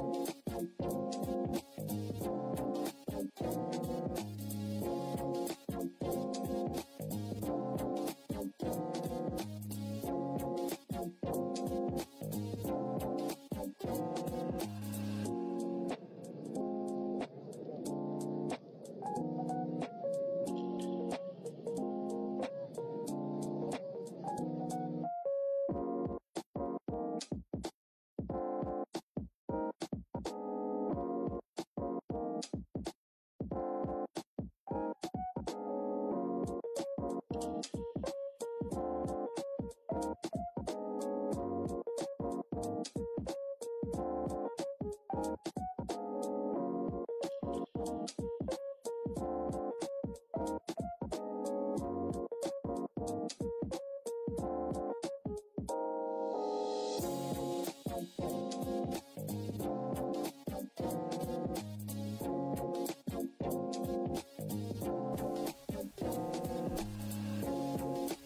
Bye. 0.00 0.39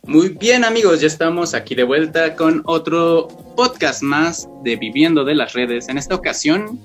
Muy 0.07 0.29
bien 0.29 0.65
amigos, 0.65 1.01
ya 1.01 1.07
estamos 1.07 1.55
aquí 1.55 1.75
de 1.75 1.83
vuelta 1.83 2.37
con 2.37 2.63
otro 2.67 3.29
podcast 3.57 4.03
más 4.03 4.47
de 4.63 4.77
Viviendo 4.77 5.25
de 5.25 5.35
las 5.35 5.55
Redes. 5.55 5.89
En 5.89 5.97
esta 5.97 6.15
ocasión, 6.15 6.79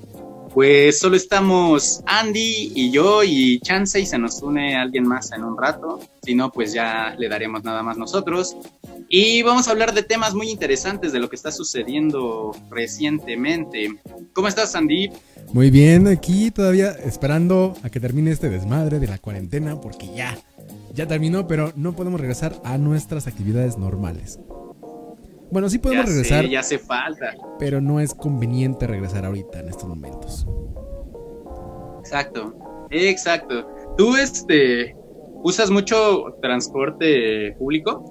pues 0.53 0.99
solo 0.99 1.17
estamos 1.17 2.01
Andy 2.05 2.71
y 2.73 2.91
yo 2.91 3.23
y 3.23 3.59
Chance 3.59 3.99
y 3.99 4.05
se 4.05 4.17
nos 4.17 4.41
une 4.41 4.75
alguien 4.75 5.05
más 5.05 5.33
en 5.33 5.43
un 5.43 5.57
rato. 5.57 5.99
Si 6.23 6.33
no, 6.33 6.49
pues 6.49 6.71
ya 6.73 7.13
le 7.17 7.27
daremos 7.27 7.63
nada 7.63 7.83
más 7.83 7.97
nosotros. 7.97 8.55
Y 9.09 9.41
vamos 9.41 9.67
a 9.67 9.71
hablar 9.71 9.93
de 9.93 10.03
temas 10.03 10.33
muy 10.33 10.49
interesantes 10.49 11.11
de 11.11 11.19
lo 11.19 11.29
que 11.29 11.35
está 11.35 11.51
sucediendo 11.51 12.55
recientemente. 12.69 13.89
¿Cómo 14.33 14.47
estás, 14.47 14.75
Andy? 14.75 15.09
Muy 15.51 15.71
bien, 15.71 16.07
aquí 16.07 16.51
todavía 16.51 16.91
esperando 16.91 17.73
a 17.83 17.89
que 17.89 17.99
termine 17.99 18.31
este 18.31 18.49
desmadre 18.49 18.99
de 18.99 19.07
la 19.07 19.17
cuarentena 19.17 19.81
porque 19.81 20.07
ya 20.15 20.37
ya 20.99 21.07
terminó, 21.07 21.47
pero 21.47 21.71
no 21.77 21.95
podemos 21.95 22.19
regresar 22.19 22.59
a 22.65 22.77
nuestras 22.77 23.25
actividades 23.25 23.77
normales. 23.77 24.37
Bueno, 25.49 25.69
sí 25.69 25.79
podemos 25.79 26.07
regresar. 26.07 26.45
ya 26.45 26.59
hace 26.59 26.77
falta. 26.77 27.35
Pero 27.57 27.79
no 27.79 28.01
es 28.01 28.13
conveniente 28.13 28.85
regresar 28.85 29.23
ahorita 29.23 29.61
en 29.61 29.69
estos 29.69 29.87
momentos. 29.87 30.45
Exacto, 32.01 32.53
exacto. 32.91 33.65
¿Tú 33.97 34.17
este 34.17 34.93
usas 35.41 35.71
mucho 35.71 36.37
transporte 36.41 37.53
público? 37.57 38.03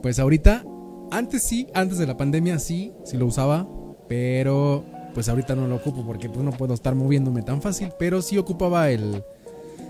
Pues 0.00 0.20
ahorita, 0.20 0.64
antes 1.10 1.42
sí, 1.42 1.66
antes 1.74 1.98
de 1.98 2.06
la 2.06 2.16
pandemia 2.16 2.60
sí, 2.60 2.92
sí 3.04 3.16
lo 3.16 3.26
usaba, 3.26 3.66
pero 4.08 4.84
pues 5.12 5.28
ahorita 5.28 5.56
no 5.56 5.66
lo 5.66 5.74
ocupo 5.74 6.06
porque 6.06 6.28
pues 6.28 6.44
no 6.44 6.52
puedo 6.52 6.72
estar 6.72 6.94
moviéndome 6.94 7.42
tan 7.42 7.60
fácil, 7.60 7.88
pero 7.98 8.22
sí 8.22 8.38
ocupaba 8.38 8.90
el, 8.90 9.24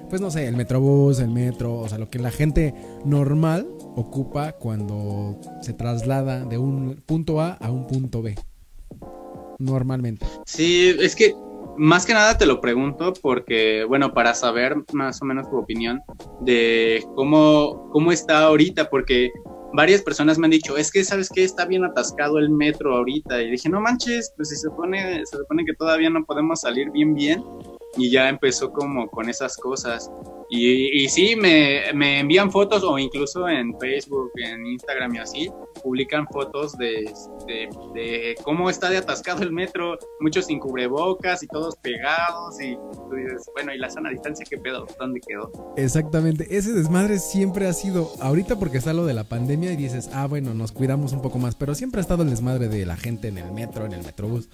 pues 0.08 0.20
no 0.20 0.30
sé, 0.30 0.46
el 0.46 0.56
metrobús, 0.56 1.20
el 1.20 1.30
metro, 1.30 1.74
o 1.74 1.88
sea, 1.88 1.98
lo 1.98 2.08
que 2.10 2.18
la 2.18 2.30
gente 2.30 2.74
normal 3.04 3.66
ocupa 3.96 4.52
cuando 4.52 5.38
se 5.60 5.72
traslada 5.72 6.44
de 6.44 6.58
un 6.58 7.02
punto 7.06 7.40
A 7.40 7.52
a 7.54 7.70
un 7.70 7.86
punto 7.86 8.22
B. 8.22 8.34
Normalmente. 9.58 10.24
Sí, 10.46 10.94
es 11.00 11.16
que 11.16 11.34
más 11.76 12.06
que 12.06 12.14
nada 12.14 12.36
te 12.38 12.46
lo 12.46 12.60
pregunto 12.60 13.12
porque, 13.20 13.84
bueno, 13.84 14.12
para 14.12 14.34
saber 14.34 14.76
más 14.92 15.20
o 15.22 15.24
menos 15.24 15.48
tu 15.50 15.56
opinión 15.56 16.00
de 16.40 17.04
cómo, 17.14 17.88
cómo 17.92 18.12
está 18.12 18.44
ahorita, 18.44 18.88
porque 18.90 19.30
varias 19.72 20.02
personas 20.02 20.38
me 20.38 20.46
han 20.46 20.52
dicho, 20.52 20.76
es 20.76 20.90
que, 20.90 21.04
¿sabes 21.04 21.28
qué? 21.28 21.44
Está 21.44 21.66
bien 21.66 21.84
atascado 21.84 22.38
el 22.38 22.50
metro 22.50 22.96
ahorita. 22.96 23.42
Y 23.42 23.50
dije, 23.50 23.68
no 23.68 23.80
manches, 23.80 24.32
pues 24.36 24.48
se 24.48 24.56
supone, 24.56 25.24
se 25.26 25.36
supone 25.36 25.64
que 25.64 25.74
todavía 25.74 26.10
no 26.10 26.24
podemos 26.24 26.60
salir 26.60 26.90
bien, 26.90 27.14
bien 27.14 27.42
y 27.96 28.10
ya 28.10 28.28
empezó 28.28 28.70
como 28.70 29.08
con 29.08 29.28
esas 29.28 29.56
cosas. 29.56 30.10
Y, 30.50 31.04
y 31.04 31.08
sí, 31.10 31.36
me, 31.36 31.92
me, 31.94 32.20
envían 32.20 32.50
fotos 32.50 32.82
o 32.82 32.98
incluso 32.98 33.46
en 33.48 33.78
Facebook, 33.78 34.30
en 34.36 34.66
Instagram 34.66 35.14
y 35.14 35.18
así, 35.18 35.50
publican 35.82 36.26
fotos 36.26 36.76
de, 36.78 37.12
de, 37.94 38.34
cómo 38.42 38.70
está 38.70 38.88
de 38.88 38.96
atascado 38.96 39.42
el 39.42 39.52
metro, 39.52 39.98
muchos 40.20 40.46
sin 40.46 40.58
cubrebocas 40.58 41.42
y 41.42 41.48
todos 41.48 41.76
pegados 41.76 42.58
y 42.62 42.76
tú 42.76 43.14
dices, 43.14 43.50
bueno, 43.54 43.74
¿y 43.74 43.78
la 43.78 43.90
sana 43.90 44.08
distancia 44.08 44.46
qué 44.48 44.56
pedo? 44.56 44.86
¿Dónde 44.98 45.20
quedó? 45.20 45.74
Exactamente, 45.76 46.56
ese 46.56 46.72
desmadre 46.72 47.18
siempre 47.18 47.66
ha 47.66 47.74
sido, 47.74 48.10
ahorita 48.20 48.58
porque 48.58 48.78
está 48.78 48.94
lo 48.94 49.04
de 49.04 49.12
la 49.12 49.24
pandemia 49.24 49.72
y 49.72 49.76
dices, 49.76 50.08
ah, 50.14 50.26
bueno, 50.26 50.54
nos 50.54 50.72
cuidamos 50.72 51.12
un 51.12 51.20
poco 51.20 51.38
más, 51.38 51.56
pero 51.56 51.74
siempre 51.74 52.00
ha 52.00 52.02
estado 52.02 52.22
el 52.22 52.30
desmadre 52.30 52.68
de 52.68 52.86
la 52.86 52.96
gente 52.96 53.28
en 53.28 53.36
el 53.36 53.52
metro, 53.52 53.84
en 53.84 53.92
el 53.92 54.02
metrobús. 54.02 54.48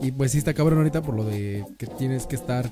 Y 0.00 0.12
pues 0.12 0.32
sí 0.32 0.38
está 0.38 0.54
cabrón 0.54 0.78
ahorita 0.78 1.02
por 1.02 1.16
lo 1.16 1.24
de 1.24 1.64
que 1.76 1.86
tienes 1.86 2.26
que 2.26 2.36
estar 2.48 2.70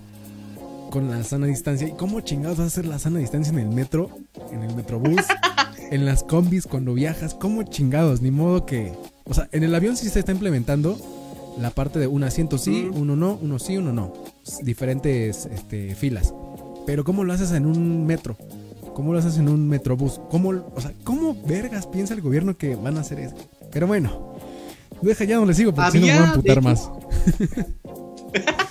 con 0.91 1.10
la 1.10 1.22
sana 1.22 1.47
distancia. 1.47 1.87
¿Y 1.87 1.92
cómo 1.92 2.20
chingados 2.22 2.56
vas 2.56 2.64
a 2.64 2.69
hacer 2.69 2.87
la 2.87 2.98
sana 2.98 3.19
distancia 3.19 3.53
en 3.53 3.59
el 3.59 3.69
metro, 3.69 4.10
en 4.50 4.62
el 4.62 4.75
metrobús, 4.75 5.20
en 5.91 6.06
las 6.06 6.25
combis 6.25 6.66
cuando 6.66 6.94
viajas? 6.94 7.34
¿Cómo 7.34 7.62
chingados? 7.62 8.22
Ni 8.22 8.31
modo 8.31 8.65
que... 8.65 8.92
O 9.25 9.34
sea, 9.34 9.48
en 9.53 9.65
el 9.65 9.75
avión 9.75 9.97
sí 9.97 10.09
se 10.09 10.20
está 10.20 10.32
implementando 10.32 10.98
la 11.59 11.70
parte 11.70 11.98
de 11.98 12.06
un 12.06 12.25
asiento 12.25 12.56
sí, 12.59 12.88
uno 12.92 13.16
no, 13.16 13.38
uno 13.42 13.59
sí, 13.59 13.76
uno 13.76 13.92
no. 13.92 14.15
Diferentes 14.62 15.47
este, 15.47 15.94
filas. 15.94 16.32
Pero 16.86 17.04
¿cómo 17.04 17.25
lo 17.25 17.34
haces 17.34 17.53
en 17.53 17.66
un 17.66 18.06
metro? 18.06 18.38
¿Cómo 18.94 19.12
lo 19.12 19.19
haces 19.19 19.36
en 19.36 19.48
un 19.48 19.69
metrobús? 19.69 20.20
¿Cómo, 20.31 20.50
o 20.75 20.81
sea, 20.81 20.92
¿cómo 21.04 21.36
vergas 21.47 21.86
piensa 21.86 22.15
el 22.15 22.22
gobierno 22.22 22.56
que 22.56 22.76
van 22.76 22.97
a 22.97 23.00
hacer 23.00 23.20
eso? 23.20 23.34
Pero 23.72 23.86
bueno, 23.86 24.36
Deja, 25.03 25.25
ya 25.25 25.36
no 25.36 25.44
le 25.44 25.53
sigo 25.53 25.75
porque 25.75 25.91
si 25.91 25.98
no 25.98 26.06
me 26.06 26.12
voy 26.15 26.22
a 26.22 26.31
amputar 26.31 26.62
más. 26.62 26.91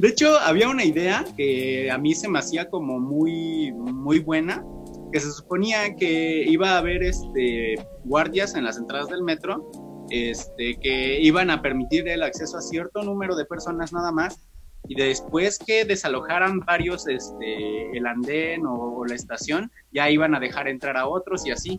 de 0.00 0.08
hecho, 0.08 0.38
había 0.38 0.68
una 0.68 0.84
idea 0.84 1.24
que 1.36 1.90
a 1.90 1.98
mí 1.98 2.14
se 2.14 2.28
me 2.28 2.38
hacía 2.38 2.70
como 2.70 2.98
muy, 2.98 3.72
muy 3.72 4.18
buena, 4.18 4.64
que 5.12 5.20
se 5.20 5.30
suponía 5.30 5.94
que 5.96 6.44
iba 6.48 6.70
a 6.70 6.78
haber 6.78 7.02
este, 7.02 7.74
guardias 8.04 8.54
en 8.54 8.64
las 8.64 8.78
entradas 8.78 9.08
del 9.08 9.22
metro, 9.22 9.70
este, 10.10 10.76
que 10.80 11.20
iban 11.20 11.50
a 11.50 11.60
permitir 11.60 12.08
el 12.08 12.22
acceso 12.22 12.56
a 12.56 12.62
cierto 12.62 13.02
número 13.02 13.36
de 13.36 13.44
personas 13.44 13.92
nada 13.92 14.10
más, 14.10 14.40
y 14.88 14.94
después 14.94 15.58
que 15.58 15.84
desalojaran 15.84 16.60
varios 16.60 17.06
este, 17.06 17.96
el 17.96 18.06
andén 18.06 18.62
o, 18.66 19.04
la 19.04 19.14
estación, 19.14 19.70
ya 19.92 20.10
iban 20.10 20.34
a 20.34 20.40
dejar 20.40 20.68
entrar 20.68 20.96
a 20.96 21.06
otros 21.06 21.46
y 21.46 21.50
así. 21.50 21.78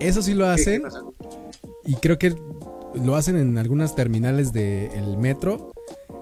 Eso 0.00 0.22
sí 0.22 0.34
lo 0.34 0.46
hacen. 0.46 0.82
Y 1.86 1.94
creo 1.96 2.18
que 2.18 2.34
lo 2.94 3.16
hacen 3.16 3.36
en 3.36 3.58
algunas 3.58 3.94
terminales 3.94 4.52
del 4.52 5.16
metro. 5.18 5.73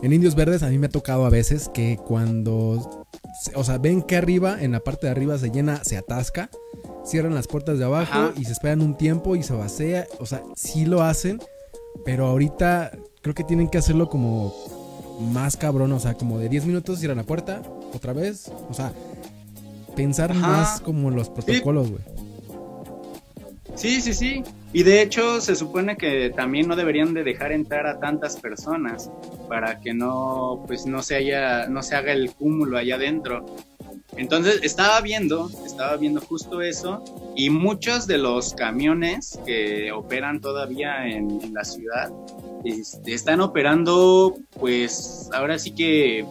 En 0.03 0.13
Indios 0.13 0.35
Verdes 0.35 0.65
a 0.65 0.69
mí 0.69 0.79
me 0.79 0.87
ha 0.87 0.91
tocado 0.91 1.25
a 1.25 1.31
veces 1.31 1.71
que 1.73 1.97
cuando, 1.97 3.07
o 3.55 3.65
sea, 3.65 3.79
ven 3.79 4.03
que 4.03 4.17
arriba, 4.17 4.61
en 4.61 4.73
la 4.73 4.81
parte 4.81 5.07
de 5.07 5.13
arriba 5.13 5.39
se 5.39 5.51
llena, 5.51 5.85
se 5.85 5.97
atasca, 5.97 6.51
cierran 7.05 7.35
las 7.35 7.47
puertas 7.47 7.79
de 7.79 7.85
abajo 7.85 8.33
y 8.37 8.45
se 8.45 8.53
esperan 8.53 8.81
un 8.81 8.97
tiempo 8.97 9.37
y 9.37 9.45
se 9.45 9.55
vacía. 9.55 10.09
O 10.19 10.27
sea, 10.27 10.43
sí 10.57 10.87
lo 10.87 11.03
hacen, 11.03 11.41
pero 12.05 12.27
ahorita 12.27 12.91
creo 13.21 13.35
que 13.35 13.45
tienen 13.45 13.69
que 13.69 13.79
hacerlo 13.79 14.09
como 14.09 14.53
más 15.21 15.57
cabrón, 15.57 15.93
o 15.93 16.01
sea, 16.01 16.15
como 16.15 16.41
de 16.41 16.49
10 16.49 16.67
minutos 16.67 16.99
cierran 16.99 17.19
la 17.19 17.25
puerta, 17.25 17.63
otra 17.95 18.13
vez, 18.13 18.51
o 18.69 18.75
sea, 18.75 18.93
pensar 19.95 20.35
más 20.35 20.81
como 20.81 21.13
los 21.13 21.29
protocolos, 21.29 21.91
güey. 21.91 22.03
Sí, 23.77 24.01
sí, 24.01 24.13
sí. 24.13 24.43
Y 24.73 24.85
de 24.85 25.03
hecho 25.03 25.41
se 25.41 25.55
supone 25.55 25.97
que 25.97 26.31
también 26.31 26.67
no 26.67 26.77
deberían 26.77 27.13
de 27.13 27.25
dejar 27.25 27.53
entrar 27.53 27.87
a 27.87 28.01
tantas 28.01 28.37
personas 28.37 29.11
para 29.49 29.81
que 29.81 29.93
no, 29.93 30.65
pues 30.67 30.87
no 30.87 31.03
se 31.03 31.17
haya, 31.17 31.67
no 31.69 31.83
se 31.83 31.95
haga 31.95 32.13
el 32.13 32.33
cúmulo 32.33 32.79
allá 32.79 32.95
adentro. 32.95 33.45
Entonces 34.17 34.61
estaba 34.63 35.01
viendo, 35.01 35.51
estaba 35.65 35.97
viendo 35.97 36.21
justo 36.21 36.61
eso 36.63 37.03
y 37.35 37.51
muchos 37.51 38.07
de 38.07 38.19
los 38.19 38.55
camiones 38.55 39.39
que 39.47 39.93
operan 39.93 40.41
todavía 40.41 41.07
en, 41.07 41.53
la 41.53 41.65
ciudad 41.65 42.11
este, 42.65 43.15
están 43.15 43.41
operando, 43.41 44.37
pues 44.59 45.29
ahora 45.33 45.59
sí 45.59 45.73
que 45.73 46.27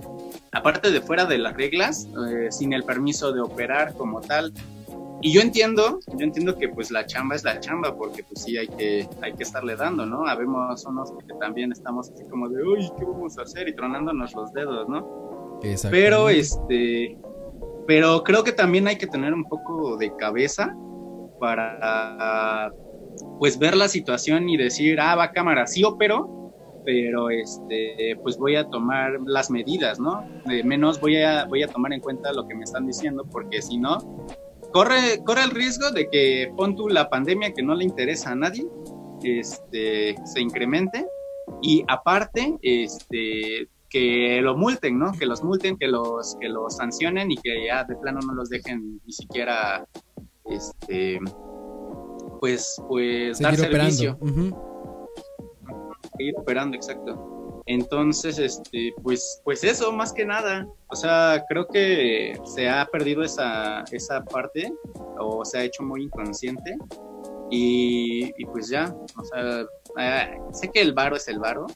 aparte 0.52 0.92
de 0.92 1.02
fuera 1.02 1.26
de 1.26 1.38
las 1.38 1.56
reglas, 1.56 2.08
eh, 2.30 2.52
sin 2.52 2.74
el 2.74 2.84
permiso 2.84 3.32
de 3.32 3.42
operar 3.42 3.94
como 3.94 4.22
tal. 4.22 4.54
Y 5.22 5.34
yo 5.34 5.42
entiendo, 5.42 6.00
yo 6.08 6.24
entiendo 6.26 6.58
que 6.58 6.70
pues 6.70 6.92
la 6.92 7.06
chamba 7.06 7.36
es 7.36 7.44
la 7.44 7.60
chamba, 7.60 7.96
porque 7.96 8.24
pues 8.24 8.44
sí 8.44 8.58
hay 8.58 8.68
que, 8.68 9.08
hay 9.22 9.34
que 9.34 9.44
estarle 9.44 9.76
dando, 9.76 10.06
¿no? 10.06 10.26
Habemos 10.26 10.86
unos 10.86 11.12
que 11.28 11.34
también 11.40 11.72
estamos 11.72 12.10
así 12.10 12.26
como 12.26 12.50
de, 12.50 12.64
uy, 12.64 12.90
¿qué 12.98 13.06
vamos 13.06 13.38
a 13.38 13.44
hacer? 13.44 13.68
Y 13.68 13.76
tronándonos 13.76 14.34
los 14.34 14.52
dedos, 14.54 14.90
¿no? 14.90 15.60
Pero 15.92 16.30
este, 16.30 17.18
pero 17.86 18.24
creo 18.24 18.44
que 18.44 18.52
también 18.52 18.88
hay 18.88 18.98
que 18.98 19.08
tener 19.08 19.34
un 19.34 19.46
poco 19.46 19.98
de 19.98 20.16
cabeza 20.16 20.76
para 21.40 22.72
pues 23.38 23.60
ver 23.60 23.76
la 23.76 23.88
situación 23.88 24.50
y 24.50 24.58
decir, 24.58 25.00
ah, 25.00 25.16
va 25.16 25.32
cámara, 25.32 25.68
sí 25.68 25.84
opero, 25.84 26.42
pero 26.86 27.30
este, 27.30 28.18
pues 28.24 28.38
voy 28.38 28.56
a 28.56 28.68
tomar 28.70 29.20
las 29.26 29.52
medidas, 29.52 30.00
¿no? 30.00 30.24
De 30.46 30.64
menos 30.64 31.00
voy 31.00 31.18
a, 31.18 31.46
voy 31.46 31.64
a 31.64 31.68
tomar 31.68 31.94
en 31.94 32.00
cuenta 32.00 32.34
lo 32.34 32.48
que 32.48 32.56
me 32.56 32.64
están 32.64 32.88
diciendo, 32.88 33.26
porque 33.32 33.62
si 33.62 33.78
no, 33.78 34.00
corre, 34.72 35.24
corre 35.26 35.44
el 35.44 35.52
riesgo 35.52 35.92
de 35.92 36.10
que 36.10 36.52
pon 36.56 36.76
tú 36.76 36.90
la 36.90 37.10
pandemia 37.10 37.54
que 37.54 37.64
no 37.64 37.76
le 37.76 37.84
interesa 37.84 38.32
a 38.32 38.36
nadie, 38.36 38.66
este, 39.24 40.16
se 40.26 40.42
incremente 40.42 41.06
y 41.62 41.84
aparte, 41.88 42.58
este, 42.62 43.68
que 43.90 44.40
lo 44.42 44.56
multen, 44.56 44.98
¿no? 44.98 45.12
Que 45.12 45.26
los 45.26 45.44
multen, 45.44 45.78
que 45.78 45.88
los, 45.88 46.38
que 46.40 46.50
los 46.50 46.78
sancionen 46.78 47.30
y 47.32 47.36
que 47.36 47.66
ya 47.66 47.84
de 47.84 47.96
plano 47.98 48.20
no 48.26 48.34
los 48.34 48.50
dejen 48.50 49.02
ni 49.06 49.12
siquiera, 49.12 49.86
este, 50.46 51.20
pues, 52.40 52.82
pues 52.88 53.40
dar 53.40 53.56
servicio. 53.56 54.18
Seguir 56.18 56.34
operando, 56.38 56.76
exacto. 56.76 57.31
Entonces, 57.66 58.40
este, 58.40 58.94
pues, 59.04 59.42
pues 59.44 59.64
eso, 59.64 59.92
más 59.92 60.14
que 60.14 60.26
nada. 60.26 60.68
O 60.88 60.96
sea, 60.96 61.44
creo 61.48 61.68
que 61.68 62.38
se 62.56 62.70
ha 62.70 62.86
perdido 62.86 63.24
esa, 63.24 63.84
esa 63.92 64.24
parte 64.24 64.74
o 65.20 65.46
se 65.46 65.60
ha 65.60 65.64
hecho 65.64 65.84
muy 65.84 66.04
inconsciente. 66.04 66.78
Y, 67.50 68.32
y 68.38 68.46
pues 68.46 68.70
ya, 68.70 68.96
o 69.18 69.26
sea, 69.26 69.66
eh, 70.00 70.40
sé 70.54 70.70
que 70.70 70.80
el 70.82 70.94
varo 70.94 71.18
es 71.18 71.28
el 71.28 71.38
varo, 71.38 71.68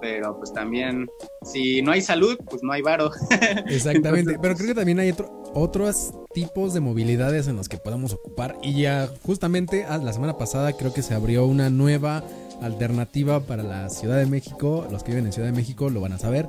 pero 0.00 0.36
pues 0.38 0.52
también 0.52 1.06
si 1.42 1.82
no 1.82 1.92
hay 1.92 2.00
salud, 2.00 2.38
pues 2.48 2.62
no 2.62 2.72
hay 2.72 2.80
varo. 2.80 3.10
Exactamente, 3.66 4.38
pero 4.40 4.54
creo 4.54 4.68
que 4.68 4.74
también 4.74 4.98
hay 5.00 5.14
otros 5.54 6.14
tipos 6.32 6.74
de 6.74 6.80
movilidades 6.80 7.48
en 7.48 7.56
los 7.56 7.68
que 7.68 7.76
podemos 7.76 8.12
ocupar 8.12 8.56
y 8.62 8.82
ya 8.82 9.08
justamente 9.22 9.84
ah, 9.84 9.98
la 9.98 10.12
semana 10.12 10.38
pasada 10.38 10.72
creo 10.72 10.92
que 10.92 11.02
se 11.02 11.14
abrió 11.14 11.46
una 11.46 11.68
nueva 11.70 12.22
alternativa 12.60 13.40
para 13.40 13.62
la 13.62 13.88
Ciudad 13.88 14.16
de 14.16 14.26
México, 14.26 14.86
los 14.90 15.02
que 15.02 15.12
viven 15.12 15.26
en 15.26 15.32
Ciudad 15.32 15.48
de 15.48 15.56
México 15.56 15.90
lo 15.90 16.00
van 16.00 16.12
a 16.12 16.18
saber, 16.18 16.48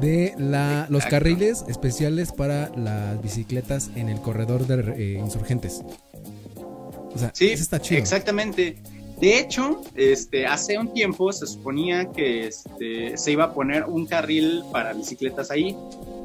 de 0.00 0.34
la, 0.38 0.86
los 0.88 1.04
carriles 1.06 1.64
especiales 1.68 2.32
para 2.32 2.70
las 2.76 3.20
bicicletas 3.22 3.90
en 3.94 4.08
el 4.08 4.20
corredor 4.20 4.66
de 4.66 4.94
eh, 4.96 5.18
insurgentes. 5.18 5.82
O 7.14 7.18
sea, 7.18 7.30
sí, 7.34 7.50
está 7.50 7.80
chido. 7.80 8.00
Exactamente. 8.00 8.78
De 9.22 9.38
hecho, 9.38 9.80
este, 9.94 10.46
hace 10.48 10.76
un 10.76 10.92
tiempo 10.92 11.32
se 11.32 11.46
suponía 11.46 12.10
que 12.10 12.48
este, 12.48 13.16
se 13.16 13.30
iba 13.30 13.44
a 13.44 13.54
poner 13.54 13.84
un 13.84 14.04
carril 14.04 14.64
para 14.72 14.94
bicicletas 14.94 15.52
ahí, 15.52 15.76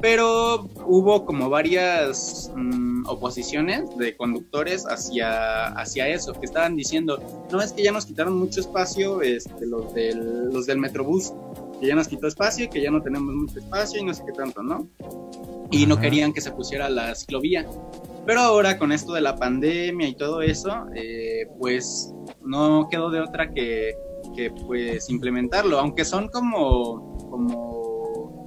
pero 0.02 0.68
hubo 0.84 1.24
como 1.24 1.48
varias 1.48 2.50
mm, 2.56 3.06
oposiciones 3.06 3.96
de 3.96 4.16
conductores 4.16 4.84
hacia, 4.84 5.66
hacia 5.66 6.08
eso, 6.08 6.32
que 6.32 6.46
estaban 6.46 6.74
diciendo, 6.74 7.22
no, 7.52 7.62
es 7.62 7.72
que 7.72 7.84
ya 7.84 7.92
nos 7.92 8.04
quitaron 8.04 8.36
mucho 8.36 8.58
espacio 8.58 9.22
este, 9.22 9.64
los, 9.64 9.94
del, 9.94 10.50
los 10.52 10.66
del 10.66 10.78
Metrobús, 10.78 11.32
que 11.80 11.86
ya 11.86 11.94
nos 11.94 12.08
quitó 12.08 12.26
espacio 12.26 12.64
y 12.64 12.68
que 12.68 12.82
ya 12.82 12.90
no 12.90 13.00
tenemos 13.00 13.32
mucho 13.32 13.60
espacio 13.60 14.00
y 14.00 14.04
no 14.04 14.12
sé 14.12 14.24
qué 14.26 14.32
tanto, 14.32 14.64
¿no? 14.64 14.88
Y 15.70 15.86
no 15.86 16.00
querían 16.00 16.32
que 16.32 16.40
se 16.40 16.50
pusiera 16.50 16.90
la 16.90 17.14
ciclovía. 17.14 17.64
Pero 18.28 18.40
ahora 18.40 18.76
con 18.76 18.92
esto 18.92 19.14
de 19.14 19.22
la 19.22 19.36
pandemia 19.36 20.06
y 20.06 20.14
todo 20.14 20.42
eso, 20.42 20.84
eh, 20.94 21.46
pues 21.58 22.12
no 22.42 22.86
quedó 22.90 23.08
de 23.08 23.22
otra 23.22 23.54
que, 23.54 23.94
pues 24.66 25.08
implementarlo, 25.08 25.78
aunque 25.78 26.04
son 26.04 26.28
como, 26.28 27.16
como, 27.30 28.44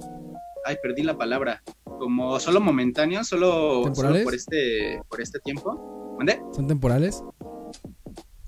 ay, 0.64 0.76
perdí 0.80 1.02
la 1.02 1.18
palabra, 1.18 1.64
como 1.82 2.38
solo 2.38 2.60
momentáneos, 2.60 3.26
solo, 3.26 3.92
solo 3.92 4.22
por 4.22 4.36
este, 4.36 5.00
por 5.08 5.20
este 5.20 5.40
tiempo. 5.40 6.14
¿Dónde? 6.16 6.40
¿Son 6.52 6.68
temporales? 6.68 7.24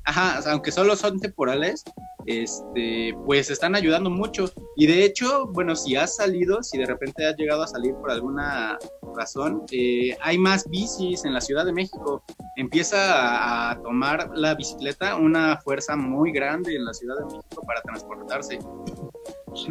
Ajá, 0.06 0.40
aunque 0.50 0.70
solo 0.70 0.96
son 0.96 1.18
temporales, 1.18 1.82
este, 2.26 3.14
pues 3.24 3.50
están 3.50 3.74
ayudando 3.74 4.10
mucho. 4.10 4.50
Y 4.76 4.86
de 4.86 5.04
hecho, 5.04 5.46
bueno, 5.48 5.74
si 5.74 5.96
has 5.96 6.16
salido, 6.16 6.62
si 6.62 6.78
de 6.78 6.86
repente 6.86 7.26
has 7.26 7.36
llegado 7.36 7.62
a 7.62 7.66
salir 7.66 7.94
por 7.94 8.10
alguna 8.10 8.78
razón, 9.16 9.62
eh, 9.72 10.16
hay 10.20 10.36
más 10.36 10.68
bicis 10.68 11.24
en 11.24 11.32
la 11.32 11.40
Ciudad 11.40 11.64
de 11.64 11.72
México. 11.72 12.22
Empieza 12.56 13.70
a, 13.70 13.80
tomar 13.82 14.30
la 14.34 14.54
bicicleta 14.54 15.16
una 15.16 15.58
fuerza 15.62 15.96
muy 15.96 16.32
grande 16.32 16.74
en 16.74 16.84
la 16.84 16.92
Ciudad 16.92 17.16
de 17.18 17.24
México 17.24 17.62
para 17.66 17.80
transportarse. 17.82 18.58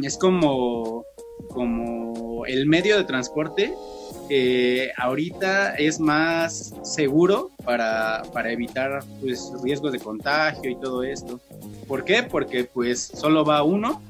Es 0.02 0.18
como, 0.18 1.06
como 1.50 2.46
el 2.46 2.66
medio 2.68 2.98
de 2.98 3.04
transporte 3.04 3.74
ahorita 4.98 5.76
es 5.76 6.00
más 6.00 6.74
seguro 6.84 7.52
para, 7.66 8.24
para 8.34 8.52
evitar 8.52 9.04
pues, 9.22 9.52
riesgos 9.64 9.92
de 9.92 10.00
contagio 10.00 10.70
y 10.70 10.76
todo 10.76 11.04
esto. 11.04 11.40
¿Por 11.88 12.04
qué? 12.04 12.24
Porque 12.24 12.66
pues 12.66 13.00
solo 13.02 13.44
va 13.44 13.64
uno, 13.64 14.02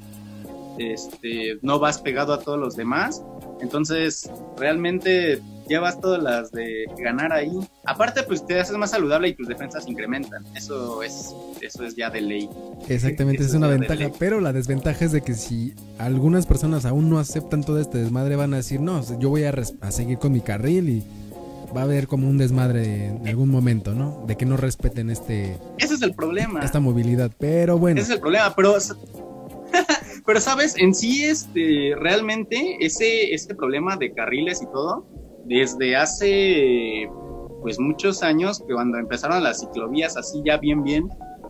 este, 0.77 1.57
no 1.61 1.79
vas 1.79 1.99
pegado 1.99 2.33
a 2.33 2.39
todos 2.39 2.59
los 2.59 2.75
demás, 2.75 3.23
entonces 3.61 4.29
realmente 4.57 5.41
llevas 5.67 5.99
todas 5.99 6.21
las 6.21 6.51
de 6.51 6.85
ganar 6.97 7.33
ahí. 7.33 7.51
Aparte, 7.85 8.23
pues 8.23 8.45
te 8.45 8.59
haces 8.59 8.77
más 8.77 8.91
saludable 8.91 9.29
y 9.29 9.33
tus 9.33 9.47
defensas 9.47 9.87
incrementan. 9.87 10.45
Eso 10.55 11.03
es, 11.03 11.33
eso 11.61 11.83
es 11.83 11.95
ya 11.95 12.09
de 12.09 12.21
ley. 12.21 12.49
Exactamente, 12.87 13.43
es 13.43 13.53
una 13.53 13.67
ventaja. 13.67 14.11
Pero 14.19 14.41
la 14.41 14.53
desventaja 14.53 15.05
es 15.05 15.11
de 15.11 15.21
que 15.21 15.33
si 15.33 15.73
algunas 15.97 16.45
personas 16.45 16.85
aún 16.85 17.09
no 17.09 17.19
aceptan 17.19 17.63
todo 17.63 17.79
este 17.79 17.99
desmadre, 17.99 18.35
van 18.35 18.53
a 18.53 18.57
decir, 18.57 18.79
no, 18.79 19.01
yo 19.19 19.29
voy 19.29 19.43
a, 19.43 19.53
a 19.81 19.91
seguir 19.91 20.17
con 20.17 20.31
mi 20.31 20.41
carril 20.41 20.89
y 20.89 21.03
va 21.75 21.81
a 21.81 21.83
haber 21.85 22.07
como 22.07 22.29
un 22.29 22.37
desmadre 22.37 23.07
en 23.07 23.27
algún 23.27 23.49
momento, 23.49 23.93
¿no? 23.93 24.23
De 24.27 24.37
que 24.37 24.45
no 24.45 24.57
respeten 24.57 25.09
este... 25.09 25.57
Ese 25.77 25.95
es 25.95 26.01
el 26.01 26.13
problema. 26.13 26.63
Esta 26.63 26.79
movilidad, 26.79 27.31
pero 27.37 27.77
bueno. 27.77 27.99
Ese 27.99 28.11
es 28.11 28.15
el 28.15 28.21
problema, 28.21 28.53
pero... 28.55 28.75
pero 30.25 30.39
sabes, 30.39 30.75
en 30.77 30.93
sí, 30.93 31.25
este, 31.25 31.93
realmente 31.97 32.77
ese, 32.79 33.33
este 33.33 33.55
problema 33.55 33.97
de 33.97 34.13
carriles 34.13 34.61
y 34.61 34.65
todo, 34.67 35.05
desde 35.45 35.95
hace 35.95 37.09
pues 37.61 37.79
muchos 37.79 38.23
años, 38.23 38.59
que 38.67 38.73
cuando 38.73 38.97
empezaron 38.97 39.43
las 39.43 39.61
ciclovías 39.61 40.17
así 40.17 40.41
ya 40.45 40.57
bien 40.57 40.83
bien, 40.83 41.07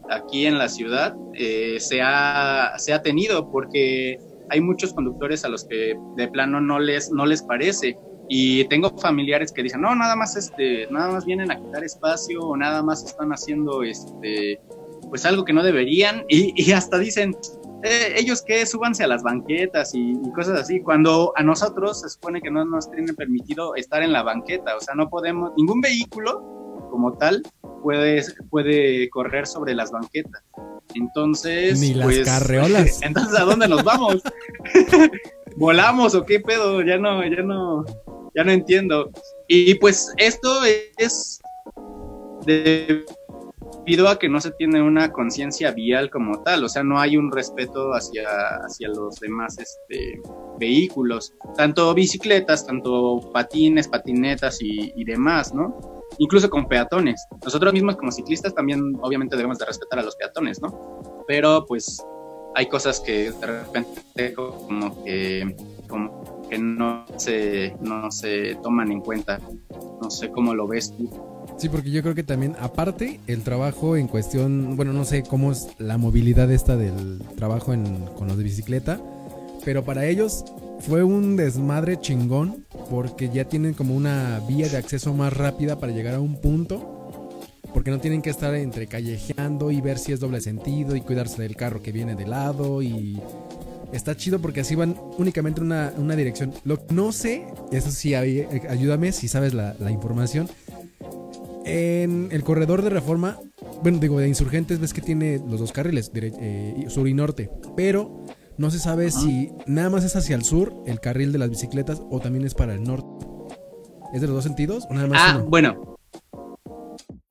aquí 0.10 0.46
en 0.46 0.58
la 0.58 0.70
ciudad, 0.70 1.16
eh, 1.34 1.78
se, 1.80 2.02
ha, 2.02 2.74
se 2.78 2.94
ha 2.94 3.02
tenido, 3.02 3.50
porque 3.52 4.20
hay 4.50 4.62
muchos 4.62 4.94
conductores 4.94 5.44
a 5.46 5.50
los 5.50 5.66
que 5.66 5.96
de 6.16 6.28
plano 6.28 6.62
no 6.62 6.80
les, 6.80 7.12
no 7.12 7.26
les 7.26 7.42
parece. 7.42 7.98
Y 8.30 8.66
tengo 8.66 8.90
familiares 8.98 9.52
que 9.52 9.64
dicen, 9.64 9.82
no, 9.82 9.94
nada 9.96 10.16
más 10.16 10.36
este, 10.38 10.88
nada 10.90 11.12
más 11.12 11.26
vienen 11.26 11.52
a 11.52 11.60
quitar 11.60 11.84
espacio 11.84 12.42
o 12.42 12.56
nada 12.56 12.82
más 12.82 13.04
están 13.04 13.32
haciendo 13.32 13.84
este, 13.84 14.62
pues 15.10 15.26
algo 15.26 15.44
que 15.44 15.54
no 15.54 15.64
deberían 15.64 16.24
y, 16.30 16.72
hasta 16.72 16.98
dicen, 16.98 17.36
eh, 17.84 18.16
ellos 18.18 18.42
que 18.42 18.66
súbanse 18.66 19.04
a 19.04 19.08
las 19.08 19.24
banquetas 19.24 19.92
y, 19.94 20.14
cosas 20.34 20.62
así, 20.62 20.82
cuando 20.82 21.34
a 21.36 21.44
nosotros 21.44 22.00
se 22.00 22.10
supone 22.10 22.42
que 22.42 22.50
no 22.50 22.64
nos 22.64 22.90
tienen 22.90 23.16
permitido 23.16 23.76
estar 23.76 24.02
en 24.02 24.14
la 24.14 24.24
banqueta, 24.24 24.76
o 24.78 24.80
sea, 24.80 24.96
no 24.96 25.10
podemos, 25.10 25.52
ningún 25.58 25.82
vehículo 25.82 26.88
como 26.90 27.18
tal 27.18 27.44
puede, 27.82 28.24
puede 28.50 29.10
correr 29.10 29.46
sobre 29.46 29.76
las 29.76 29.92
banquetas. 29.92 30.44
Entonces, 30.96 31.80
ni 31.80 31.94
las 31.94 32.06
pues, 32.06 32.26
carreolas. 32.26 33.02
Entonces, 33.04 33.38
¿a 33.38 33.44
dónde 33.44 33.68
nos 33.68 33.84
vamos? 33.84 34.22
¿Volamos 35.58 36.16
o 36.16 36.24
qué 36.26 36.40
pedo? 36.40 36.82
Ya 36.84 36.98
no, 36.98 37.22
ya 37.26 37.42
no, 37.42 37.84
ya 38.34 38.44
no 38.44 38.52
entiendo. 38.52 39.12
Y 39.48 39.76
pues 39.76 40.14
esto 40.18 40.50
es 40.98 41.42
debido 43.86 44.08
a 44.08 44.18
que 44.18 44.30
no 44.30 44.40
se 44.40 44.52
tiene 44.52 44.82
una 44.82 45.12
conciencia 45.12 45.72
vial 45.72 46.10
como 46.10 46.42
tal, 46.44 46.64
o 46.64 46.70
sea, 46.70 46.84
no 46.84 47.00
hay 47.00 47.18
un 47.18 47.32
respeto 47.32 47.92
hacia, 47.94 48.28
hacia 48.66 48.88
los 48.90 49.20
demás 49.20 49.58
este, 49.60 50.22
vehículos, 50.60 51.34
tanto 51.58 51.94
bicicletas, 51.94 52.66
tanto 52.66 53.20
patines, 53.34 53.88
patinetas 53.88 54.62
y, 54.62 54.94
y 54.96 55.04
demás, 55.04 55.54
¿no? 55.54 56.02
Incluso 56.20 56.50
con 56.50 56.68
peatones. 56.68 57.26
Nosotros 57.44 57.74
mismos 57.74 57.98
como 57.98 58.12
ciclistas 58.12 58.54
también 58.54 58.98
obviamente 59.02 59.36
debemos 59.36 59.58
de 59.58 59.66
respetar 59.66 60.00
a 60.00 60.04
los 60.04 60.16
peatones, 60.16 60.62
¿no? 60.62 61.24
Pero 61.28 61.66
pues 61.66 62.02
hay 62.56 62.68
cosas 62.68 63.00
que 63.00 63.32
de 63.32 63.46
repente 63.48 64.34
como 64.34 65.04
que, 65.04 65.56
como 65.90 66.48
que 66.50 66.58
no, 66.58 67.06
se, 67.18 67.76
no 67.82 68.12
se 68.12 68.56
toman 68.62 68.92
en 68.92 69.02
cuenta. 69.02 69.40
No 70.02 70.10
sé 70.10 70.30
cómo 70.30 70.54
lo 70.54 70.68
ves 70.68 70.96
tú. 70.96 71.10
Sí, 71.58 71.70
porque 71.70 71.92
yo 71.92 72.02
creo 72.02 72.16
que 72.16 72.24
también, 72.24 72.56
aparte, 72.60 73.20
el 73.28 73.42
trabajo 73.42 73.96
en 73.96 74.08
cuestión, 74.08 74.76
bueno, 74.76 74.92
no 74.92 75.06
sé 75.06 75.24
cómo 75.24 75.52
es 75.52 75.68
la 75.78 75.98
movilidad 75.98 76.52
esta 76.52 76.76
del 76.76 77.22
trabajo 77.38 77.74
en, 77.74 78.06
con 78.18 78.28
los 78.28 78.38
de 78.38 78.44
bicicleta, 78.44 79.00
pero 79.64 79.86
para 79.86 80.06
ellos 80.06 80.44
fue 80.80 81.04
un 81.04 81.38
desmadre 81.38 82.00
chingón 82.00 82.66
porque 82.90 83.30
ya 83.30 83.46
tienen 83.46 83.74
como 83.74 83.96
una 83.96 84.42
vía 84.48 84.68
de 84.68 84.78
acceso 84.78 85.14
más 85.14 85.32
rápida 85.32 85.80
para 85.80 85.94
llegar 85.94 86.16
a 86.16 86.20
un 86.20 86.42
punto 86.42 86.94
porque 87.74 87.90
no 87.90 88.00
tienen 88.00 88.22
que 88.22 88.30
estar 88.30 88.54
entre 88.56 88.88
callejeando 88.88 89.72
y 89.72 89.82
ver 89.82 89.98
si 89.98 90.12
es 90.14 90.20
doble 90.20 90.42
sentido 90.42 90.96
y 90.96 91.02
cuidarse 91.02 91.42
del 91.42 91.56
carro 91.56 91.82
que 91.82 91.92
viene 91.92 92.16
de 92.16 92.28
lado 92.28 92.82
y 92.82 93.20
está 93.92 94.16
chido 94.16 94.40
porque 94.40 94.62
así 94.62 94.76
van 94.76 94.96
únicamente 95.18 95.60
en 95.60 95.68
una, 95.68 95.94
una 95.98 96.16
dirección. 96.16 96.54
Lo 96.66 96.80
no 96.90 97.12
sé, 97.12 97.46
eso 97.72 97.92
sí, 97.92 98.14
ayúdame 98.16 99.12
si 99.12 99.28
sabes 99.28 99.54
la, 99.54 99.76
información. 99.92 100.48
En 101.66 102.30
el 102.32 102.44
corredor 102.44 102.82
de 102.82 102.90
reforma, 102.90 103.40
bueno, 103.82 104.00
digo, 104.00 104.20
de 104.20 104.28
insurgentes, 104.28 104.80
ves 104.80 104.94
que 104.94 105.02
tiene 105.02 105.42
los 105.48 105.60
dos 105.60 105.72
carriles, 105.72 106.12
eh, 106.14 106.86
sur 106.90 107.08
y 107.08 107.14
norte, 107.14 107.50
pero 107.76 108.26
no 108.58 108.70
se 108.70 108.80
sabe 108.80 109.12
si 109.12 109.52
nada 109.66 109.90
más 109.90 110.04
es 110.04 110.16
hacia 110.16 110.36
el 110.36 110.44
sur 110.44 110.74
el 110.86 111.00
carril 111.00 111.32
de 111.32 111.40
las 111.40 111.50
bicicletas 111.50 112.02
o 112.10 112.20
también 112.20 112.46
es 112.46 112.54
para 112.54 112.74
el 112.74 112.84
norte. 112.84 113.26
¿Es 114.14 114.22
de 114.22 114.28
los 114.28 114.36
dos 114.36 114.44
sentidos 114.44 114.86
o 114.90 114.94
nada 114.94 115.08
más? 115.08 115.20
Ah, 115.22 115.44
bueno. 115.48 115.98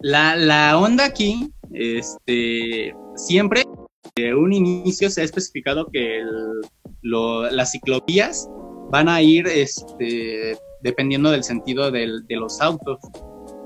La, 0.00 0.34
la 0.34 0.78
onda 0.78 1.04
aquí, 1.04 1.52
este, 1.72 2.92
siempre 3.14 3.64
de 4.16 4.34
un 4.34 4.52
inicio 4.52 5.08
se 5.10 5.20
ha 5.20 5.24
especificado 5.24 5.86
que 5.92 6.22
las 7.02 7.70
ciclovías 7.70 8.48
van 8.90 9.08
a 9.08 9.22
ir 9.22 9.46
este, 9.46 10.56
dependiendo 10.82 11.30
del 11.30 11.44
sentido 11.44 11.90
de 11.90 12.22
los 12.30 12.60
autos. 12.60 12.98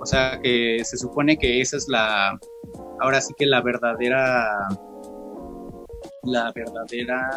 O 0.07 0.09
sea 0.09 0.39
que 0.41 0.85
se 0.85 0.97
supone 0.99 1.37
que 1.37 1.61
esa 1.61 1.77
es 1.77 1.89
la, 1.89 2.39
ahora 3.01 3.21
sí 3.21 3.35
que 3.37 3.45
la 3.45 3.61
verdadera, 3.61 4.69
la 6.23 6.53
verdadera 6.55 7.29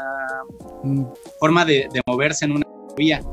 mm. 0.84 1.04
forma 1.40 1.66
de, 1.66 1.90
moverse 2.06 2.46
en 2.46 2.52
una 2.52 2.68
ciclovía. 2.68 3.24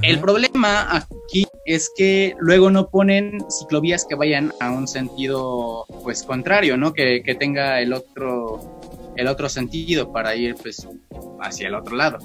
El 0.00 0.18
problema 0.18 0.96
aquí 0.96 1.46
es 1.66 1.92
que 1.94 2.34
luego 2.38 2.70
no 2.70 2.88
ponen 2.88 3.36
ciclovías 3.50 4.06
que 4.06 4.14
vayan 4.14 4.50
a 4.60 4.70
un 4.70 4.88
sentido 4.88 5.84
pues 6.02 6.22
contrario, 6.22 6.78
¿no? 6.78 6.94
Que, 6.94 7.22
que 7.22 7.34
tenga 7.34 7.82
el 7.82 7.92
otro 7.92 8.80
el 9.16 9.28
otro 9.28 9.50
sentido 9.50 10.10
para 10.10 10.34
ir 10.36 10.54
pues 10.54 10.88
hacia 11.42 11.68
el 11.68 11.74
otro 11.74 11.96
lado. 11.96 12.18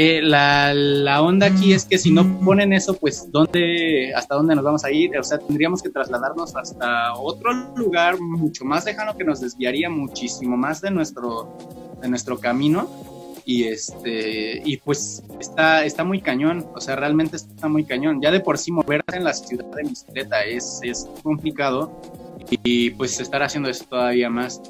Eh, 0.00 0.22
la, 0.22 0.72
la, 0.74 1.20
onda 1.22 1.48
aquí 1.48 1.72
es 1.72 1.84
que 1.84 1.98
si 1.98 2.12
no 2.12 2.38
ponen 2.44 2.72
eso, 2.72 2.94
pues 2.94 3.32
¿dónde, 3.32 4.14
hasta 4.14 4.36
dónde 4.36 4.54
nos 4.54 4.62
vamos 4.62 4.84
a 4.84 4.92
ir? 4.92 5.18
O 5.18 5.24
sea, 5.24 5.38
tendríamos 5.38 5.82
que 5.82 5.88
trasladarnos 5.88 6.54
hasta 6.54 7.14
otro 7.14 7.50
lugar 7.74 8.20
mucho 8.20 8.64
más 8.64 8.84
lejano 8.84 9.16
que 9.16 9.24
nos 9.24 9.40
desviaría 9.40 9.90
muchísimo 9.90 10.56
más 10.56 10.80
de 10.82 10.92
nuestro, 10.92 11.52
de 12.00 12.08
nuestro 12.08 12.38
camino. 12.38 12.88
Y 13.44 13.64
este, 13.64 14.62
y 14.64 14.76
pues 14.76 15.24
está, 15.40 15.84
está 15.84 16.04
muy 16.04 16.20
cañón, 16.20 16.68
o 16.76 16.80
sea, 16.80 16.94
realmente 16.94 17.34
está 17.34 17.66
muy 17.66 17.82
cañón. 17.82 18.20
Ya 18.22 18.30
de 18.30 18.38
por 18.38 18.56
sí 18.56 18.70
moverse 18.70 19.16
en 19.16 19.24
la 19.24 19.32
ciudad 19.32 19.64
de 19.64 19.82
bicicleta 19.82 20.44
es, 20.44 20.78
es 20.84 21.08
complicado 21.24 22.00
y 22.62 22.90
pues 22.90 23.18
estar 23.18 23.42
haciendo 23.42 23.68
eso 23.68 23.84
todavía 23.90 24.30
más. 24.30 24.62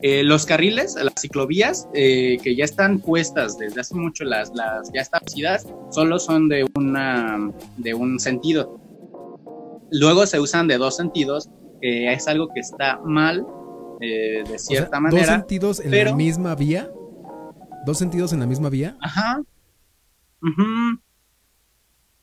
Eh, 0.00 0.22
los 0.22 0.46
carriles, 0.46 0.94
las 0.94 1.14
ciclovías, 1.20 1.88
eh, 1.92 2.38
que 2.42 2.54
ya 2.54 2.64
están 2.64 3.00
puestas 3.00 3.58
desde 3.58 3.80
hace 3.80 3.94
mucho, 3.96 4.24
las, 4.24 4.54
las 4.54 4.92
ya 4.92 5.00
establecidas, 5.00 5.66
solo 5.90 6.20
son 6.20 6.48
de, 6.48 6.64
una, 6.76 7.50
de 7.76 7.94
un 7.94 8.20
sentido. 8.20 8.80
Luego 9.90 10.26
se 10.26 10.38
usan 10.38 10.68
de 10.68 10.78
dos 10.78 10.96
sentidos, 10.96 11.50
que 11.80 12.12
es 12.12 12.28
algo 12.28 12.48
que 12.54 12.60
está 12.60 13.00
mal, 13.04 13.44
eh, 14.00 14.44
de 14.48 14.58
cierta 14.58 15.00
manera. 15.00 15.20
¿Dos 15.20 15.30
sentidos 15.34 15.80
en 15.80 16.04
la 16.04 16.14
misma 16.14 16.54
vía? 16.54 16.90
¿Dos 17.84 17.98
sentidos 17.98 18.32
en 18.32 18.40
la 18.40 18.46
misma 18.46 18.68
vía? 18.68 18.96
Ajá. 19.00 19.42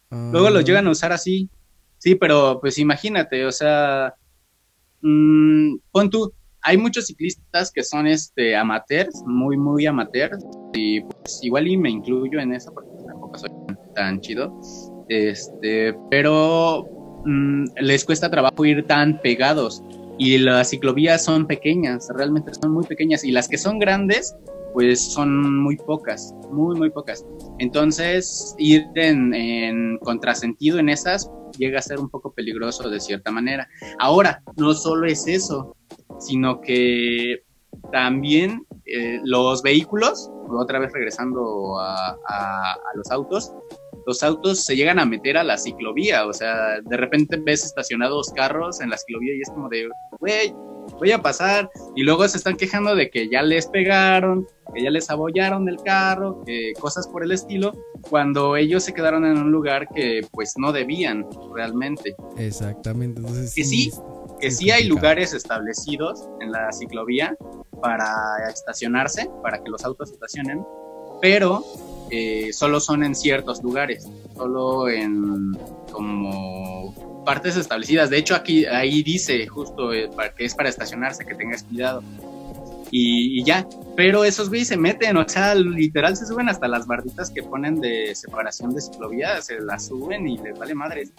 Luego 0.10 0.50
los 0.50 0.64
llegan 0.64 0.88
a 0.88 0.92
usar 0.92 1.12
así. 1.12 1.50
Sí, 1.98 2.16
pero 2.16 2.60
pues 2.62 2.78
imagínate, 2.78 3.46
o 3.46 3.52
sea, 3.52 4.14
mmm, 5.02 5.76
pon 5.92 6.10
tú, 6.10 6.32
hay 6.66 6.78
muchos 6.78 7.06
ciclistas 7.06 7.72
que 7.72 7.84
son 7.84 8.08
este 8.08 8.56
amateurs, 8.56 9.24
muy, 9.28 9.56
muy 9.56 9.86
amateurs, 9.86 10.44
y 10.74 11.02
pues 11.02 11.40
igual 11.44 11.68
y 11.68 11.78
me 11.78 11.92
incluyo 11.92 12.40
en 12.40 12.54
eso 12.54 12.74
porque 12.74 12.90
tampoco 13.06 13.38
soy 13.38 13.52
tan 13.94 14.20
chido, 14.20 14.52
este, 15.08 15.96
pero 16.10 16.84
mm, 17.24 17.66
les 17.82 18.04
cuesta 18.04 18.32
trabajo 18.32 18.66
ir 18.66 18.86
tan 18.88 19.22
pegados 19.22 19.84
y 20.18 20.40
las 20.40 20.72
ciclovías 20.72 21.24
son 21.24 21.46
pequeñas, 21.46 22.10
realmente 22.16 22.52
son 22.60 22.72
muy 22.72 22.84
pequeñas 22.84 23.24
y 23.24 23.32
las 23.32 23.48
que 23.48 23.60
son 23.60 23.78
grandes 23.78 24.36
pues 24.74 25.14
son 25.14 25.62
muy 25.64 25.78
pocas, 25.78 26.34
muy, 26.52 26.76
muy 26.76 26.90
pocas. 26.90 27.26
Entonces, 27.60 28.54
ir 28.58 28.86
en, 28.96 29.34
en, 29.34 29.98
contrasentido 30.00 30.80
en 30.80 30.90
esas 30.90 31.32
llega 31.58 31.80
a 31.80 31.82
ser 31.82 31.98
un 31.98 32.10
poco 32.10 32.34
peligroso 32.34 32.90
de 32.90 33.00
cierta 33.00 33.32
manera. 33.32 33.70
Ahora, 34.00 34.44
no 34.58 34.74
solo 34.74 35.08
es 35.08 35.28
eso, 35.28 35.75
sino 36.20 36.62
que 36.62 37.44
también 37.92 38.66
eh, 38.86 39.20
los 39.24 39.62
vehículos, 39.62 40.30
otra 40.50 40.80
vez 40.80 40.92
regresando 40.94 41.80
a, 41.80 42.78
los 42.96 43.10
autos, 43.12 43.54
los 44.06 44.22
autos 44.22 44.64
se 44.64 44.76
llegan 44.76 45.00
a 45.00 45.06
meter 45.06 45.38
a 45.38 45.44
la 45.44 45.58
ciclovía, 45.58 46.26
o 46.28 46.34
sea, 46.34 46.80
de 46.82 46.98
repente 46.98 47.38
ves 47.38 47.66
estacionados 47.66 48.32
carros 48.36 48.80
en 48.82 48.92
la 48.92 48.98
ciclovía 48.98 49.36
y 49.36 49.42
es 49.42 49.50
como 49.50 49.68
de, 49.70 49.90
güey, 50.20 50.54
voy 51.00 51.12
a 51.12 51.22
pasar, 51.22 51.70
y 51.96 52.04
luego 52.04 52.28
se 52.28 52.38
están 52.38 52.56
quejando 52.56 52.96
de 52.96 53.10
que 53.10 53.28
ya 53.28 53.42
les 53.42 53.66
pegaron, 53.68 54.48
que 54.74 54.84
ya 54.84 54.92
les 54.92 55.10
abollaron 55.10 55.68
el 55.68 55.78
carro, 55.78 56.44
que 56.46 56.74
cosas 56.80 57.08
por 57.08 57.24
el 57.24 57.32
estilo, 57.32 57.74
cuando 58.10 58.56
ellos 58.56 58.84
se 58.84 58.94
quedaron 58.94 59.26
en 59.26 59.38
un 59.40 59.52
lugar 59.52 59.88
que 59.94 60.22
pues 60.32 60.54
no 60.58 60.72
debían 60.72 61.26
realmente. 61.54 62.16
Exactamente, 62.38 63.20
entonces 63.20 63.56
que 63.56 63.64
sí 63.64 63.92
que 64.40 64.52
sí 64.52 64.72
hay 64.72 64.86
lugares 64.86 65.34
establecidos 65.34 66.28
en 66.42 66.52
la 66.52 66.72
ciclovía 66.72 67.36
para 67.82 68.08
estacionarse, 68.50 69.30
para 69.42 69.64
que 69.64 69.70
los 69.70 69.84
autos 69.86 70.12
estacionen, 70.12 70.66
pero 71.22 71.64
eh, 72.12 72.52
solo 72.54 72.80
son 72.80 73.04
en 73.04 73.16
ciertos 73.16 73.64
lugares, 73.64 74.08
solo 74.36 74.90
en 74.90 75.58
como 75.92 77.24
partes 77.26 77.58
establecidas. 77.58 78.10
De 78.10 78.18
hecho, 78.18 78.36
aquí 78.36 78.66
ahí 78.66 79.04
dice 79.04 79.46
justo 79.48 79.94
eh, 79.94 80.10
que 80.38 80.46
es 80.46 80.54
para 80.54 80.70
estacionarse, 80.70 81.26
que 81.26 81.36
tengas 81.36 81.64
cuidado 81.64 82.04
y, 82.98 83.44
ya. 83.44 83.68
Pero 83.98 84.24
esos 84.24 84.50
güeyes 84.50 84.70
se 84.70 84.78
meten, 84.78 85.18
o 85.18 85.28
sea, 85.28 85.54
literal 85.54 86.16
se 86.16 86.26
suben 86.26 86.48
hasta 86.48 86.68
las 86.68 86.88
barditas 86.88 87.30
que 87.30 87.44
ponen 87.44 87.82
de 87.82 88.16
separación 88.16 88.74
de 88.74 88.82
ciclovías, 88.82 89.46
se 89.46 89.60
las 89.60 89.88
suben 89.88 90.28
y 90.28 90.38
les 90.38 90.58
vale 90.58 90.76
madre. 90.76 91.10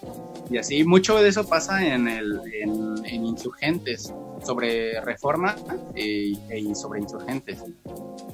Y 0.49 0.57
así, 0.57 0.83
mucho 0.83 1.21
de 1.21 1.29
eso 1.29 1.47
pasa 1.47 1.85
en, 1.85 2.07
en, 2.07 3.25
insurgentes, 3.25 4.11
sobre 4.43 5.01
reforma 5.01 5.55
y, 5.95 6.39
e, 6.49 6.75
sobre 6.75 7.01
insurgentes. 7.01 7.63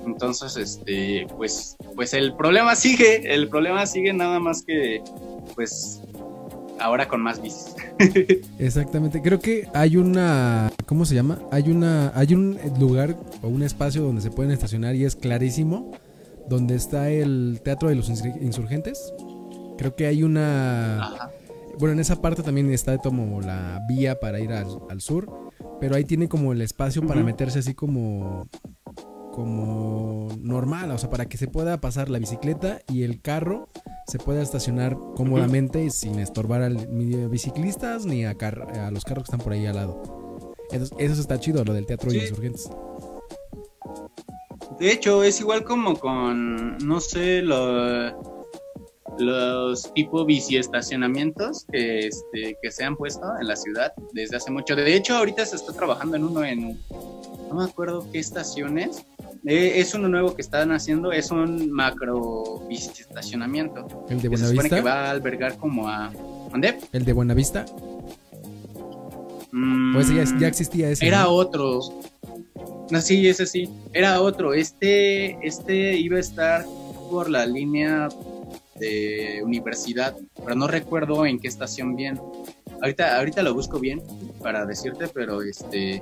Entonces, 0.05 0.55
este, 0.55 1.27
pues, 1.37 1.75
pues 1.95 2.13
el 2.13 2.35
problema 2.35 2.75
sigue, 2.75 3.33
el 3.33 3.49
problema 3.49 3.85
sigue 3.85 4.13
nada 4.13 4.39
más 4.39 4.63
que, 4.63 5.01
pues, 5.55 6.01
ahora 6.79 7.07
con 7.07 7.21
más 7.21 7.41
bicis. 7.41 7.75
Exactamente, 8.59 9.21
creo 9.21 9.39
que 9.39 9.67
hay 9.73 9.97
una, 9.97 10.71
¿cómo 10.85 11.05
se 11.05 11.15
llama? 11.15 11.39
Hay 11.51 11.69
una, 11.69 12.11
hay 12.15 12.33
un 12.33 12.57
lugar 12.79 13.15
o 13.41 13.47
un 13.47 13.63
espacio 13.63 14.03
donde 14.03 14.21
se 14.21 14.31
pueden 14.31 14.51
estacionar 14.51 14.95
y 14.95 15.05
es 15.05 15.15
clarísimo, 15.15 15.91
donde 16.47 16.75
está 16.75 17.09
el 17.09 17.61
Teatro 17.63 17.89
de 17.89 17.95
los 17.95 18.09
Insurgentes. 18.09 19.13
Creo 19.77 19.95
que 19.95 20.05
hay 20.07 20.23
una, 20.23 21.31
bueno, 21.79 21.93
en 21.93 21.99
esa 21.99 22.21
parte 22.21 22.43
también 22.43 22.71
está 22.71 22.97
como 22.97 23.41
la 23.41 23.81
vía 23.87 24.19
para 24.19 24.39
ir 24.39 24.51
al, 24.51 25.01
sur, 25.01 25.51
pero 25.79 25.95
ahí 25.95 26.03
tiene 26.03 26.27
como 26.27 26.53
el 26.53 26.61
espacio 26.61 27.05
para 27.05 27.23
meterse 27.23 27.59
así 27.59 27.73
como 27.73 28.47
como 29.33 30.29
normal, 30.39 30.91
o 30.91 30.97
sea, 30.97 31.09
para 31.09 31.25
que 31.25 31.37
se 31.37 31.47
pueda 31.47 31.81
pasar 31.81 32.09
la 32.09 32.19
bicicleta 32.19 32.81
y 32.87 33.01
el 33.03 33.19
carro 33.19 33.67
se 34.07 34.19
pueda 34.19 34.43
estacionar 34.43 34.95
cómodamente 35.15 35.89
sin 35.89 36.19
estorbar 36.19 36.61
a 36.61 36.69
biciclistas 36.69 38.05
ni 38.05 38.25
a, 38.25 38.31
a, 38.31 38.91
los 38.91 39.03
carros 39.03 39.23
que 39.23 39.31
están 39.31 39.39
por 39.39 39.53
ahí 39.53 39.65
al 39.65 39.75
lado. 39.75 40.53
Eso, 40.71 40.95
eso 40.99 41.19
está 41.19 41.39
chido, 41.39 41.63
lo 41.65 41.73
del 41.73 41.87
teatro 41.87 42.11
de 42.11 42.19
insurgentes. 42.19 42.69
De 44.79 44.91
hecho, 44.91 45.23
es 45.23 45.39
igual 45.39 45.63
como 45.63 45.97
con, 45.99 46.77
no 46.77 46.99
sé, 46.99 47.41
los 47.41 48.13
tipo 49.93 50.25
bici 50.25 50.57
estacionamientos 50.57 51.65
que, 51.71 52.07
este, 52.07 52.57
que 52.61 52.71
se 52.71 52.83
han 52.83 52.95
puesto 52.95 53.25
en 53.39 53.47
la 53.47 53.55
ciudad 53.55 53.93
desde 54.13 54.37
hace 54.37 54.51
mucho. 54.51 54.75
De 54.75 54.95
hecho, 54.95 55.15
ahorita 55.15 55.43
se 55.45 55.55
está 55.55 55.73
trabajando 55.73 56.17
en 56.17 56.23
uno 56.23 56.43
en, 56.43 56.79
no 57.49 57.55
me 57.55 57.63
acuerdo 57.63 58.05
qué 58.11 58.19
estaciones, 58.19 59.03
eh, 59.45 59.73
es 59.75 59.93
uno 59.93 60.07
nuevo 60.07 60.35
que 60.35 60.41
están 60.41 60.71
haciendo, 60.71 61.11
es 61.11 61.31
un 61.31 61.71
macro 61.71 62.61
estacionamiento. 62.69 64.05
¿El 64.09 64.21
de 64.21 64.29
Buenavista? 64.29 64.61
Se 64.61 64.67
supone 64.67 64.69
que 64.69 64.81
va 64.81 65.05
a 65.07 65.11
albergar 65.11 65.57
como 65.57 65.87
a... 65.87 66.11
¿Dónde? 66.51 66.77
¿El 66.91 67.03
de 67.03 67.13
Buenavista? 67.13 67.65
Mm, 69.51 69.93
pues 69.93 70.09
ya, 70.09 70.23
ya, 70.39 70.47
existía 70.47 70.89
ese. 70.89 71.05
Era 71.05 71.27
otro. 71.27 71.79
No, 72.89 73.01
sí, 73.01 73.27
ese 73.27 73.45
sí. 73.45 73.69
Era 73.91 74.21
otro. 74.21 74.53
Este, 74.53 75.37
este 75.45 75.95
iba 75.97 76.17
a 76.17 76.21
estar 76.21 76.65
por 77.09 77.29
la 77.29 77.45
línea 77.45 78.09
de 78.79 79.41
universidad, 79.43 80.15
pero 80.43 80.55
no 80.55 80.67
recuerdo 80.67 81.25
en 81.25 81.39
qué 81.39 81.47
estación 81.47 81.95
bien. 81.95 82.19
Ahorita, 82.81 83.17
ahorita 83.17 83.43
lo 83.43 83.53
busco 83.53 83.79
bien, 83.79 84.01
para 84.43 84.65
decirte, 84.65 85.07
pero 85.07 85.41
este, 85.41 86.01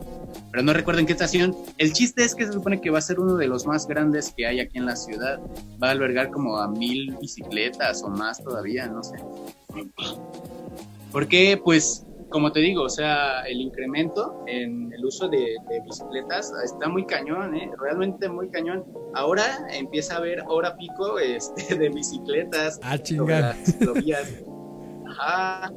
pero 0.52 0.64
no 0.64 0.74
recuerdo 0.74 1.00
en 1.00 1.06
qué 1.06 1.14
estación. 1.14 1.56
El 1.78 1.94
chiste 1.94 2.24
es 2.24 2.36
que 2.36 2.46
se 2.46 2.54
supone 2.54 2.82
que 2.82 2.90
va 2.90 2.98
a 2.98 3.02
ser 3.02 3.20
uno 3.20 3.36
de 3.38 3.48
los 3.48 3.66
más 3.66 3.88
grandes 3.88 4.34
que 4.36 4.46
hay 4.46 4.60
aquí 4.60 4.78
en 4.80 4.86
la 4.86 4.96
ciudad. 4.96 5.40
Va 5.82 5.90
a 5.90 5.92
albergar 5.92 6.32
como 6.32 6.58
a 6.58 6.68
mil 6.68 7.16
bicicletas 7.22 8.04
o 8.04 8.10
más 8.10 8.44
todavía, 8.44 8.88
no 8.88 9.04
sé. 9.04 9.18
Porque, 11.12 11.62
pues, 11.64 12.06
como 12.30 12.52
te 12.52 12.62
digo, 12.62 12.84
o 12.84 12.90
sea, 12.90 13.42
el 13.42 13.62
incremento 13.62 14.44
en 14.48 14.92
el 14.94 15.06
uso 15.06 15.28
de, 15.30 15.58
bicicletas 15.86 16.52
está 16.64 16.88
muy 16.88 17.06
cañón, 17.06 17.56
¿eh? 17.56 17.70
realmente 17.80 18.28
muy 18.28 18.50
cañón. 18.50 18.86
Ahora 19.14 19.68
empieza 19.72 20.16
a 20.16 20.18
haber 20.18 20.44
hora 20.48 20.76
pico 20.78 21.20
este, 21.20 21.76
de 21.76 21.90
bicicletas. 21.90 22.80
Ah, 22.82 22.98
chingar. 22.98 23.56
Ajá 25.08 25.72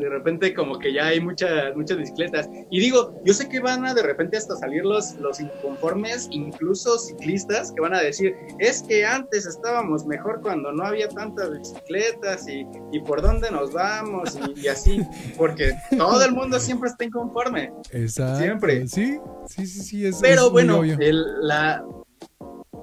de 0.00 0.08
repente 0.08 0.54
como 0.54 0.78
que 0.78 0.92
ya 0.92 1.06
hay 1.06 1.20
muchas, 1.20 1.74
muchas 1.76 1.98
bicicletas. 1.98 2.48
Y 2.70 2.80
digo, 2.80 3.20
yo 3.24 3.32
sé 3.32 3.48
que 3.48 3.60
van 3.60 3.86
a 3.86 3.94
de 3.94 4.02
repente 4.02 4.36
hasta 4.36 4.56
salir 4.56 4.84
los, 4.84 5.14
los 5.16 5.40
inconformes, 5.40 6.28
incluso 6.30 6.98
ciclistas, 6.98 7.72
que 7.72 7.80
van 7.80 7.94
a 7.94 8.00
decir, 8.00 8.34
es 8.58 8.82
que 8.82 9.04
antes 9.04 9.46
estábamos 9.46 10.06
mejor 10.06 10.40
cuando 10.40 10.72
no 10.72 10.84
había 10.84 11.08
tantas 11.08 11.50
bicicletas 11.50 12.48
y, 12.48 12.66
y 12.92 13.00
por 13.00 13.22
dónde 13.22 13.50
nos 13.50 13.72
vamos 13.72 14.38
y, 14.56 14.68
así, 14.68 15.02
porque 15.36 15.74
todo 15.96 16.24
el 16.24 16.32
mundo 16.32 16.58
siempre 16.58 16.88
está 16.88 17.04
inconforme. 17.04 17.72
Exacto. 17.92 18.38
Siempre. 18.38 18.86
Sí, 18.88 19.18
sí, 19.46 19.66
sí, 19.66 20.12
sí. 20.12 20.18
Pero 20.20 20.50
bueno, 20.50 20.82
el, 20.82 21.24
la, 21.46 21.84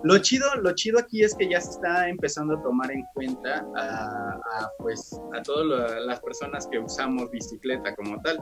lo 0.04 0.18
chido, 0.20 0.48
lo 0.62 0.74
chido 0.74 1.00
aquí 1.00 1.24
es 1.24 1.36
que 1.36 1.50
ya 1.50 1.62
se 1.62 1.72
está 1.72 2.10
empezando 2.10 2.58
a 2.58 2.62
tomar 2.62 2.92
en 2.92 3.04
cuenta 3.14 3.66
a, 3.76 4.70
pues 4.80 5.20
a 5.38 5.42
todas 5.42 6.06
las 6.06 6.20
personas 6.22 6.68
que 6.68 6.80
usamos 6.80 7.30
bicicleta 7.32 7.96
como 7.96 8.20
tal. 8.22 8.40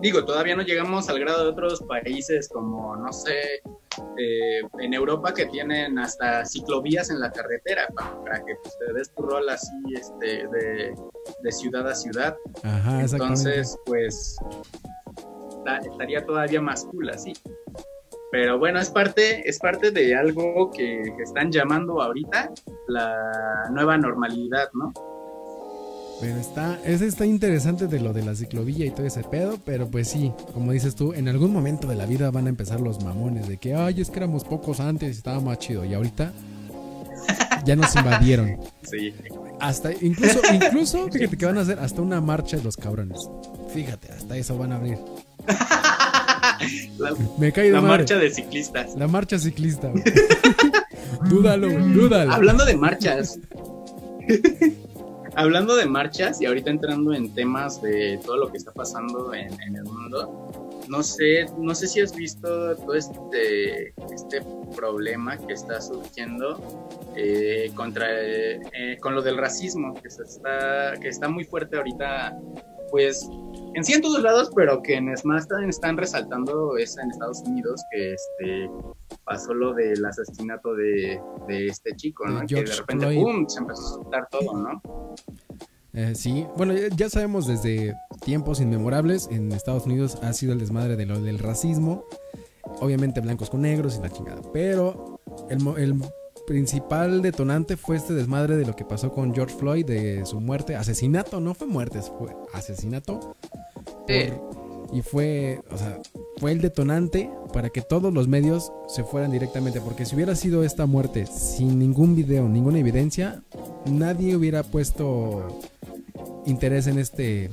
Digo, 0.00 0.24
todavía 0.24 0.56
no 0.56 0.62
llegamos 0.62 1.10
al 1.10 1.18
grado 1.20 1.44
de 1.44 1.50
otros 1.50 1.82
países 1.82 2.48
como, 2.48 2.96
no 2.96 3.12
sé, 3.12 3.60
eh, 4.16 4.60
en 4.78 4.94
Europa 4.94 5.34
que 5.34 5.46
tienen 5.46 5.98
hasta 5.98 6.44
ciclovías 6.46 7.10
en 7.10 7.20
la 7.20 7.30
carretera 7.30 7.86
para, 8.24 8.42
que 8.44 8.54
pues, 8.62 8.78
te 8.78 8.92
des 8.94 9.14
tu 9.14 9.22
rol 9.22 9.48
así 9.50 9.74
este, 9.94 10.48
de, 10.48 11.52
ciudad 11.52 11.86
a 11.86 11.94
ciudad. 11.94 12.34
Ajá, 12.62 13.02
Entonces, 13.02 13.76
pues 13.84 14.38
estaría 15.84 16.24
todavía 16.24 16.60
más 16.60 16.84
cool 16.86 17.10
así. 17.10 17.32
Pero 18.30 18.58
bueno, 18.58 18.78
es 18.78 18.90
parte, 18.90 19.48
es 19.48 19.58
parte 19.58 19.90
de 19.90 20.14
algo 20.14 20.70
que, 20.70 21.02
están 21.22 21.50
llamando 21.50 22.00
ahorita 22.00 22.50
la 22.86 23.68
nueva 23.72 23.96
normalidad, 23.98 24.68
¿no? 24.72 24.92
Pero 26.20 26.36
está, 26.36 26.78
ese 26.84 27.06
está 27.06 27.24
interesante 27.24 27.86
de 27.86 27.98
lo 27.98 28.12
de 28.12 28.22
la 28.22 28.34
ciclovía 28.34 28.84
y 28.84 28.90
todo 28.90 29.06
ese 29.06 29.24
pedo, 29.24 29.58
pero 29.64 29.90
pues 29.90 30.08
sí, 30.08 30.32
como 30.52 30.72
dices 30.72 30.94
tú, 30.94 31.14
en 31.14 31.28
algún 31.28 31.52
momento 31.52 31.88
de 31.88 31.96
la 31.96 32.04
vida 32.04 32.30
van 32.30 32.46
a 32.46 32.50
empezar 32.50 32.80
los 32.80 33.02
mamones 33.02 33.48
de 33.48 33.56
que, 33.56 33.74
ay, 33.74 34.02
es 34.02 34.10
que 34.10 34.18
éramos 34.18 34.44
pocos 34.44 34.80
antes 34.80 35.08
y 35.08 35.18
estaba 35.18 35.40
más 35.40 35.58
chido, 35.58 35.84
y 35.84 35.94
ahorita 35.94 36.32
ya 37.64 37.74
nos 37.74 37.96
invadieron. 37.96 38.58
Sí. 38.82 39.14
Hasta, 39.60 39.92
incluso, 39.92 40.40
incluso, 40.52 41.08
fíjate 41.10 41.36
que 41.36 41.46
van 41.46 41.58
a 41.58 41.62
hacer 41.62 41.78
hasta 41.80 42.02
una 42.02 42.20
marcha 42.20 42.58
de 42.58 42.64
los 42.64 42.76
cabrones. 42.76 43.28
Fíjate, 43.72 44.12
hasta 44.12 44.36
eso 44.36 44.56
van 44.58 44.72
a 44.72 44.76
abrir. 44.76 44.98
La, 46.98 47.14
Me 47.38 47.50
la 47.70 47.80
marcha 47.80 48.18
de 48.18 48.30
ciclistas. 48.30 48.94
La 48.96 49.08
marcha 49.08 49.38
ciclista. 49.38 49.90
dúdalo, 51.30 51.68
dúdalo. 51.68 52.32
Hablando 52.32 52.64
de 52.64 52.76
marchas. 52.76 53.38
Hablando 55.36 55.76
de 55.76 55.86
marchas 55.86 56.40
y 56.40 56.46
ahorita 56.46 56.70
entrando 56.70 57.14
en 57.14 57.32
temas 57.32 57.80
de 57.80 58.18
todo 58.24 58.36
lo 58.36 58.50
que 58.50 58.58
está 58.58 58.72
pasando 58.72 59.32
en, 59.32 59.52
el 59.76 59.84
mundo, 59.84 60.82
no 60.88 61.02
sé, 61.04 61.46
no 61.56 61.74
sé 61.74 61.86
si 61.86 62.00
has 62.00 62.14
visto 62.14 62.76
todo 62.76 62.94
este, 62.94 63.94
este 64.12 64.42
problema 64.76 65.38
que 65.38 65.52
está 65.52 65.80
surgiendo 65.80 66.60
eh, 67.16 67.70
contra 67.74 68.06
eh, 68.10 68.98
con 69.00 69.14
lo 69.14 69.22
del 69.22 69.36
racismo 69.36 69.94
que 69.94 70.08
está 70.08 70.94
que 71.00 71.08
está 71.08 71.28
muy 71.28 71.44
fuerte 71.44 71.76
ahorita 71.76 72.36
pues 72.90 73.28
en 73.74 73.84
sí 73.84 73.92
en 73.92 74.02
todos 74.02 74.22
lados, 74.22 74.50
pero 74.54 74.82
que 74.82 74.96
en 74.96 75.16
Smash 75.16 75.44
están 75.68 75.96
resaltando 75.96 76.76
es 76.76 76.96
en 76.98 77.10
Estados 77.10 77.40
Unidos 77.42 77.80
que 77.92 78.14
este 78.14 78.70
pasó 79.24 79.54
lo 79.54 79.74
del 79.74 80.04
asesinato 80.04 80.74
de, 80.74 81.20
este 81.48 81.94
chico, 81.96 82.26
¿no? 82.26 82.46
que 82.46 82.64
de 82.64 82.74
repente 82.74 83.14
¡pum! 83.14 83.46
se 83.48 83.60
empezó 83.60 83.82
a 83.82 83.90
soltar 83.94 84.28
todo, 84.30 84.54
¿no? 84.54 84.82
Eh, 85.92 86.14
sí, 86.14 86.46
bueno, 86.56 86.72
ya 86.96 87.08
sabemos 87.08 87.48
desde 87.48 87.94
tiempos 88.24 88.60
inmemorables, 88.60 89.28
en 89.30 89.50
Estados 89.50 89.86
Unidos 89.86 90.18
ha 90.22 90.32
sido 90.32 90.52
el 90.52 90.60
desmadre 90.60 90.96
de 90.96 91.06
lo 91.06 91.20
del 91.20 91.40
racismo, 91.40 92.04
obviamente 92.80 93.20
blancos 93.20 93.50
con 93.50 93.62
negros 93.62 93.96
y 93.98 94.02
la 94.02 94.10
chingada, 94.10 94.40
pero 94.52 95.20
el, 95.48 95.58
el 95.78 95.94
principal 96.50 97.22
detonante 97.22 97.76
fue 97.76 97.94
este 97.94 98.12
desmadre 98.12 98.56
de 98.56 98.66
lo 98.66 98.74
que 98.74 98.84
pasó 98.84 99.12
con 99.12 99.32
George 99.32 99.54
Floyd, 99.54 99.86
de 99.86 100.26
su 100.26 100.40
muerte, 100.40 100.74
asesinato, 100.74 101.38
no 101.38 101.54
fue 101.54 101.68
muerte, 101.68 102.02
fue 102.02 102.34
asesinato. 102.52 103.36
y 104.92 105.02
fue, 105.02 105.60
o 105.70 105.78
sea, 105.78 106.00
fue 106.38 106.50
el 106.50 106.60
detonante 106.60 107.30
para 107.52 107.70
que 107.70 107.82
todos 107.82 108.12
los 108.12 108.26
medios 108.26 108.72
se 108.88 109.04
fueran 109.04 109.30
directamente, 109.30 109.80
porque 109.80 110.04
si 110.04 110.16
hubiera 110.16 110.34
sido 110.34 110.64
esta 110.64 110.86
muerte 110.86 111.24
sin 111.26 111.78
ningún 111.78 112.16
video, 112.16 112.48
ninguna 112.48 112.80
evidencia, 112.80 113.44
nadie 113.88 114.34
hubiera 114.34 114.64
puesto 114.64 115.46
interés 116.46 116.88
en 116.88 116.98
este 116.98 117.50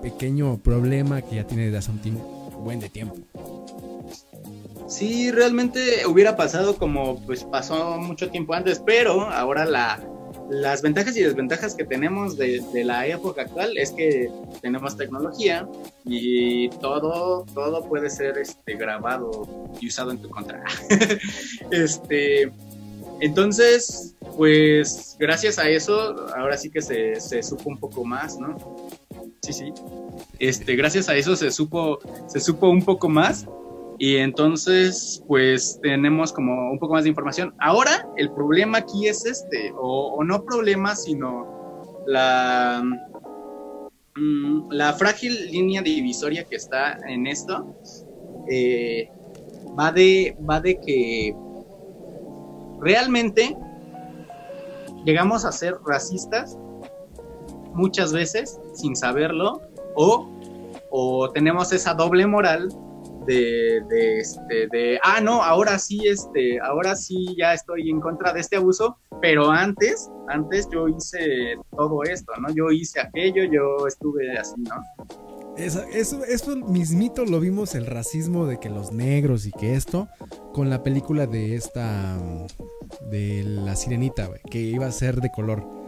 pequeño 0.00 0.56
problema 0.56 1.20
que 1.20 1.36
ya 1.36 1.46
tiene 1.46 1.64
desde 1.64 1.76
hace 1.76 1.90
un 1.90 2.64
buen 2.64 2.80
de 2.80 2.88
tiempo. 2.88 3.14
Sí, 4.88 5.30
realmente 5.30 6.06
hubiera 6.06 6.34
pasado 6.34 6.76
como 6.76 7.20
pues 7.26 7.44
pasó 7.44 7.98
mucho 7.98 8.30
tiempo 8.30 8.54
antes, 8.54 8.82
pero 8.84 9.20
ahora 9.20 9.66
la, 9.66 10.00
las 10.48 10.80
ventajas 10.80 11.14
y 11.16 11.22
desventajas 11.22 11.74
que 11.74 11.84
tenemos 11.84 12.38
de, 12.38 12.62
la 12.84 13.06
época 13.06 13.42
actual 13.42 13.76
es 13.76 13.92
que 13.92 14.30
tenemos 14.62 14.96
tecnología 14.96 15.68
y 16.04 16.70
todo, 16.70 17.44
todo 17.52 17.86
puede 17.86 18.08
ser 18.08 18.38
este, 18.38 18.76
grabado 18.76 19.46
y 19.78 19.88
usado 19.88 20.10
en 20.10 20.22
tu 20.22 20.30
contra. 20.30 20.64
este, 21.70 22.50
entonces, 23.20 24.14
pues 24.38 25.16
gracias 25.18 25.58
a 25.58 25.68
eso, 25.68 26.26
ahora 26.34 26.56
sí 26.56 26.70
que 26.70 26.80
se, 26.80 27.20
se 27.20 27.42
supo 27.42 27.68
un 27.68 27.78
poco 27.78 28.04
más, 28.04 28.38
¿no? 28.38 28.56
Sí, 29.42 29.52
sí. 29.52 29.72
Este, 30.38 30.76
gracias 30.76 31.10
a 31.10 31.16
eso 31.16 31.36
se 31.36 31.50
supo, 31.50 31.98
se 32.26 32.40
supo 32.40 32.70
un 32.70 32.82
poco 32.82 33.10
más 33.10 33.46
y 33.98 34.16
entonces, 34.18 35.24
pues 35.26 35.80
tenemos 35.82 36.32
como 36.32 36.70
un 36.70 36.78
poco 36.78 36.94
más 36.94 37.02
de 37.02 37.10
información. 37.10 37.52
Ahora, 37.58 38.08
el 38.16 38.30
problema 38.30 38.78
aquí 38.78 39.08
es 39.08 39.26
este, 39.26 39.72
o, 39.76 40.22
no 40.22 40.44
problema, 40.44 40.94
sino 40.94 42.00
la, 42.06 42.80
mm, 44.14 44.70
la 44.70 44.92
frágil 44.92 45.50
línea 45.50 45.82
divisoria 45.82 46.44
que 46.44 46.54
está 46.54 46.96
en 47.08 47.26
esto. 47.26 47.74
Eh, 48.48 49.10
va, 49.76 49.90
de, 49.90 50.36
va 50.48 50.60
de 50.60 50.78
que 50.78 51.34
realmente 52.80 53.56
llegamos 55.04 55.44
a 55.44 55.50
ser 55.50 55.74
racistas 55.84 56.56
muchas 57.72 58.12
veces 58.12 58.60
sin 58.74 58.94
saberlo 58.94 59.60
o, 59.96 60.28
o 60.90 61.30
tenemos 61.30 61.72
esa 61.72 61.94
doble 61.94 62.26
moral 62.26 62.68
de, 63.28 63.82
de, 63.90 64.18
este, 64.20 64.68
de, 64.72 64.98
ah, 65.04 65.20
no, 65.20 65.42
ahora 65.42 65.78
sí, 65.78 66.00
este, 66.06 66.58
ahora 66.60 66.96
sí 66.96 67.36
ya 67.38 67.52
estoy 67.52 67.90
en 67.90 68.00
contra 68.00 68.32
de 68.32 68.40
este 68.40 68.56
abuso, 68.56 68.96
pero 69.20 69.50
antes, 69.50 70.10
antes 70.28 70.66
yo 70.72 70.88
hice 70.88 71.56
todo 71.76 72.02
esto, 72.04 72.32
¿no? 72.40 72.48
Yo 72.54 72.70
hice 72.70 73.00
aquello, 73.00 73.44
yo 73.44 73.86
estuve 73.86 74.38
así, 74.38 74.60
¿no? 74.62 74.82
Eso, 75.58 75.82
eso, 75.92 76.24
eso 76.24 76.56
mismito 76.56 77.26
lo 77.26 77.40
vimos 77.40 77.74
el 77.74 77.84
racismo 77.84 78.46
de 78.46 78.58
que 78.58 78.70
los 78.70 78.92
negros 78.92 79.44
y 79.44 79.52
que 79.52 79.74
esto, 79.74 80.08
con 80.54 80.70
la 80.70 80.82
película 80.82 81.26
de 81.26 81.54
esta, 81.54 82.16
de 83.10 83.42
la 83.44 83.76
sirenita, 83.76 84.30
que 84.50 84.58
iba 84.60 84.86
a 84.86 84.92
ser 84.92 85.16
de 85.16 85.30
color 85.30 85.78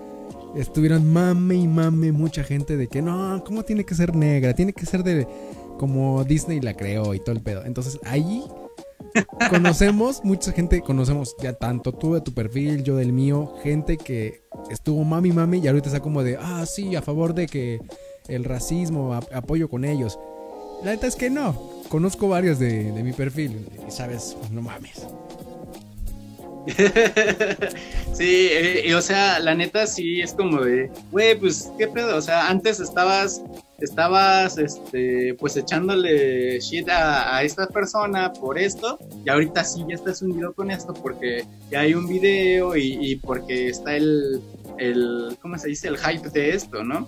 estuvieron 0.56 1.12
mame 1.12 1.54
y 1.54 1.68
mame 1.68 2.12
mucha 2.12 2.42
gente 2.42 2.76
de 2.76 2.88
que 2.88 3.02
no, 3.02 3.42
¿cómo 3.44 3.62
tiene 3.62 3.84
que 3.84 3.94
ser 3.94 4.14
negra? 4.16 4.52
Tiene 4.52 4.72
que 4.72 4.86
ser 4.86 5.02
de, 5.02 5.26
como 5.80 6.24
Disney 6.24 6.60
la 6.60 6.74
creó 6.74 7.14
y 7.14 7.20
todo 7.20 7.32
el 7.32 7.40
pedo. 7.40 7.64
Entonces 7.64 7.98
ahí 8.04 8.44
conocemos, 9.48 10.22
mucha 10.22 10.52
gente 10.52 10.82
conocemos, 10.82 11.34
ya 11.42 11.54
tanto 11.54 11.92
tú 11.92 12.12
de 12.12 12.20
tu 12.20 12.34
perfil, 12.34 12.84
yo 12.84 12.96
del 12.96 13.14
mío, 13.14 13.54
gente 13.62 13.96
que 13.96 14.42
estuvo 14.70 15.02
mami 15.04 15.32
mami 15.32 15.60
y 15.60 15.68
ahorita 15.68 15.88
está 15.88 16.00
como 16.00 16.22
de, 16.22 16.36
ah, 16.38 16.66
sí, 16.66 16.94
a 16.96 17.00
favor 17.00 17.32
de 17.32 17.46
que 17.46 17.80
el 18.28 18.44
racismo, 18.44 19.14
apoyo 19.32 19.70
con 19.70 19.86
ellos. 19.86 20.18
La 20.84 20.90
neta 20.90 21.06
es 21.06 21.16
que 21.16 21.30
no, 21.30 21.58
conozco 21.88 22.28
varios 22.28 22.58
de, 22.58 22.92
mi 23.02 23.14
perfil 23.14 23.66
y 23.88 23.90
sabes, 23.90 24.36
no 24.50 24.60
mames. 24.60 25.06
sí, 28.12 28.48
eh, 28.50 28.94
o 28.94 29.00
sea, 29.00 29.38
la 29.38 29.54
neta 29.54 29.86
sí 29.86 30.20
es 30.20 30.34
como 30.34 30.60
de, 30.60 30.90
güey, 31.10 31.38
pues 31.38 31.72
qué 31.78 31.88
pedo, 31.88 32.18
o 32.18 32.20
sea, 32.20 32.50
antes 32.50 32.80
estabas 32.80 33.42
estabas, 33.84 34.58
este, 34.58 35.34
pues 35.38 35.56
echándole 35.56 36.60
shit 36.60 36.88
a, 36.88 37.42
esta 37.42 37.66
persona 37.66 38.32
por 38.32 38.58
esto, 38.58 38.98
y 39.24 39.30
ahorita 39.30 39.64
sí 39.64 39.84
ya 39.88 39.94
estás 39.94 40.22
hundido 40.22 40.52
con 40.52 40.70
esto 40.70 40.92
porque 40.94 41.44
ya 41.70 41.80
hay 41.80 41.94
un 41.94 42.06
video 42.06 42.76
y, 42.76 43.16
porque 43.16 43.68
está 43.68 43.96
el, 43.96 44.40
el, 44.78 45.36
¿cómo 45.40 45.58
se 45.58 45.68
dice? 45.68 45.88
El 45.88 45.98
hype 45.98 46.28
de 46.30 46.50
esto, 46.50 46.84
¿no? 46.84 47.06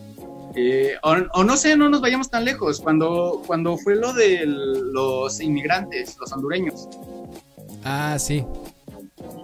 Eh, 0.54 0.94
o, 1.02 1.44
no 1.44 1.56
sé, 1.56 1.76
no 1.76 1.88
nos 1.88 2.00
vayamos 2.00 2.30
tan 2.30 2.44
lejos, 2.44 2.80
cuando, 2.80 3.42
cuando 3.46 3.76
fue 3.78 3.96
lo 3.96 4.12
de 4.12 4.44
los 4.46 5.40
inmigrantes, 5.40 6.16
los 6.18 6.32
hondureños. 6.32 6.88
Ah, 7.84 8.16
sí. 8.18 8.44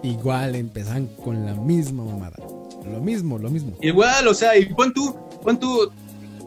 Igual 0.03 0.55
empezan 0.55 1.07
con 1.23 1.45
la 1.45 1.53
misma 1.53 2.03
mamada. 2.05 2.37
Lo 2.85 2.99
mismo, 2.99 3.37
lo 3.37 3.49
mismo. 3.49 3.75
Igual, 3.81 4.27
o 4.27 4.33
sea, 4.33 4.57
y 4.57 4.65
pon 4.73 4.93
tú, 4.93 5.15
pon 5.43 5.59
tú, 5.59 5.91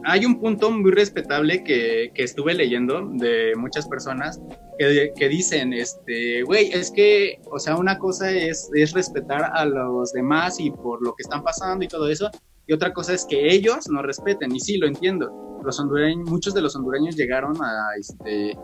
hay 0.05 0.25
un 0.25 0.39
punto 0.39 0.71
muy 0.71 0.91
respetable 0.91 1.63
que, 1.63 2.11
estuve 2.15 2.53
leyendo 2.53 3.09
de 3.13 3.53
muchas 3.55 3.87
personas 3.87 4.39
que, 4.77 5.29
dicen, 5.29 5.73
este, 5.73 6.43
güey, 6.43 6.71
es 6.71 6.91
que, 6.91 7.39
o 7.51 7.59
sea, 7.59 7.75
una 7.77 7.97
cosa 7.97 8.31
es, 8.31 8.69
es 8.73 8.93
respetar 8.93 9.51
a 9.53 9.65
los 9.65 10.11
demás 10.13 10.59
y 10.59 10.71
por 10.71 11.03
lo 11.03 11.13
que 11.15 11.23
están 11.23 11.43
pasando 11.43 11.83
y 11.85 11.87
todo 11.87 12.09
eso, 12.09 12.29
y 12.67 12.73
otra 12.73 12.93
cosa 12.93 13.13
es 13.13 13.25
que 13.25 13.53
ellos 13.53 13.89
no 13.89 14.01
respeten, 14.01 14.55
y 14.55 14.59
sí, 14.59 14.77
lo 14.77 14.87
entiendo. 14.87 15.59
Los 15.63 15.79
hondureños, 15.79 16.29
muchos 16.29 16.53
de 16.53 16.61
los 16.61 16.75
hondureños 16.75 17.15
llegaron 17.15 17.55
a, 17.61 17.89
este, 17.99 18.57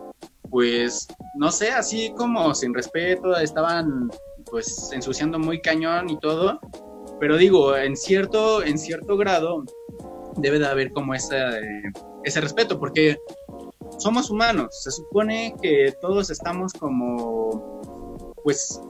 pues, 0.50 1.06
no 1.36 1.50
sé, 1.50 1.70
así 1.70 2.12
como 2.16 2.54
sin 2.54 2.74
respeto, 2.74 3.36
estaban 3.36 4.10
pues 4.50 4.90
ensuciando 4.92 5.38
muy 5.38 5.60
cañón 5.60 6.10
y 6.10 6.18
todo, 6.18 6.58
pero 7.20 7.36
digo, 7.36 7.76
en 7.76 7.96
cierto, 7.96 8.62
en 8.62 8.78
cierto 8.78 9.16
grado 9.16 9.64
debe 10.36 10.58
de 10.58 10.66
haber 10.66 10.90
como 10.90 11.14
ese, 11.14 11.36
ese 12.24 12.40
respeto, 12.40 12.78
porque 12.78 13.16
somos 13.98 14.30
humanos, 14.30 14.82
se 14.82 14.90
supone 14.90 15.54
que 15.60 15.94
todos 16.00 16.30
estamos 16.30 16.72
como, 16.72 18.32
pues, 18.42 18.80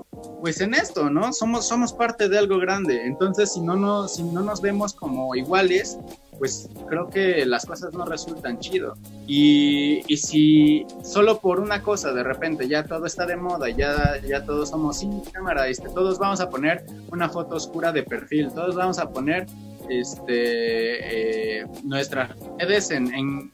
pues 0.40 0.61
en 0.61 0.74
esto, 0.74 1.11
¿no? 1.11 1.33
Somos, 1.33 1.66
somos 1.66 1.92
parte 1.92 2.29
de 2.29 2.38
algo 2.38 2.59
grande, 2.59 3.07
entonces 3.07 3.53
si 3.53 3.61
no, 3.61 3.76
no, 3.76 4.09
si 4.09 4.22
no 4.22 4.42
nos 4.42 4.61
vemos 4.61 4.94
como 4.94 5.35
iguales, 5.35 5.98
pues 6.38 6.70
creo 6.88 7.09
que 7.09 7.44
las 7.44 7.66
cosas 7.66 7.92
no 7.92 8.07
resultan 8.07 8.59
chido. 8.59 8.94
Y, 9.26 10.03
y, 10.07 10.16
si 10.16 10.87
solo 11.05 11.38
por 11.38 11.61
una 11.61 11.83
cosa 11.83 12.12
de 12.14 12.22
repente 12.22 12.66
ya 12.66 12.83
todo 12.85 13.05
está 13.05 13.26
de 13.26 13.37
moda, 13.37 13.68
ya, 13.68 14.18
ya 14.26 14.44
todos 14.44 14.70
somos 14.70 14.98
sin 15.00 15.20
cámara, 15.20 15.68
este, 15.68 15.90
todos 15.90 16.18
vamos 16.18 16.40
a 16.40 16.48
poner 16.48 16.87
una 17.12 17.29
foto 17.29 17.57
oscura 17.57 17.92
de 17.92 18.05
perfil, 18.05 18.50
todos 18.55 18.74
vamos 18.74 18.98
a 18.98 19.11
poner 19.11 19.46
este 19.90 21.61
eh, 21.61 21.66
nuestras 21.85 22.31
redes 22.59 22.90
en, 22.90 23.12
en 23.14 23.53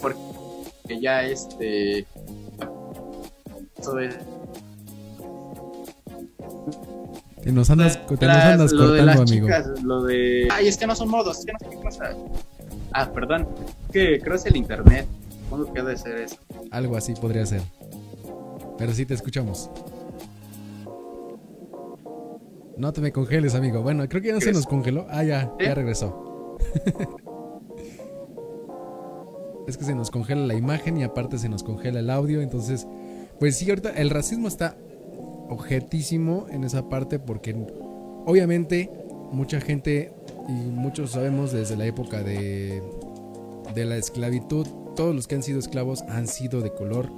porque 0.00 1.00
ya 1.00 1.24
este 1.24 2.06
te 7.42 7.52
nos 7.52 7.70
andas, 7.70 8.04
te 8.06 8.26
nos 8.26 8.36
andas 8.36 8.74
cortando, 8.74 9.22
amigo. 9.22 9.48
lo 9.84 10.02
de. 10.02 10.48
Ay, 10.50 10.66
es 10.66 10.76
que 10.76 10.86
no 10.86 10.96
son 10.96 11.08
modos, 11.08 11.38
es 11.38 11.46
que 11.46 11.52
no 11.52 11.58
sé 11.60 11.66
qué 11.70 11.82
cosa. 11.82 12.16
Ah, 12.92 13.12
perdón. 13.12 13.46
Es 13.86 13.92
que 13.92 14.20
creo 14.20 14.32
que 14.32 14.36
es 14.36 14.46
el 14.46 14.56
internet. 14.56 15.06
¿Cómo 15.48 15.72
que 15.72 15.80
de 15.80 15.96
ser 15.96 16.16
eso? 16.18 16.36
Algo 16.72 16.96
así 16.96 17.14
podría 17.14 17.46
ser. 17.46 17.62
Pero 18.78 18.92
sí 18.92 19.06
te 19.06 19.14
escuchamos. 19.14 19.70
No 22.76 22.92
te 22.92 23.00
me 23.00 23.12
congeles, 23.12 23.54
amigo. 23.54 23.82
Bueno, 23.82 24.06
creo 24.08 24.20
que 24.20 24.28
ya 24.28 24.34
no 24.34 24.40
se 24.40 24.52
nos 24.52 24.66
congeló. 24.66 25.06
Ah, 25.08 25.24
ya, 25.24 25.54
ya 25.58 25.74
regresó. 25.74 26.58
es 29.66 29.76
que 29.76 29.84
se 29.84 29.94
nos 29.94 30.10
congela 30.10 30.46
la 30.46 30.54
imagen 30.54 30.96
y 30.96 31.02
aparte 31.02 31.38
se 31.38 31.48
nos 31.48 31.62
congela 31.62 32.00
el 32.00 32.10
audio. 32.10 32.42
Entonces, 32.42 32.86
pues 33.38 33.56
sí, 33.56 33.68
ahorita 33.68 33.90
el 33.90 34.10
racismo 34.10 34.48
está 34.48 34.76
objetísimo 35.48 36.46
en 36.50 36.64
esa 36.64 36.88
parte 36.88 37.18
porque 37.18 37.54
obviamente 38.26 38.90
mucha 39.32 39.60
gente 39.60 40.12
y 40.48 40.52
muchos 40.52 41.12
sabemos 41.12 41.52
desde 41.52 41.76
la 41.76 41.86
época 41.86 42.22
de, 42.22 42.82
de 43.74 43.84
la 43.84 43.96
esclavitud, 43.96 44.66
todos 44.94 45.14
los 45.14 45.26
que 45.26 45.36
han 45.36 45.42
sido 45.42 45.58
esclavos 45.58 46.02
han 46.08 46.26
sido 46.26 46.60
de 46.60 46.72
color 46.72 47.10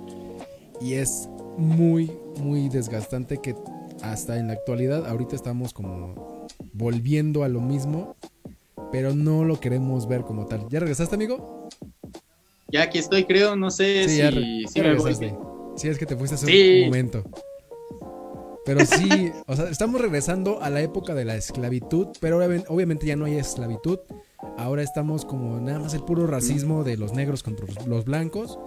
y 0.81 0.95
es 0.95 1.29
muy, 1.57 2.11
muy 2.41 2.69
desgastante 2.69 3.39
que 3.39 3.55
hasta 4.03 4.39
en 4.39 4.49
la 4.49 4.55
actualidad, 4.55 5.07
ahorita 5.07 5.37
estamos 5.37 5.73
como 5.73 6.47
volviendo 6.73 7.45
a 7.45 7.49
lo 7.49 7.61
mismo, 7.61 8.17
pero 8.93 9.15
no 9.15 9.45
lo 9.45 9.61
queremos 9.61 10.09
ver 10.09 10.23
como 10.23 10.47
tal. 10.47 10.69
¿Ya 10.69 10.81
regresaste, 10.81 11.15
amigo? 11.15 11.69
Ya 12.69 12.83
aquí 12.83 12.99
estoy, 12.99 13.25
creo, 13.25 13.57
no 13.57 13.71
sé 13.71 14.09
si, 14.09 14.67
Sí, 15.77 15.89
es 15.89 15.99
que 15.99 16.07
te 16.07 16.17
fuiste 16.17 16.35
hace 16.35 16.81
un 16.81 16.87
momento. 16.87 17.25
Pero 18.65 18.85
sí, 18.85 19.33
o 19.47 19.57
sea, 19.57 19.71
estamos 19.71 20.01
regresando 20.01 20.61
a 20.61 20.69
la 20.69 20.83
época 20.83 21.15
de 21.15 21.25
la 21.25 21.37
esclavitud, 21.37 22.09
pero 22.21 22.39
obviamente 22.69 23.07
ya 23.07 23.17
no 23.17 23.25
hay 23.25 23.37
esclavitud. 23.37 24.01
Ahora 24.59 24.83
estamos 24.83 25.25
como 25.25 25.59
nada 25.61 25.79
más 25.79 25.95
el 25.95 26.03
puro 26.03 26.27
racismo 26.27 26.85
de 26.85 26.99
los 26.99 27.15
negros 27.15 27.43
contra 27.43 27.67
los 27.87 28.05
blancos 28.05 28.59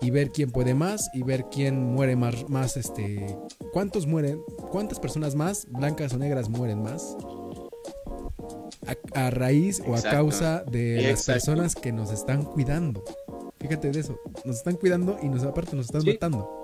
y 0.00 0.10
ver 0.10 0.30
quién 0.30 0.50
puede 0.50 0.74
más 0.74 1.10
y 1.12 1.22
ver 1.22 1.46
quién 1.50 1.92
muere 1.92 2.16
más, 2.16 2.48
más 2.48 2.76
este, 2.76 3.36
cuántos 3.72 4.06
mueren, 4.06 4.40
cuántas 4.70 4.98
personas 4.98 5.34
más, 5.34 5.66
blancas 5.70 6.12
o 6.14 6.18
negras, 6.18 6.48
mueren 6.48 6.82
más 6.82 7.16
a, 9.14 9.30
raíz 9.30 9.82
o 9.86 9.94
a 9.94 10.02
causa 10.02 10.64
de 10.64 11.02
las 11.10 11.24
personas 11.24 11.74
que 11.74 11.92
nos 11.92 12.10
están 12.12 12.44
cuidando. 12.44 13.04
Fíjate 13.58 13.90
de 13.90 14.00
eso, 14.00 14.18
nos 14.44 14.56
están 14.56 14.76
cuidando 14.76 15.18
y 15.22 15.28
nos 15.28 15.44
aparte 15.44 15.76
nos 15.76 15.86
están 15.86 16.02
matando. 16.04 16.56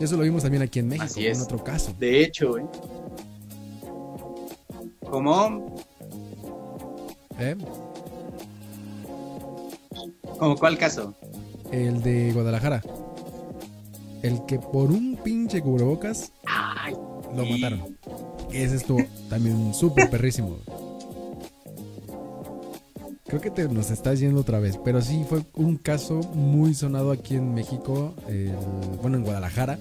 Eso 0.00 0.16
lo 0.16 0.22
vimos 0.22 0.42
también 0.42 0.62
aquí 0.62 0.78
en 0.78 0.88
México, 0.88 1.14
en 1.16 1.40
otro 1.40 1.62
caso. 1.62 1.92
De 1.98 2.22
hecho, 2.22 2.58
¿eh? 2.58 2.66
¿Cómo? 5.08 5.74
¿Eh? 7.38 7.56
¿Cómo 10.38 10.56
cuál 10.56 10.78
caso? 10.78 11.14
El 11.72 12.02
de 12.02 12.32
Guadalajara. 12.32 12.82
El 14.22 14.44
que 14.46 14.58
por 14.58 14.90
un 14.90 15.18
pinche 15.22 15.60
cubrebocas 15.60 16.32
lo 17.34 17.44
mataron. 17.44 17.98
Ese 18.52 18.76
estuvo 18.76 19.04
también 19.28 19.74
súper 19.74 20.08
perrísimo. 20.10 20.58
Creo 23.26 23.40
que 23.40 23.50
te 23.50 23.68
nos 23.68 23.90
estás 23.90 24.20
yendo 24.20 24.40
otra 24.40 24.58
vez, 24.58 24.78
pero 24.82 25.02
sí 25.02 25.24
fue 25.28 25.42
un 25.54 25.76
caso 25.76 26.20
muy 26.34 26.72
sonado 26.72 27.10
aquí 27.10 27.34
en 27.36 27.52
México, 27.52 28.14
bueno, 29.02 29.18
en 29.18 29.24
Guadalajara. 29.24 29.78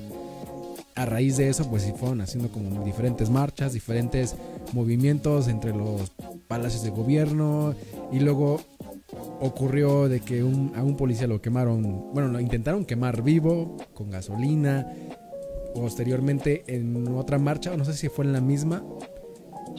A 0.95 1.05
raíz 1.05 1.37
de 1.37 1.47
eso, 1.47 1.69
pues 1.69 1.83
sí 1.83 1.93
fueron 1.95 2.21
haciendo 2.21 2.49
como 2.49 2.83
diferentes 2.83 3.29
marchas, 3.29 3.73
diferentes 3.73 4.35
movimientos 4.73 5.47
entre 5.47 5.71
los 5.71 6.11
palacios 6.47 6.83
de 6.83 6.89
gobierno 6.89 7.75
y 8.11 8.19
luego 8.19 8.59
ocurrió 9.39 10.09
de 10.09 10.19
que 10.19 10.41
a 10.41 10.43
un 10.83 10.95
policía 10.97 11.27
lo 11.27 11.41
quemaron, 11.41 12.11
bueno, 12.13 12.29
lo 12.29 12.39
intentaron 12.39 12.85
quemar 12.85 13.21
vivo 13.21 13.77
con 13.93 14.09
gasolina. 14.09 14.91
Posteriormente 15.73 16.63
en 16.67 17.07
otra 17.15 17.37
marcha, 17.37 17.75
no 17.77 17.85
sé 17.85 17.93
si 17.93 18.09
fue 18.09 18.25
en 18.25 18.33
la 18.33 18.41
misma, 18.41 18.83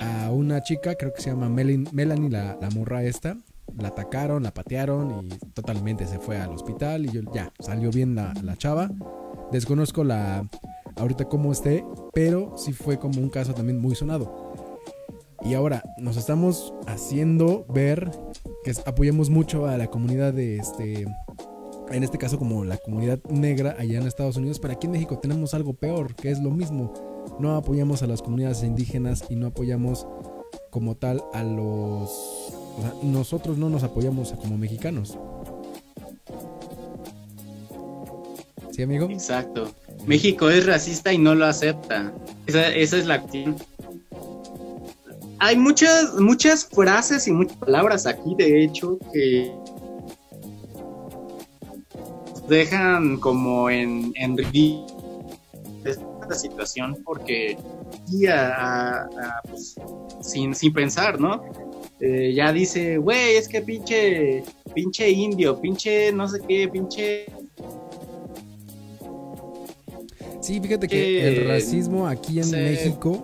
a 0.01 0.31
una 0.31 0.63
chica, 0.63 0.95
creo 0.95 1.13
que 1.13 1.21
se 1.21 1.31
llama 1.31 1.49
Melanie, 1.49 2.31
la, 2.31 2.57
la 2.61 2.71
morra 2.71 3.03
esta, 3.03 3.37
la 3.77 3.89
atacaron, 3.89 4.43
la 4.43 4.55
patearon 4.55 5.27
y 5.27 5.29
totalmente 5.55 6.07
se 6.07 6.19
fue 6.19 6.39
al 6.39 6.53
hospital 6.53 7.07
y 7.07 7.11
yo, 7.11 7.23
ya, 7.35 7.53
salió 7.59 7.91
bien 7.91 8.15
la, 8.15 8.33
la 8.43 8.57
chava. 8.57 8.91
Desconozco 9.51 10.05
la 10.05 10.47
ahorita 10.97 11.25
cómo 11.27 11.53
esté, 11.53 11.85
pero 12.13 12.57
sí 12.57 12.73
fue 12.73 12.99
como 12.99 13.21
un 13.21 13.31
caso 13.31 13.55
también 13.55 13.81
muy 13.81 13.95
sonado. 13.95 14.53
Y 15.45 15.55
ahora 15.55 15.83
nos 15.99 16.17
estamos 16.17 16.75
haciendo 16.87 17.65
ver 17.69 18.11
que 18.75 18.83
apoyamos 18.85 19.31
mucho 19.31 19.67
a 19.67 19.79
la 19.79 19.87
comunidad 19.87 20.35
de 20.35 20.59
este 20.59 21.07
en 21.91 22.05
este 22.05 22.19
caso 22.19 22.39
como 22.39 22.65
la 22.65 22.77
comunidad 22.77 23.19
negra 23.31 23.75
allá 23.79 23.99
en 23.99 24.07
Estados 24.07 24.37
Unidos, 24.37 24.59
pero 24.59 24.75
aquí 24.75 24.87
en 24.87 24.93
México 24.93 25.19
tenemos 25.19 25.55
algo 25.55 25.73
peor, 25.73 26.15
que 26.15 26.31
es 26.31 26.39
lo 26.39 26.51
mismo. 26.51 26.93
No 27.39 27.57
apoyamos 27.57 28.03
a 28.03 28.07
las 28.07 28.21
comunidades 28.21 28.63
indígenas 28.63 29.25
y 29.31 29.37
no 29.37 29.47
apoyamos 29.47 30.07
como 30.71 30.97
tal 30.97 31.25
a 31.33 31.43
los... 31.43 32.11
O 32.11 32.79
sea, 32.83 32.93
nosotros 33.03 33.57
no 33.57 33.71
nos 33.71 33.85
apoyamos 33.85 34.33
como 34.33 34.59
mexicanos. 34.59 35.19
¿Sí, 38.71 38.83
amigo? 38.83 39.09
Exacto. 39.09 39.73
México 40.07 40.51
es 40.51 40.67
racista 40.67 41.11
y 41.15 41.17
no 41.17 41.35
lo 41.35 41.47
acepta. 41.47 42.13
Esa, 42.47 42.69
esa 42.69 42.99
es 42.99 43.07
la 43.07 43.15
acción 43.15 43.57
hay 45.39 45.57
muchas, 45.57 46.15
muchas 46.15 46.67
frases 46.67 47.27
y 47.29 47.33
muchas 47.33 47.57
palabras 47.59 48.07
aquí, 48.07 48.35
de 48.37 48.65
hecho, 48.65 48.99
que 49.13 49.53
dejan 52.49 53.19
como 53.19 53.69
en, 53.69 54.13
en 54.17 54.37
esta 55.85 56.35
situación 56.35 56.97
porque 57.05 57.57
y 58.11 58.27
pues, 59.49 59.77
sin, 60.23 60.55
sin 60.55 60.73
pensar, 60.73 61.21
¿no? 61.21 61.43
eh, 62.01 62.33
ya 62.35 62.53
dice, 62.53 62.99
güey, 62.99 63.37
es 63.37 63.49
que 63.49 63.61
pinche, 63.61 64.45
pinche 64.75 65.11
indio, 65.11 65.61
pinche 65.61 66.13
no 66.13 66.29
sé 66.29 66.41
qué, 66.47 66.69
pinche... 66.69 67.27
Sí, 70.41 70.61
fíjate 70.61 70.87
que 70.89 71.29
el 71.29 71.49
racismo 71.49 72.07
aquí 72.07 72.41
en 72.41 72.51
México, 72.51 73.23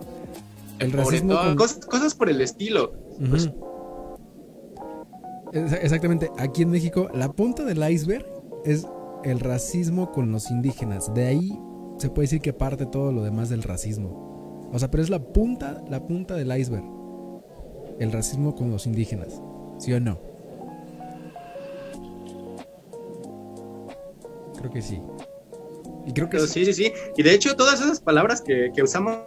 el 0.79 0.91
racismo... 0.91 1.35
cosas, 1.55 2.15
por 2.15 2.29
el 2.29 2.41
estilo. 2.41 2.93
Pues. 3.29 3.49
Exactamente, 5.53 6.29
aquí 6.37 6.63
en 6.63 6.71
México 6.71 7.09
la 7.13 7.31
punta 7.31 7.63
del 7.63 7.89
iceberg 7.89 8.25
es 8.65 8.85
el 9.23 9.39
racismo 9.39 10.11
con 10.11 10.31
los 10.31 10.51
indígenas. 10.51 11.13
De 11.13 11.25
ahí 11.25 11.57
se 11.97 12.09
puede 12.09 12.25
decir 12.25 12.41
que 12.41 12.53
parte 12.53 12.85
todo 12.85 13.11
lo 13.11 13.23
demás 13.23 13.49
del 13.49 13.63
racismo. 13.63 14.69
O 14.71 14.79
sea, 14.79 14.91
pero 14.91 15.03
es 15.03 15.09
la 15.09 15.19
punta, 15.19 15.83
la 15.89 16.05
punta 16.05 16.35
del 16.35 16.55
iceberg. 16.57 16.83
El 17.99 18.11
racismo 18.11 18.55
con 18.55 18.69
los 18.71 18.85
indígenas. 18.85 19.41
¿Sí 19.77 19.93
o 19.93 19.99
no? 19.99 20.19
Creo 24.57 24.71
que 24.71 24.81
sí. 24.81 25.01
Y 26.05 26.13
creo 26.13 26.29
que 26.29 26.39
sí, 26.39 26.65
sí, 26.65 26.73
sí. 26.73 26.91
Y 27.15 27.23
de 27.23 27.33
hecho 27.33 27.55
todas 27.55 27.81
esas 27.81 27.99
palabras 27.99 28.41
que, 28.41 28.71
usamos 28.83 29.19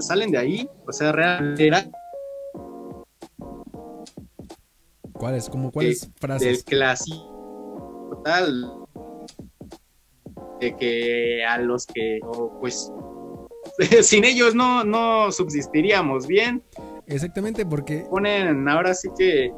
salen 0.00 0.30
de 0.30 0.38
ahí. 0.38 0.68
O 0.86 0.92
sea, 0.92 1.12
realmente 1.12 1.70
¿Cuáles? 5.12 5.48
¿Cómo 5.48 5.70
cuáles 5.70 6.10
frases? 6.18 6.64
Del 6.64 6.64
clásico 6.64 8.22
tal 8.24 8.82
de 10.60 10.76
que 10.76 11.44
a 11.44 11.58
los 11.58 11.86
que, 11.86 12.20
pues, 12.60 12.92
sin 14.02 14.24
ellos 14.24 14.54
no, 14.54 14.84
no 14.84 15.30
subsistiríamos 15.32 16.26
bien. 16.26 16.62
Exactamente, 17.06 17.66
porque... 17.66 18.06
Ponen, 18.08 18.68
ahora 18.68 18.94
sí 18.94 19.08
que... 19.18 19.52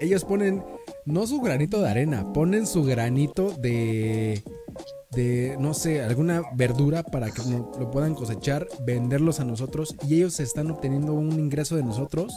Ellos 0.00 0.24
ponen, 0.24 0.62
no 1.06 1.26
su 1.26 1.40
granito 1.40 1.80
de 1.80 1.88
arena, 1.88 2.32
ponen 2.32 2.66
su 2.66 2.84
granito 2.84 3.50
de... 3.50 4.42
De, 5.14 5.56
no 5.60 5.74
sé, 5.74 6.02
alguna 6.02 6.42
verdura 6.54 7.02
para 7.02 7.30
que 7.30 7.42
lo 7.42 7.90
puedan 7.90 8.14
cosechar, 8.14 8.66
venderlos 8.84 9.40
a 9.40 9.44
nosotros 9.44 9.94
y 10.06 10.16
ellos 10.16 10.40
están 10.40 10.70
obteniendo 10.70 11.12
un 11.12 11.38
ingreso 11.38 11.76
de 11.76 11.82
nosotros. 11.82 12.34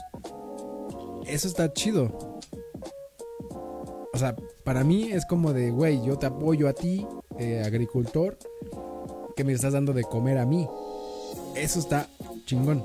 Eso 1.25 1.47
está 1.47 1.73
chido. 1.73 2.39
O 4.13 4.17
sea, 4.17 4.35
para 4.63 4.83
mí 4.83 5.11
es 5.11 5.25
como 5.25 5.53
de, 5.53 5.71
güey, 5.71 6.03
yo 6.03 6.17
te 6.17 6.25
apoyo 6.25 6.67
a 6.67 6.73
ti, 6.73 7.05
eh, 7.37 7.61
agricultor 7.65 8.37
que 9.35 9.43
me 9.43 9.53
estás 9.53 9.73
dando 9.73 9.93
de 9.93 10.03
comer 10.03 10.39
a 10.39 10.45
mí. 10.45 10.67
Eso 11.55 11.79
está 11.79 12.07
chingón. 12.45 12.83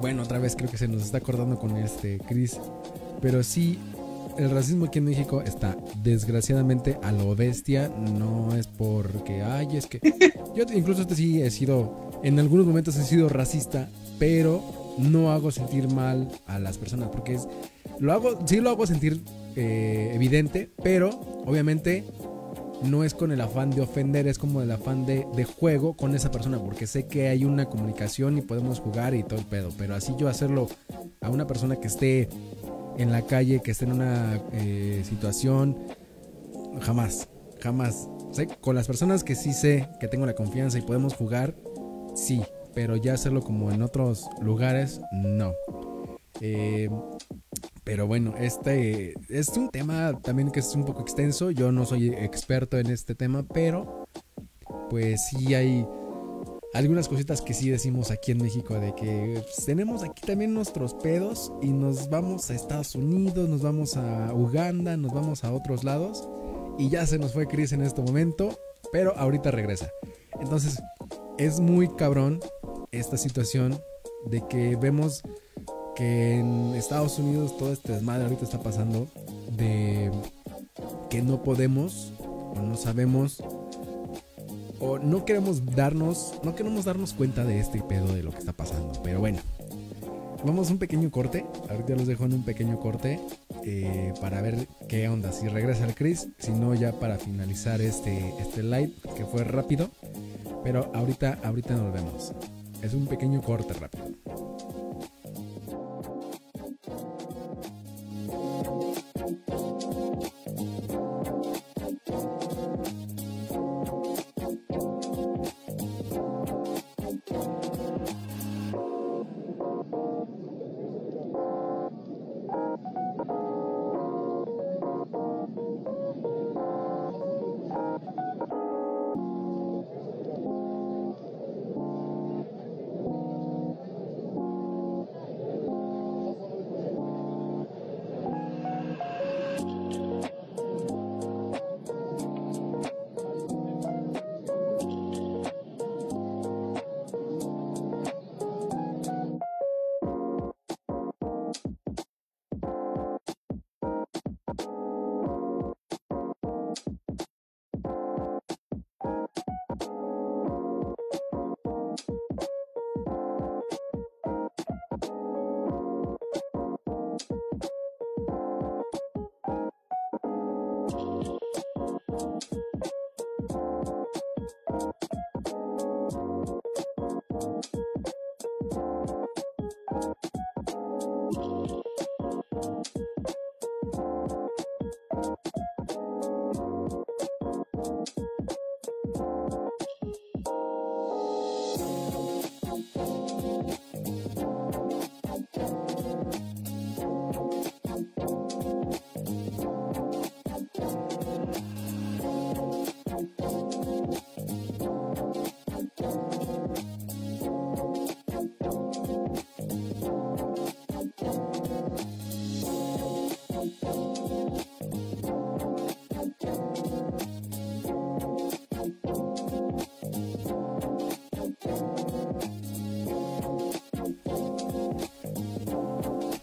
Bueno, 0.00 0.22
otra 0.24 0.38
vez 0.38 0.56
creo 0.56 0.70
que 0.70 0.76
se 0.76 0.88
nos 0.88 1.02
está 1.02 1.18
acordando 1.18 1.58
con 1.58 1.76
este 1.76 2.18
Chris. 2.18 2.60
Pero 3.22 3.42
sí, 3.42 3.78
el 4.38 4.50
racismo 4.50 4.86
aquí 4.86 4.98
en 4.98 5.04
México 5.04 5.42
está 5.42 5.76
desgraciadamente 6.02 6.98
a 7.02 7.12
lo 7.12 7.34
bestia. 7.34 7.88
No 7.88 8.54
es 8.54 8.66
porque, 8.66 9.42
ay, 9.42 9.76
es 9.76 9.86
que. 9.86 10.00
Yo 10.54 10.64
incluso 10.74 11.02
este 11.02 11.14
sí 11.14 11.42
he 11.42 11.50
sido. 11.50 12.10
En 12.22 12.38
algunos 12.38 12.66
momentos 12.66 12.96
he 12.96 13.04
sido 13.04 13.28
racista, 13.28 13.88
pero 14.18 14.62
no 14.98 15.32
hago 15.32 15.50
sentir 15.50 15.88
mal 15.88 16.28
a 16.46 16.58
las 16.58 16.78
personas. 16.78 17.10
Porque 17.10 17.34
es. 17.34 17.48
Lo 17.98 18.12
hago, 18.12 18.38
sí 18.46 18.60
lo 18.60 18.70
hago 18.70 18.86
sentir 18.86 19.22
eh, 19.56 20.12
evidente, 20.14 20.70
pero 20.82 21.10
obviamente 21.46 22.04
no 22.84 23.04
es 23.04 23.14
con 23.14 23.32
el 23.32 23.40
afán 23.40 23.70
de 23.70 23.80
ofender, 23.80 24.26
es 24.26 24.38
como 24.38 24.62
el 24.62 24.70
afán 24.70 25.06
de, 25.06 25.24
juego 25.44 25.96
con 25.96 26.14
esa 26.14 26.30
persona, 26.30 26.58
porque 26.58 26.86
sé 26.86 27.06
que 27.06 27.28
hay 27.28 27.44
una 27.44 27.66
comunicación 27.66 28.38
y 28.38 28.42
podemos 28.42 28.80
jugar 28.80 29.14
y 29.14 29.22
todo 29.22 29.38
el 29.38 29.46
pedo, 29.46 29.70
pero 29.78 29.94
así 29.94 30.14
yo 30.18 30.28
hacerlo 30.28 30.68
a 31.20 31.30
una 31.30 31.46
persona 31.46 31.76
que 31.76 31.88
esté 31.88 32.28
en 32.98 33.12
la 33.12 33.22
calle, 33.22 33.60
que 33.60 33.72
esté 33.72 33.84
en 33.84 33.92
una 33.92 34.40
eh, 34.52 35.02
situación, 35.04 35.76
jamás, 36.80 37.28
jamás. 37.60 38.08
con 38.60 38.74
las 38.74 38.86
personas 38.86 39.24
que 39.24 39.34
sí 39.34 39.52
sé 39.52 39.88
que 40.00 40.08
tengo 40.08 40.26
la 40.26 40.34
confianza 40.34 40.78
y 40.78 40.82
podemos 40.82 41.14
jugar, 41.14 41.54
sí, 42.14 42.42
pero 42.74 42.96
ya 42.96 43.14
hacerlo 43.14 43.42
como 43.42 43.70
en 43.70 43.82
otros 43.82 44.28
lugares, 44.40 45.00
no. 45.12 45.52
Eh, 46.40 46.90
pero 47.84 48.06
bueno, 48.06 48.34
este 48.38 49.14
es 49.28 49.48
un 49.56 49.68
tema 49.68 50.18
también 50.22 50.50
que 50.50 50.60
es 50.60 50.74
un 50.74 50.84
poco 50.84 51.02
extenso. 51.02 51.50
Yo 51.50 51.70
no 51.70 51.84
soy 51.86 52.08
experto 52.08 52.78
en 52.78 52.88
este 52.88 53.14
tema, 53.14 53.44
pero 53.46 54.08
pues 54.90 55.28
sí 55.28 55.54
hay 55.54 55.86
algunas 56.74 57.08
cositas 57.08 57.40
que 57.40 57.54
sí 57.54 57.70
decimos 57.70 58.10
aquí 58.10 58.32
en 58.32 58.38
México 58.38 58.74
de 58.74 58.94
que 58.94 59.40
pues, 59.42 59.64
tenemos 59.64 60.02
aquí 60.02 60.26
también 60.26 60.52
nuestros 60.52 60.92
pedos 60.94 61.52
y 61.62 61.68
nos 61.68 62.10
vamos 62.10 62.50
a 62.50 62.54
Estados 62.54 62.96
Unidos, 62.96 63.48
nos 63.48 63.62
vamos 63.62 63.96
a 63.96 64.34
Uganda, 64.34 64.96
nos 64.96 65.14
vamos 65.14 65.44
a 65.44 65.52
otros 65.52 65.84
lados 65.84 66.28
y 66.76 66.90
ya 66.90 67.06
se 67.06 67.18
nos 67.18 67.32
fue 67.32 67.46
Chris 67.46 67.72
en 67.72 67.82
este 67.82 68.02
momento, 68.02 68.58
pero 68.92 69.16
ahorita 69.16 69.52
regresa. 69.52 69.88
Entonces, 70.40 70.82
es 71.38 71.60
muy 71.60 71.88
cabrón 71.88 72.40
esta 72.90 73.16
situación 73.16 73.80
de 74.26 74.42
que 74.48 74.74
vemos 74.74 75.22
que 75.94 76.40
en 76.40 76.74
Estados 76.74 77.20
Unidos 77.20 77.56
todo 77.56 77.72
este 77.72 77.92
desmadre 77.92 78.24
ahorita 78.24 78.44
está 78.44 78.60
pasando 78.60 79.06
de 79.56 80.10
que 81.08 81.22
no 81.22 81.42
podemos 81.44 82.12
o 82.18 82.60
no 82.60 82.76
sabemos 82.76 83.42
no 85.02 85.24
queremos 85.24 85.64
darnos, 85.74 86.34
no 86.42 86.54
queremos 86.54 86.84
darnos 86.84 87.12
cuenta 87.12 87.44
de 87.44 87.60
este 87.60 87.82
pedo 87.82 88.12
de 88.12 88.22
lo 88.22 88.30
que 88.30 88.38
está 88.38 88.52
pasando. 88.52 88.92
Pero 89.02 89.20
bueno, 89.20 89.38
vamos 90.44 90.68
a 90.68 90.72
un 90.72 90.78
pequeño 90.78 91.10
corte. 91.10 91.44
Ahorita 91.68 91.94
los 91.94 92.06
dejo 92.06 92.24
en 92.24 92.34
un 92.34 92.44
pequeño 92.44 92.78
corte 92.78 93.20
eh, 93.64 94.12
para 94.20 94.40
ver 94.40 94.68
qué 94.88 95.08
onda. 95.08 95.32
Si 95.32 95.48
regresa 95.48 95.84
el 95.84 95.94
Chris, 95.94 96.28
si 96.38 96.52
no 96.52 96.74
ya 96.74 96.92
para 96.92 97.18
finalizar 97.18 97.80
este, 97.80 98.34
este 98.38 98.62
live 98.62 98.92
que 99.16 99.24
fue 99.24 99.44
rápido. 99.44 99.90
Pero 100.62 100.90
ahorita, 100.94 101.38
ahorita 101.42 101.74
nos 101.74 101.92
vemos. 101.92 102.32
Es 102.82 102.94
un 102.94 103.06
pequeño 103.06 103.42
corte 103.42 103.74
rápido. 103.74 104.04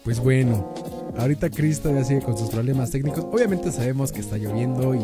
Pues 0.03 0.19
bueno, 0.19 0.73
ahorita 1.17 1.49
Chris 1.49 1.79
todavía 1.79 2.03
sigue 2.03 2.21
con 2.21 2.37
sus 2.37 2.49
problemas 2.49 2.89
técnicos. 2.89 3.25
Obviamente 3.31 3.71
sabemos 3.71 4.11
que 4.11 4.21
está 4.21 4.37
lloviendo 4.37 4.95
y 4.95 5.01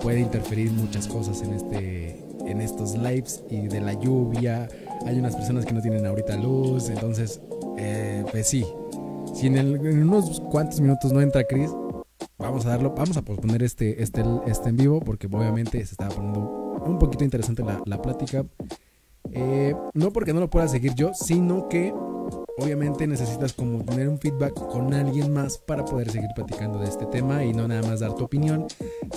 puede 0.00 0.20
interferir 0.20 0.70
muchas 0.72 1.06
cosas 1.06 1.42
en 1.42 1.54
este 1.54 2.22
en 2.46 2.60
estos 2.60 2.94
lives 2.94 3.42
y 3.48 3.68
de 3.68 3.80
la 3.80 3.94
lluvia. 3.94 4.68
Hay 5.06 5.18
unas 5.18 5.34
personas 5.34 5.64
que 5.64 5.72
no 5.72 5.80
tienen 5.80 6.04
ahorita 6.04 6.36
luz, 6.36 6.90
entonces 6.90 7.40
eh, 7.78 8.24
pues 8.30 8.46
sí. 8.46 8.66
Si 9.34 9.46
en, 9.46 9.58
unos 10.02 10.40
cuantos 10.50 10.80
minutos 10.80 11.12
no 11.12 11.22
entra 11.22 11.44
Chris, 11.44 11.70
vamos 12.38 12.66
a 12.66 12.70
darlo, 12.70 12.94
vamos 12.94 13.16
a 13.16 13.22
posponer 13.22 13.62
este, 13.62 14.02
este, 14.02 14.22
este 14.46 14.68
en 14.68 14.76
vivo 14.76 15.00
porque 15.00 15.26
obviamente 15.26 15.78
se 15.78 15.92
estaba 15.92 16.14
poniendo 16.14 16.40
un 16.84 16.98
poquito 16.98 17.24
interesante 17.24 17.64
la, 17.64 17.80
la 17.86 18.02
plática. 18.02 18.44
Eh, 19.32 19.74
no 19.94 20.12
porque 20.12 20.34
no 20.34 20.40
lo 20.40 20.50
pueda 20.50 20.68
seguir 20.68 20.94
yo, 20.94 21.12
sino 21.14 21.68
que 21.68 21.94
obviamente 22.58 23.06
necesitas 23.06 23.52
como 23.52 23.84
tener 23.84 24.08
un 24.08 24.18
feedback 24.18 24.54
con 24.54 24.92
alguien 24.94 25.32
más 25.32 25.58
para 25.58 25.84
poder 25.84 26.10
seguir 26.10 26.30
platicando 26.34 26.78
de 26.78 26.88
este 26.88 27.06
tema 27.06 27.44
y 27.44 27.52
no 27.52 27.66
nada 27.66 27.82
más 27.82 28.00
dar 28.00 28.14
tu 28.14 28.24
opinión, 28.24 28.66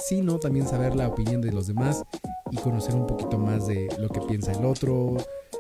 sino 0.07 0.39
también 0.39 0.67
saber 0.67 0.95
la 0.95 1.07
opinión 1.07 1.41
de 1.41 1.51
los 1.51 1.67
demás 1.67 2.03
y 2.51 2.57
conocer 2.57 2.95
un 2.95 3.07
poquito 3.07 3.37
más 3.37 3.67
de 3.67 3.87
lo 3.99 4.09
que 4.09 4.21
piensa 4.21 4.51
el 4.51 4.65
otro, 4.65 5.17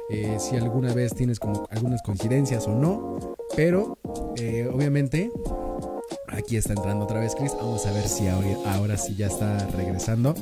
eh, 0.09 0.37
si 0.39 0.55
alguna 0.55 0.93
vez 0.93 1.13
tienes 1.13 1.39
como 1.39 1.67
algunas 1.69 2.01
coincidencias 2.01 2.67
o 2.67 2.75
no, 2.75 3.35
pero 3.55 3.97
eh, 4.37 4.69
obviamente 4.73 5.31
aquí 6.29 6.55
está 6.55 6.73
entrando 6.73 7.05
otra 7.05 7.19
vez 7.19 7.35
Chris, 7.35 7.53
vamos 7.53 7.85
a 7.85 7.91
ver 7.91 8.07
si 8.07 8.27
ahora, 8.27 8.47
ahora 8.73 8.97
sí 8.97 9.15
ya 9.15 9.27
está 9.27 9.57
regresando. 9.75 10.33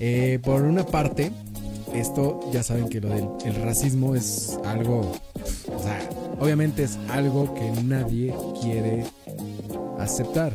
Eh, 0.00 0.38
por 0.42 0.62
una 0.62 0.84
parte, 0.84 1.30
esto 1.94 2.40
ya 2.52 2.62
saben 2.62 2.88
que 2.88 3.00
lo 3.00 3.08
del 3.08 3.28
el 3.44 3.54
racismo 3.62 4.14
es 4.14 4.58
algo, 4.64 5.12
obviamente 6.38 6.84
es 6.84 6.98
algo 7.10 7.54
que 7.54 7.70
nadie 7.82 8.34
quiere 8.60 9.04
aceptar. 9.98 10.54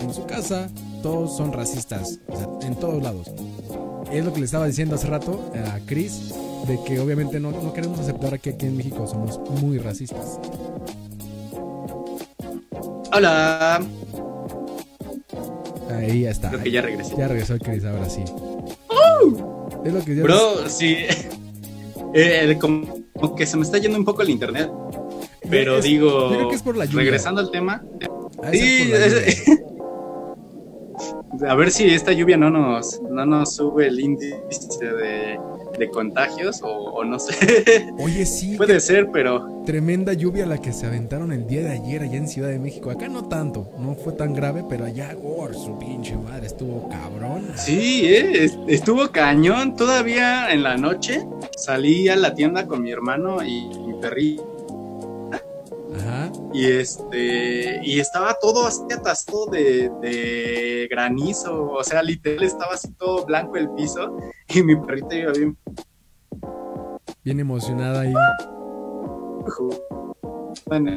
En 0.00 0.12
su 0.12 0.26
casa 0.26 0.68
todos 1.02 1.36
son 1.36 1.52
racistas, 1.52 2.20
o 2.28 2.36
sea, 2.36 2.68
en 2.68 2.76
todos 2.76 3.02
lados. 3.02 3.30
Es 4.12 4.24
lo 4.24 4.32
que 4.32 4.40
le 4.40 4.46
estaba 4.46 4.66
diciendo 4.66 4.94
hace 4.94 5.06
rato 5.06 5.50
a 5.54 5.78
Chris, 5.86 6.34
de 6.66 6.78
que 6.84 7.00
obviamente 7.00 7.40
no, 7.40 7.50
no 7.50 7.72
queremos 7.72 7.98
aceptar 8.00 8.38
que 8.40 8.50
aquí 8.50 8.66
en 8.66 8.76
México 8.76 9.06
somos 9.06 9.40
muy 9.60 9.78
racistas. 9.78 10.38
Hola. 13.12 13.80
Ahí 15.90 16.22
ya 16.22 16.30
está. 16.30 16.48
Creo 16.48 16.62
que 16.62 16.70
ya 16.70 16.82
regresé. 16.82 17.14
Ya 17.16 17.28
regresó 17.28 17.58
Chris, 17.58 17.84
ahora 17.84 18.08
sí. 18.08 18.24
Es 19.84 19.92
lo 19.92 20.04
que 20.04 20.14
Bro, 20.14 20.68
sí. 20.68 20.96
Eh, 22.16 22.56
como, 22.60 23.34
que 23.36 23.44
se 23.44 23.56
me 23.56 23.64
está 23.64 23.78
yendo 23.78 23.98
un 23.98 24.04
poco 24.04 24.22
el 24.22 24.30
internet. 24.30 24.70
Pero 25.50 25.78
Es- 25.78 25.84
digo, 25.84 26.30
yo 26.30 26.36
creo 26.36 26.48
que 26.50 26.56
es 26.56 26.62
por 26.62 26.76
la 26.76 26.84
lluvia. 26.86 26.98
regresando 27.04 27.40
al 27.40 27.50
tema. 27.50 27.82
Ah, 28.42 28.50
Sí, 28.52 28.90
es 28.92 29.44
a 31.48 31.54
ver 31.54 31.70
si 31.70 31.84
esta 31.86 32.12
lluvia 32.12 32.36
no 32.36 32.50
nos, 32.50 33.00
no 33.02 33.26
nos 33.26 33.56
sube 33.56 33.88
el 33.88 33.98
índice 33.98 34.36
de, 34.80 35.38
de 35.78 35.88
contagios 35.90 36.62
o, 36.62 36.68
o 36.68 37.04
no 37.04 37.18
sé. 37.18 37.86
Oye, 37.98 38.24
sí, 38.24 38.54
Puede 38.56 38.78
ser, 38.80 39.08
pero 39.12 39.62
tremenda 39.66 40.12
lluvia 40.12 40.46
la 40.46 40.58
que 40.60 40.72
se 40.72 40.86
aventaron 40.86 41.32
el 41.32 41.46
día 41.46 41.62
de 41.62 41.70
ayer 41.72 42.02
allá 42.02 42.16
en 42.16 42.28
Ciudad 42.28 42.48
de 42.50 42.58
México. 42.58 42.90
Acá 42.90 43.08
no 43.08 43.24
tanto, 43.28 43.70
no 43.78 43.94
fue 43.94 44.12
tan 44.12 44.32
grave, 44.34 44.64
pero 44.68 44.84
allá, 44.84 45.16
oh, 45.24 45.52
su 45.52 45.78
pinche 45.78 46.16
madre, 46.16 46.46
estuvo 46.46 46.88
cabrón. 46.88 47.48
sí, 47.56 48.02
eh, 48.06 48.44
es- 48.44 48.58
estuvo 48.68 49.10
cañón. 49.10 49.74
Todavía 49.76 50.52
en 50.52 50.62
la 50.62 50.76
noche 50.76 51.26
salí 51.56 52.08
a 52.08 52.16
la 52.16 52.34
tienda 52.34 52.66
con 52.66 52.82
mi 52.82 52.92
hermano 52.92 53.42
y 53.42 53.68
mi 53.86 53.94
perrito. 54.00 54.53
Y 56.54 56.70
este, 56.70 57.80
y 57.82 57.98
estaba 57.98 58.34
todo 58.40 58.64
así 58.68 58.80
atascado 58.96 59.46
de, 59.46 59.90
de 60.00 60.86
granizo, 60.88 61.68
o 61.72 61.82
sea, 61.82 62.00
literal 62.00 62.44
estaba 62.44 62.74
así 62.74 62.92
todo 62.92 63.26
blanco 63.26 63.56
el 63.56 63.68
piso 63.70 64.16
y 64.48 64.62
mi 64.62 64.76
perrito 64.76 65.14
iba 65.16 65.32
bien 65.32 65.58
Bien 67.24 67.40
emocionada 67.40 68.02
ahí. 68.02 68.14
bueno, 70.66 70.96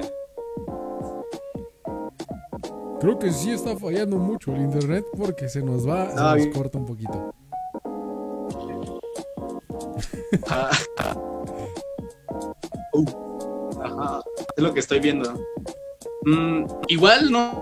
Creo 3.00 3.18
que 3.18 3.32
sí 3.32 3.52
está 3.52 3.76
fallando 3.78 4.18
mucho 4.18 4.54
el 4.54 4.62
internet 4.62 5.06
porque 5.18 5.50
se 5.50 5.64
nos 5.64 5.88
va, 5.88 6.10
se 6.10 6.46
nos 6.46 6.56
corta 6.56 6.78
un 6.78 6.86
poquito. 6.86 7.34
ah, 10.50 10.70
uh, 12.94 13.27
es 14.58 14.64
lo 14.64 14.74
que 14.74 14.80
estoy 14.80 15.00
viendo. 15.00 15.34
Mm, 16.24 16.66
igual 16.88 17.32
no, 17.32 17.62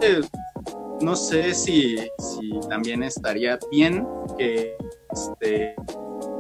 no 1.01 1.15
sé 1.15 1.53
si, 1.53 1.97
si 2.17 2.60
también 2.69 3.03
estaría 3.03 3.60
bien 3.71 4.08
que 4.38 4.75
este 5.12 5.75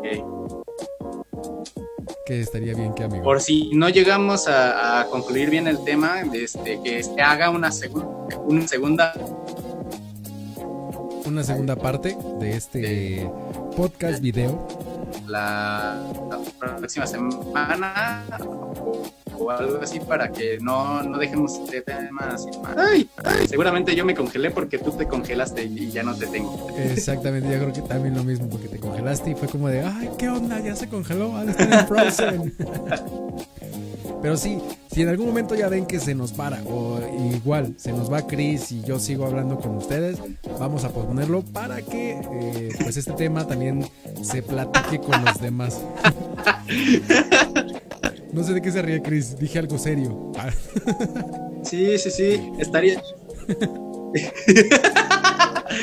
que 0.01 0.23
Que 2.25 2.39
estaría 2.41 2.73
bien 2.73 2.93
que 2.95 3.03
amigo. 3.03 3.23
por 3.23 3.41
si 3.41 3.69
no 3.75 3.89
llegamos 3.89 4.47
a, 4.47 5.01
a 5.01 5.05
concluir 5.07 5.49
bien 5.49 5.67
el 5.67 5.83
tema, 5.83 6.21
este, 6.33 6.81
que 6.81 6.99
este 6.99 7.21
haga 7.21 7.49
una, 7.51 7.69
segun- 7.71 8.07
una 8.47 8.67
segunda 8.67 9.13
Una 11.25 11.43
segunda 11.43 11.75
parte 11.75 12.17
de 12.39 12.55
este 12.55 13.29
podcast 13.75 14.21
video. 14.21 14.67
la, 15.27 16.01
la 16.61 16.75
próxima 16.77 17.05
semana 17.05 18.23
o, 19.37 19.51
algo 19.51 19.79
así 19.81 19.99
para 19.99 20.31
que 20.31 20.57
no, 20.59 21.03
no 21.03 21.17
dejemos 21.17 21.59
este 21.59 21.81
tema 21.81 22.29
así. 22.33 22.49
Ay, 22.77 23.09
ay, 23.23 23.47
seguramente 23.47 23.95
yo 23.95 24.05
me 24.05 24.15
congelé 24.15 24.51
porque 24.51 24.77
tú 24.77 24.91
te 24.91 25.07
congelaste 25.07 25.63
y 25.63 25.91
ya 25.91 26.03
no 26.03 26.15
te 26.15 26.27
tengo. 26.27 26.69
Exactamente, 26.77 27.49
yo 27.51 27.59
creo 27.59 27.73
que 27.73 27.81
también 27.81 28.15
lo 28.15 28.23
mismo 28.23 28.49
porque 28.49 28.67
te 28.67 28.79
congelaste 28.79 29.31
y 29.31 29.35
fue 29.35 29.47
como 29.47 29.67
de, 29.67 29.81
ay, 29.81 30.09
¿qué 30.17 30.29
onda? 30.29 30.59
Ya 30.59 30.75
se 30.75 30.87
congeló, 30.87 31.37
de 31.43 31.51
estar 31.51 31.71
en 31.71 31.87
Frozen. 31.87 32.55
Pero 34.21 34.37
sí, 34.37 34.57
si 34.91 35.03
en 35.03 35.09
algún 35.09 35.27
momento 35.27 35.53
ya 35.53 35.69
ven 35.69 35.85
que 35.85 35.99
se 35.99 36.15
nos 36.15 36.31
para 36.31 36.63
o 36.63 36.99
igual 37.31 37.75
se 37.77 37.91
nos 37.91 38.11
va 38.11 38.25
Chris 38.25 38.71
y 38.71 38.81
yo 38.81 38.97
sigo 38.97 39.25
hablando 39.25 39.59
con 39.59 39.75
ustedes, 39.75 40.17
vamos 40.59 40.83
a 40.83 40.89
posponerlo 40.89 41.43
para 41.43 41.83
que 41.83 42.19
eh, 42.33 42.69
pues 42.81 42.97
este 42.97 43.13
tema 43.13 43.45
también 43.45 43.87
se 44.23 44.41
platique 44.41 44.99
con 44.99 45.23
los 45.23 45.39
demás. 45.39 45.79
No 48.35 48.43
sé 48.43 48.53
de 48.53 48.61
qué 48.61 48.69
se 48.69 48.81
ríe 48.81 49.01
Chris, 49.01 49.39
dije 49.39 49.59
algo 49.59 49.77
serio. 49.77 50.33
Sí, 51.63 51.97
sí, 51.97 52.11
sí, 52.11 52.51
estaría. 52.59 53.01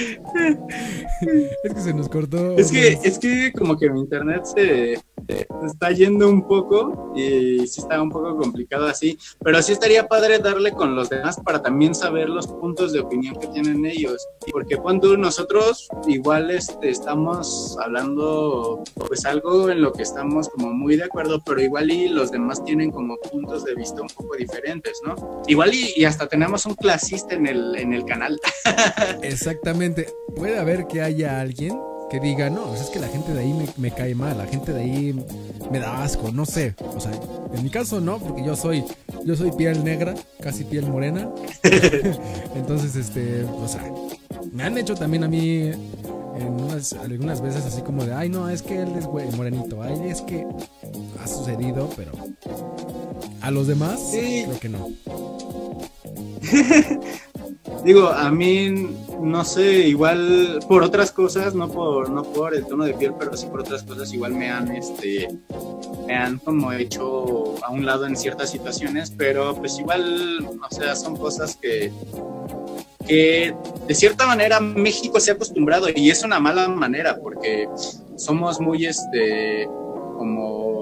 Es 1.65 1.75
que 1.75 1.81
se 1.81 1.95
nos 1.95 2.09
cortó. 2.09 2.57
Es 2.57 2.71
que, 2.71 2.99
es 3.03 3.19
que 3.19 3.53
como 3.53 3.77
que 3.77 3.89
mi 3.89 4.01
internet 4.01 4.45
se, 4.45 4.97
se 5.29 5.47
está 5.67 5.91
yendo 5.91 6.29
un 6.29 6.47
poco 6.47 7.13
y 7.15 7.67
sí 7.67 7.81
está 7.81 8.03
un 8.03 8.11
poco 8.11 8.37
complicado 8.37 8.87
así, 8.87 9.19
pero 9.43 9.63
sí 9.63 9.73
estaría 9.73 10.09
padre 10.09 10.39
darle 10.39 10.73
con 10.73 10.97
los 10.97 11.09
demás 11.09 11.37
para 11.45 11.63
también 11.63 11.95
saber 11.95 12.29
los 12.29 12.47
puntos 12.47 12.93
de 12.93 13.01
opinión 13.01 13.37
que 13.37 13.47
tienen 13.49 13.85
ellos, 13.87 14.27
porque 14.51 14.77
cuando 14.77 15.17
nosotros 15.17 15.89
igual 16.07 16.51
este, 16.51 16.91
estamos 16.91 17.77
hablando 17.83 18.83
pues 19.07 19.25
algo 19.25 19.71
en 19.71 19.83
lo 19.83 19.93
que 19.93 20.03
estamos 20.03 20.49
como 20.49 20.73
muy 20.73 20.97
de 20.97 21.05
acuerdo, 21.05 21.43
pero 21.45 21.61
igual 21.61 21.91
y 21.91 22.09
los 22.09 22.31
demás 22.31 22.65
tienen 22.65 22.91
como 22.91 23.17
puntos 23.19 23.65
de 23.65 23.75
vista 23.75 24.03
un 24.03 24.09
poco 24.09 24.37
diferentes, 24.37 25.01
¿no? 25.05 25.43
Igual 25.47 25.75
y, 25.75 25.93
y 25.97 26.05
hasta 26.05 26.27
tenemos 26.27 26.67
un 26.67 26.75
clasista 26.75 27.35
en 27.35 27.47
el, 27.47 27.77
en 27.77 27.93
el 27.93 28.05
canal. 28.05 28.41
Exactamente. 29.23 29.92
Puede 30.37 30.59
haber 30.59 30.87
que 30.87 31.03
haya 31.03 31.41
alguien 31.41 31.79
que 32.11 32.21
diga, 32.21 32.51
no, 32.51 32.65
pues 32.67 32.83
es 32.83 32.91
que 32.91 32.99
la 33.01 33.09
gente 33.09 33.33
de 33.33 33.41
ahí 33.41 33.53
me, 33.55 33.67
me 33.79 33.91
cae 33.91 34.15
mal, 34.15 34.37
la 34.37 34.47
gente 34.47 34.73
de 34.73 34.83
ahí 34.83 35.25
me 35.71 35.79
da 35.79 36.03
asco, 36.05 36.31
no 36.31 36.45
sé. 36.45 36.75
O 36.95 37.01
sea, 37.01 37.13
en 37.55 37.63
mi 37.63 37.71
caso 37.71 38.01
no, 38.01 38.19
porque 38.19 38.45
yo 38.45 38.55
soy, 38.55 38.85
yo 39.25 39.35
soy 39.35 39.51
piel 39.53 39.83
negra, 39.83 40.15
casi 40.41 40.65
piel 40.65 40.87
morena. 40.87 41.31
Entonces, 42.55 42.97
este, 42.97 43.45
o 43.45 43.67
sea, 43.67 43.91
me 44.53 44.63
han 44.65 44.77
hecho 44.77 44.95
también 44.95 45.25
a 45.25 45.29
mí 45.29 45.71
en 45.71 46.49
unas, 46.63 46.93
algunas 46.93 47.41
veces 47.41 47.65
así 47.65 47.81
como 47.83 48.05
de, 48.05 48.13
ay 48.13 48.29
no, 48.29 48.49
es 48.51 48.61
que 48.63 48.81
él 48.83 48.93
es 48.99 49.07
güey, 49.07 49.31
morenito, 49.33 49.83
ay 49.83 49.99
es 50.09 50.21
que 50.23 50.47
ha 51.23 51.27
sucedido, 51.27 51.89
pero 51.97 52.13
a 53.41 53.51
los 53.51 53.67
demás 53.67 54.01
Sí. 54.11 54.45
creo 54.47 54.61
que 54.61 54.69
no. 54.69 54.89
Digo, 57.85 58.09
a 58.09 58.31
mí, 58.31 58.71
no 59.21 59.45
sé, 59.45 59.89
igual 59.89 60.59
por 60.69 60.83
otras 60.83 61.13
cosas, 61.13 61.55
no 61.55 61.69
por, 61.69 62.11
no 62.11 62.25
por 62.25 62.55
el 62.55 62.67
tono 62.67 62.85
de 62.85 62.95
piel, 62.95 63.15
pero 63.17 63.37
sí 63.37 63.47
por 63.47 63.61
otras 63.61 63.85
cosas, 63.85 64.13
igual 64.13 64.35
me 64.35 64.51
han, 64.51 64.75
este, 64.75 65.29
me 66.07 66.17
han 66.17 66.39
como 66.39 66.73
hecho 66.73 67.55
a 67.65 67.71
un 67.71 67.87
lado 67.87 68.07
en 68.07 68.17
ciertas 68.17 68.51
situaciones, 68.51 69.13
pero 69.17 69.55
pues 69.55 69.79
igual, 69.79 70.45
o 70.45 70.75
sea, 70.75 70.97
son 70.97 71.17
cosas 71.17 71.57
que, 71.57 71.93
que 73.07 73.55
de 73.87 73.95
cierta 73.95 74.27
manera 74.27 74.59
México 74.59 75.21
se 75.21 75.31
ha 75.31 75.35
acostumbrado 75.35 75.87
y 75.95 76.11
es 76.11 76.25
una 76.25 76.41
mala 76.41 76.69
manera 76.69 77.17
porque 77.17 77.69
somos 78.17 78.61
muy, 78.61 78.87
este, 78.87 79.69
como 80.19 80.82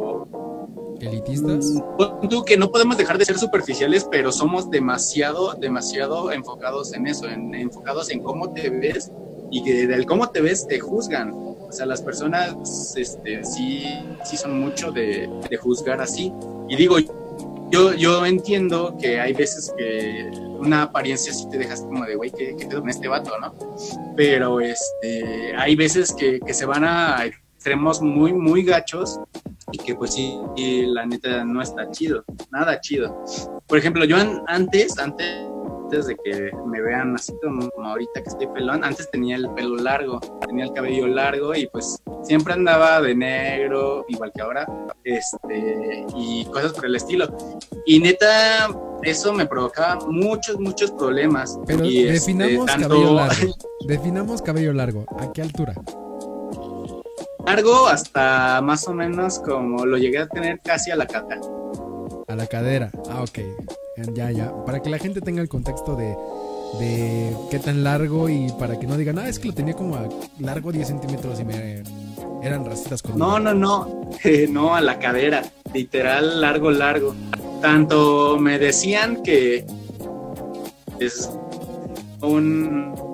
¿Elitistas? 1.00 1.82
Tú 2.28 2.44
que 2.44 2.56
no 2.56 2.70
podemos 2.70 2.96
dejar 2.96 3.18
de 3.18 3.24
ser 3.24 3.38
superficiales, 3.38 4.06
pero 4.10 4.32
somos 4.32 4.70
demasiado, 4.70 5.54
demasiado 5.54 6.32
enfocados 6.32 6.92
en 6.92 7.06
eso, 7.06 7.28
en, 7.28 7.54
enfocados 7.54 8.10
en 8.10 8.22
cómo 8.22 8.52
te 8.52 8.68
ves 8.70 9.10
y 9.50 9.62
que 9.64 9.86
del 9.86 10.06
cómo 10.06 10.28
te 10.30 10.40
ves 10.40 10.66
te 10.66 10.78
juzgan. 10.78 11.32
O 11.32 11.72
sea, 11.72 11.86
las 11.86 12.02
personas 12.02 12.54
este, 12.96 13.44
sí, 13.44 13.84
sí 14.24 14.36
son 14.36 14.60
mucho 14.60 14.92
de, 14.92 15.28
de 15.48 15.56
juzgar 15.56 16.00
así. 16.00 16.32
Y 16.68 16.76
digo, 16.76 16.96
yo, 17.70 17.94
yo 17.94 18.26
entiendo 18.26 18.96
que 19.00 19.20
hay 19.20 19.32
veces 19.32 19.72
que 19.76 20.30
una 20.58 20.82
apariencia 20.82 21.32
sí 21.32 21.48
te 21.48 21.58
dejas 21.58 21.82
como 21.82 22.04
de, 22.04 22.16
güey, 22.16 22.30
¿qué, 22.30 22.54
qué 22.58 22.66
pedo 22.66 22.80
con 22.80 22.90
este 22.90 23.08
vato, 23.08 23.32
no? 23.38 23.54
Pero 24.16 24.60
este, 24.60 25.54
hay 25.56 25.76
veces 25.76 26.12
que, 26.12 26.40
que 26.40 26.52
se 26.52 26.66
van 26.66 26.84
a 26.84 27.24
extremos 27.60 28.00
muy, 28.00 28.32
muy 28.32 28.64
gachos 28.64 29.20
y 29.70 29.76
que 29.76 29.94
pues 29.94 30.14
sí, 30.14 30.34
la 30.86 31.04
neta 31.04 31.44
no 31.44 31.60
está 31.60 31.90
chido, 31.90 32.24
nada 32.50 32.80
chido. 32.80 33.22
Por 33.66 33.76
ejemplo, 33.76 34.06
yo 34.06 34.16
antes, 34.46 34.98
antes 34.98 36.06
de 36.06 36.16
que 36.24 36.50
me 36.66 36.80
vean 36.80 37.16
así 37.16 37.34
como, 37.42 37.68
ahorita 37.84 38.22
que 38.22 38.30
estoy 38.30 38.46
pelón, 38.46 38.82
antes 38.82 39.10
tenía 39.10 39.36
el 39.36 39.50
pelo 39.50 39.76
largo, 39.76 40.20
tenía 40.48 40.64
el 40.64 40.72
cabello 40.72 41.06
largo 41.06 41.54
y 41.54 41.66
pues 41.66 42.02
siempre 42.22 42.54
andaba 42.54 43.02
de 43.02 43.14
negro, 43.14 44.06
igual 44.08 44.32
que 44.34 44.40
ahora, 44.40 44.66
este, 45.04 46.06
y 46.16 46.46
cosas 46.46 46.72
por 46.72 46.86
el 46.86 46.96
estilo. 46.96 47.28
Y 47.84 47.98
neta, 47.98 48.74
eso 49.02 49.34
me 49.34 49.44
provocaba 49.44 50.06
muchos, 50.06 50.58
muchos 50.58 50.92
problemas. 50.92 51.60
Pero 51.66 51.84
y 51.84 52.06
este, 52.08 52.12
definamos 52.12 52.70
cabello 52.70 53.14
largo. 53.16 53.54
Definamos 53.86 54.40
cabello 54.40 54.72
largo. 54.72 55.04
¿A 55.18 55.30
qué 55.30 55.42
altura? 55.42 55.74
Largo 57.46 57.86
hasta 57.86 58.60
más 58.62 58.86
o 58.88 58.94
menos 58.94 59.38
como 59.38 59.86
lo 59.86 59.98
llegué 59.98 60.18
a 60.18 60.28
tener 60.28 60.60
casi 60.60 60.90
a 60.90 60.96
la 60.96 61.06
cadera. 61.06 61.40
A 62.28 62.36
la 62.36 62.46
cadera. 62.46 62.90
Ah, 63.10 63.22
ok. 63.22 63.38
Ya, 64.14 64.30
ya. 64.30 64.52
Para 64.64 64.80
que 64.80 64.90
la 64.90 64.98
gente 64.98 65.20
tenga 65.20 65.42
el 65.42 65.48
contexto 65.48 65.96
de, 65.96 66.16
de 66.78 67.36
qué 67.50 67.58
tan 67.58 67.82
largo 67.84 68.28
y 68.28 68.52
para 68.58 68.78
que 68.78 68.86
no 68.86 68.96
digan, 68.96 69.18
ah, 69.18 69.28
es 69.28 69.38
que 69.38 69.48
lo 69.48 69.54
tenía 69.54 69.74
como 69.74 69.96
a 69.96 70.08
largo 70.38 70.72
10 70.72 70.86
centímetros 70.86 71.40
y 71.40 71.44
me 71.44 71.82
eran 72.42 72.64
racitas 72.64 73.02
con. 73.02 73.18
No, 73.18 73.38
no, 73.38 73.54
no. 73.54 74.08
no, 74.50 74.74
a 74.74 74.80
la 74.80 74.98
cadera. 74.98 75.42
Literal, 75.72 76.40
largo, 76.40 76.70
largo. 76.70 77.14
Tanto 77.60 78.38
me 78.38 78.58
decían 78.58 79.22
que 79.22 79.66
es 80.98 81.30
un 82.22 83.09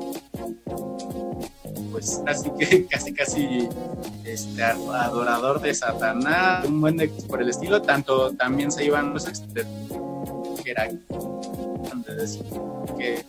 pues 1.97 2.21
así 2.27 2.51
que 2.59 2.85
casi 2.91 3.15
casi 3.15 3.69
este 4.23 4.63
adorador 4.63 5.63
de 5.63 5.75
Satanás, 5.75 6.67
un 6.67 6.83
buen 6.83 6.99
de 6.99 7.09
por 7.09 7.41
el 7.41 7.49
estilo, 7.49 7.81
tanto 7.81 8.33
también 8.33 8.71
se 8.71 8.85
iban 8.85 9.15
los 9.15 9.25
que 9.25 10.71
era 10.71 10.91
que 12.99 13.25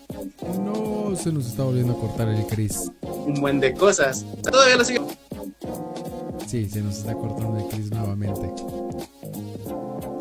no 0.59 1.15
se 1.15 1.31
nos 1.31 1.47
está 1.47 1.63
volviendo 1.63 1.93
a 1.93 1.95
cortar 1.95 2.27
el 2.27 2.45
Chris. 2.47 2.91
Un 3.01 3.35
buen 3.35 3.61
de 3.61 3.73
cosas. 3.73 4.25
Todavía 4.43 4.75
lo 4.75 4.83
sigue. 4.83 5.01
Sí, 6.45 6.67
se 6.69 6.81
nos 6.81 6.97
está 6.97 7.13
cortando 7.13 7.57
el 7.57 7.67
Chris 7.67 7.89
nuevamente. 7.89 8.51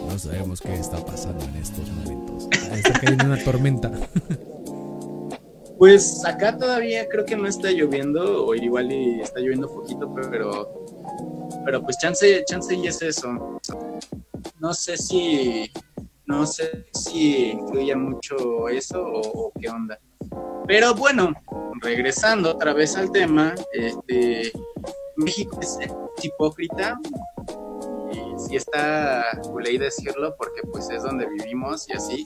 No 0.08 0.18
sabemos 0.18 0.60
qué 0.60 0.74
está 0.74 1.04
pasando 1.04 1.44
en 1.46 1.56
estos 1.56 1.90
momentos. 1.90 2.48
Está 2.52 2.92
cayendo 2.92 3.24
una 3.24 3.42
tormenta. 3.42 3.90
Pues 5.78 6.24
acá 6.24 6.56
todavía 6.56 7.06
creo 7.08 7.24
que 7.24 7.36
no 7.36 7.46
está 7.46 7.70
lloviendo, 7.70 8.46
o 8.46 8.54
igual 8.54 8.90
y 8.90 9.20
está 9.20 9.40
lloviendo 9.40 9.68
poquito, 9.68 10.12
pero, 10.30 10.86
pero 11.64 11.82
pues 11.82 11.98
chance, 11.98 12.44
chance 12.46 12.74
y 12.74 12.86
es 12.86 13.02
eso. 13.02 13.60
No 14.58 14.72
sé 14.72 14.96
si, 14.96 15.70
no 16.24 16.46
sé 16.46 16.86
si 16.94 17.58
mucho 17.94 18.68
eso 18.68 19.02
o, 19.02 19.52
qué 19.60 19.68
onda. 19.68 19.98
Pero 20.66 20.94
bueno, 20.94 21.34
regresando 21.82 22.52
otra 22.52 22.72
vez 22.72 22.96
al 22.96 23.12
tema, 23.12 23.54
este, 23.72 24.52
México 25.16 25.60
es 25.60 25.78
hipócrita 26.22 26.98
si 28.36 28.56
está 28.56 29.24
ley 29.58 29.78
decirlo 29.78 30.34
porque 30.36 30.60
pues 30.70 30.90
es 30.90 31.02
donde 31.02 31.26
vivimos 31.26 31.88
y 31.88 31.92
así 31.92 32.24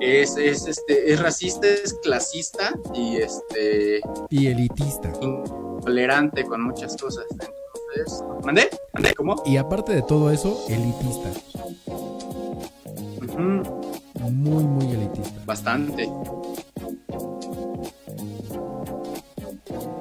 es, 0.00 0.36
es, 0.36 0.66
este, 0.66 1.12
es 1.12 1.20
racista, 1.20 1.66
es 1.66 1.94
clasista 2.02 2.72
y 2.94 3.16
este. 3.16 4.00
Y 4.30 4.48
elitista. 4.48 5.12
Intolerante 5.20 6.44
con 6.44 6.62
muchas 6.62 6.96
cosas. 6.96 7.24
Entonces. 7.30 8.24
¿Mandé? 8.44 8.68
¿Mandé? 8.92 9.14
¿Cómo? 9.14 9.42
Y 9.46 9.56
aparte 9.56 9.94
de 9.94 10.02
todo 10.02 10.30
eso, 10.30 10.64
elitista. 10.68 11.30
Muy, 14.30 14.64
muy 14.64 14.92
elitista. 14.92 15.40
Bastante. 15.46 16.10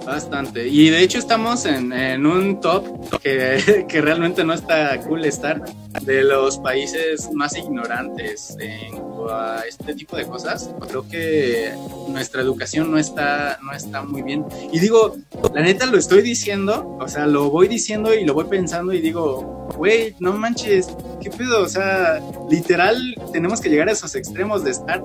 Bastante. 0.05 0.67
Y 0.67 0.89
de 0.89 1.01
hecho 1.01 1.17
estamos 1.17 1.65
en, 1.65 1.93
en 1.93 2.25
un 2.25 2.59
top 2.59 3.19
que, 3.19 3.85
que, 3.89 4.01
realmente 4.01 4.43
no 4.43 4.53
está 4.53 4.99
cool 5.01 5.25
estar 5.25 5.63
de 6.01 6.23
los 6.23 6.57
países 6.57 7.29
más 7.33 7.55
ignorantes 7.55 8.57
en 8.59 9.13
a 9.29 9.63
este 9.67 9.93
tipo 9.93 10.15
de 10.15 10.25
cosas. 10.25 10.69
Creo 10.87 11.07
que 11.07 11.73
nuestra 12.09 12.41
educación 12.41 12.91
no 12.91 12.97
está, 12.97 13.59
no 13.61 13.71
está 13.73 14.03
muy 14.03 14.21
bien. 14.21 14.45
Y 14.71 14.79
digo, 14.79 15.15
la 15.53 15.61
neta 15.61 15.85
lo 15.85 15.97
estoy 15.97 16.21
diciendo, 16.21 16.97
o 16.99 17.07
sea, 17.07 17.27
lo 17.27 17.49
voy 17.49 17.67
diciendo 17.67 18.13
y 18.13 18.25
lo 18.25 18.33
voy 18.33 18.45
pensando 18.45 18.93
y 18.93 19.01
digo, 19.01 19.67
güey, 19.77 20.15
no 20.19 20.33
manches, 20.33 20.87
¿qué 21.21 21.29
pedo? 21.29 21.63
O 21.63 21.69
sea, 21.69 22.21
literal 22.49 23.15
tenemos 23.31 23.61
que 23.61 23.69
llegar 23.69 23.89
a 23.89 23.91
esos 23.91 24.15
extremos 24.15 24.63
de 24.63 24.71
estar... 24.71 25.03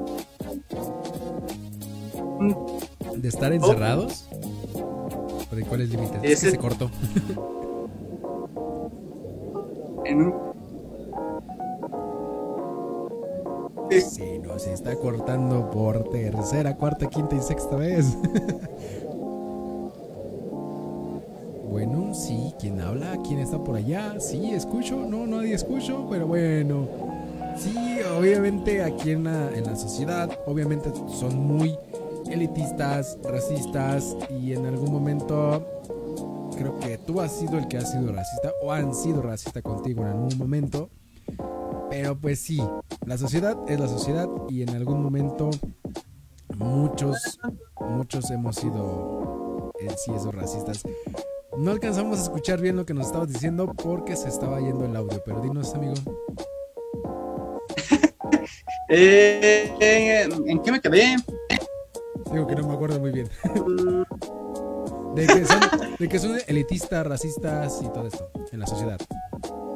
¿De 3.17 3.29
estar 3.29 3.53
encerrados? 3.53 4.28
¿De 5.51 5.63
cuáles 5.63 5.89
límites? 5.91 6.21
Es 6.23 6.41
que 6.43 6.51
se 6.51 6.59
cortó. 6.59 6.91
en 10.05 10.23
un... 10.23 10.35
Sí, 13.91 14.39
no, 14.43 14.59
se 14.59 14.75
está 14.75 14.95
cortando 14.97 15.71
por 15.71 16.11
tercera, 16.11 16.77
cuarta, 16.77 17.09
quinta 17.09 17.37
y 17.37 17.41
sexta 17.41 17.77
vez. 17.77 18.19
bueno, 21.71 22.13
sí, 22.15 22.53
¿quién 22.61 22.83
habla? 22.83 23.17
¿Quién 23.27 23.39
está 23.39 23.59
por 23.65 23.77
allá? 23.77 24.21
Sí, 24.21 24.51
escucho, 24.51 24.97
no, 24.97 25.27
nadie 25.27 25.55
escucho, 25.55 26.07
pero 26.11 26.27
bueno. 26.27 26.87
Sí, 27.57 27.75
obviamente 28.19 28.83
aquí 28.83 29.13
en 29.13 29.25
la, 29.25 29.51
en 29.57 29.65
la 29.65 29.75
sociedad, 29.75 30.39
obviamente 30.47 30.93
son 31.09 31.39
muy 31.39 31.75
elitistas, 32.31 33.19
racistas 33.23 34.17
y 34.31 34.53
en 34.53 34.67
algún 34.67 34.93
momento 34.93 35.81
creo 36.57 36.79
que 36.79 36.99
tú 36.99 37.21
has 37.21 37.33
sido 37.33 37.59
el 37.59 37.69
que 37.69 37.79
ha 37.79 37.85
sido 37.85 38.13
racista 38.13 38.53
o 38.63 38.73
han 38.73 38.95
sido 38.95 39.23
racista 39.23 39.63
contigo 39.63 40.03
en 40.03 40.09
algún 40.09 40.39
momento. 40.39 40.91
Pero 41.91 42.19
pues 42.19 42.41
sí, 42.41 42.63
la 43.07 43.17
sociedad 43.17 43.57
es 43.67 43.81
la 43.81 43.89
sociedad 43.89 44.29
y 44.49 44.63
en 44.63 44.71
algún 44.71 45.03
momento 45.03 45.51
muchos, 46.57 47.39
muchos 47.81 48.31
hemos 48.31 48.57
sido 48.57 49.73
sí 49.97 50.13
esos 50.15 50.35
racistas. 50.35 50.83
No 51.57 51.71
alcanzamos 51.71 52.19
a 52.19 52.23
escuchar 52.23 52.61
bien 52.61 52.77
lo 52.77 52.87
que 52.87 52.95
nos 52.95 53.07
estabas 53.07 53.29
diciendo 53.29 53.73
porque 53.75 54.17
se 54.17 54.29
estaba 54.29 54.61
yendo 54.61 54.85
el 54.85 54.95
audio, 54.97 55.23
pero 55.25 55.41
dinos 55.41 55.75
amigo. 55.75 55.95
Eh, 58.91 59.71
¿En 60.47 60.63
qué 60.63 60.73
me 60.73 60.81
quedé? 60.81 61.17
Digo 62.33 62.47
que 62.47 62.55
no 62.57 62.69
me 62.69 62.75
acuerdo 62.75 63.01
muy 63.01 63.11
bien. 63.11 63.29
de, 65.15 65.27
que 66.09 66.19
son, 66.19 66.37
que 66.37 66.45
elitistas, 66.47 67.07
racistas 67.07 67.81
y 67.83 67.89
todo 67.89 68.07
esto 68.07 68.31
en 68.53 68.61
la 68.61 68.67
sociedad. 68.67 68.99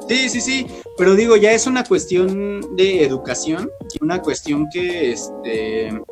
Sí, 0.09 0.29
sí, 0.29 0.41
sí, 0.41 0.67
pero 0.99 1.15
digo, 1.15 1.37
ya 1.37 1.53
es 1.53 1.67
una 1.67 1.85
cuestión 1.85 2.77
de 2.77 3.05
educación, 3.05 3.71
una 4.01 4.21
cuestión 4.21 4.69
que, 4.71 5.13
este, 5.13 6.03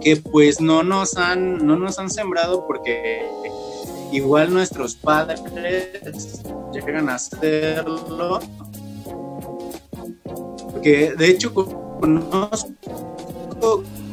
que 0.00 0.16
pues 0.16 0.60
no 0.60 0.82
nos 0.82 1.16
han, 1.16 1.66
no 1.66 1.76
nos 1.76 1.98
han 1.98 2.08
sembrado 2.08 2.66
porque 2.66 3.28
igual 4.12 4.52
nuestros 4.52 4.94
padres 4.94 5.42
llegan 6.72 7.08
a 7.08 7.16
hacerlo. 7.16 8.40
Porque 10.72 11.12
de 11.16 11.28
hecho 11.28 11.52
conozco 11.52 12.70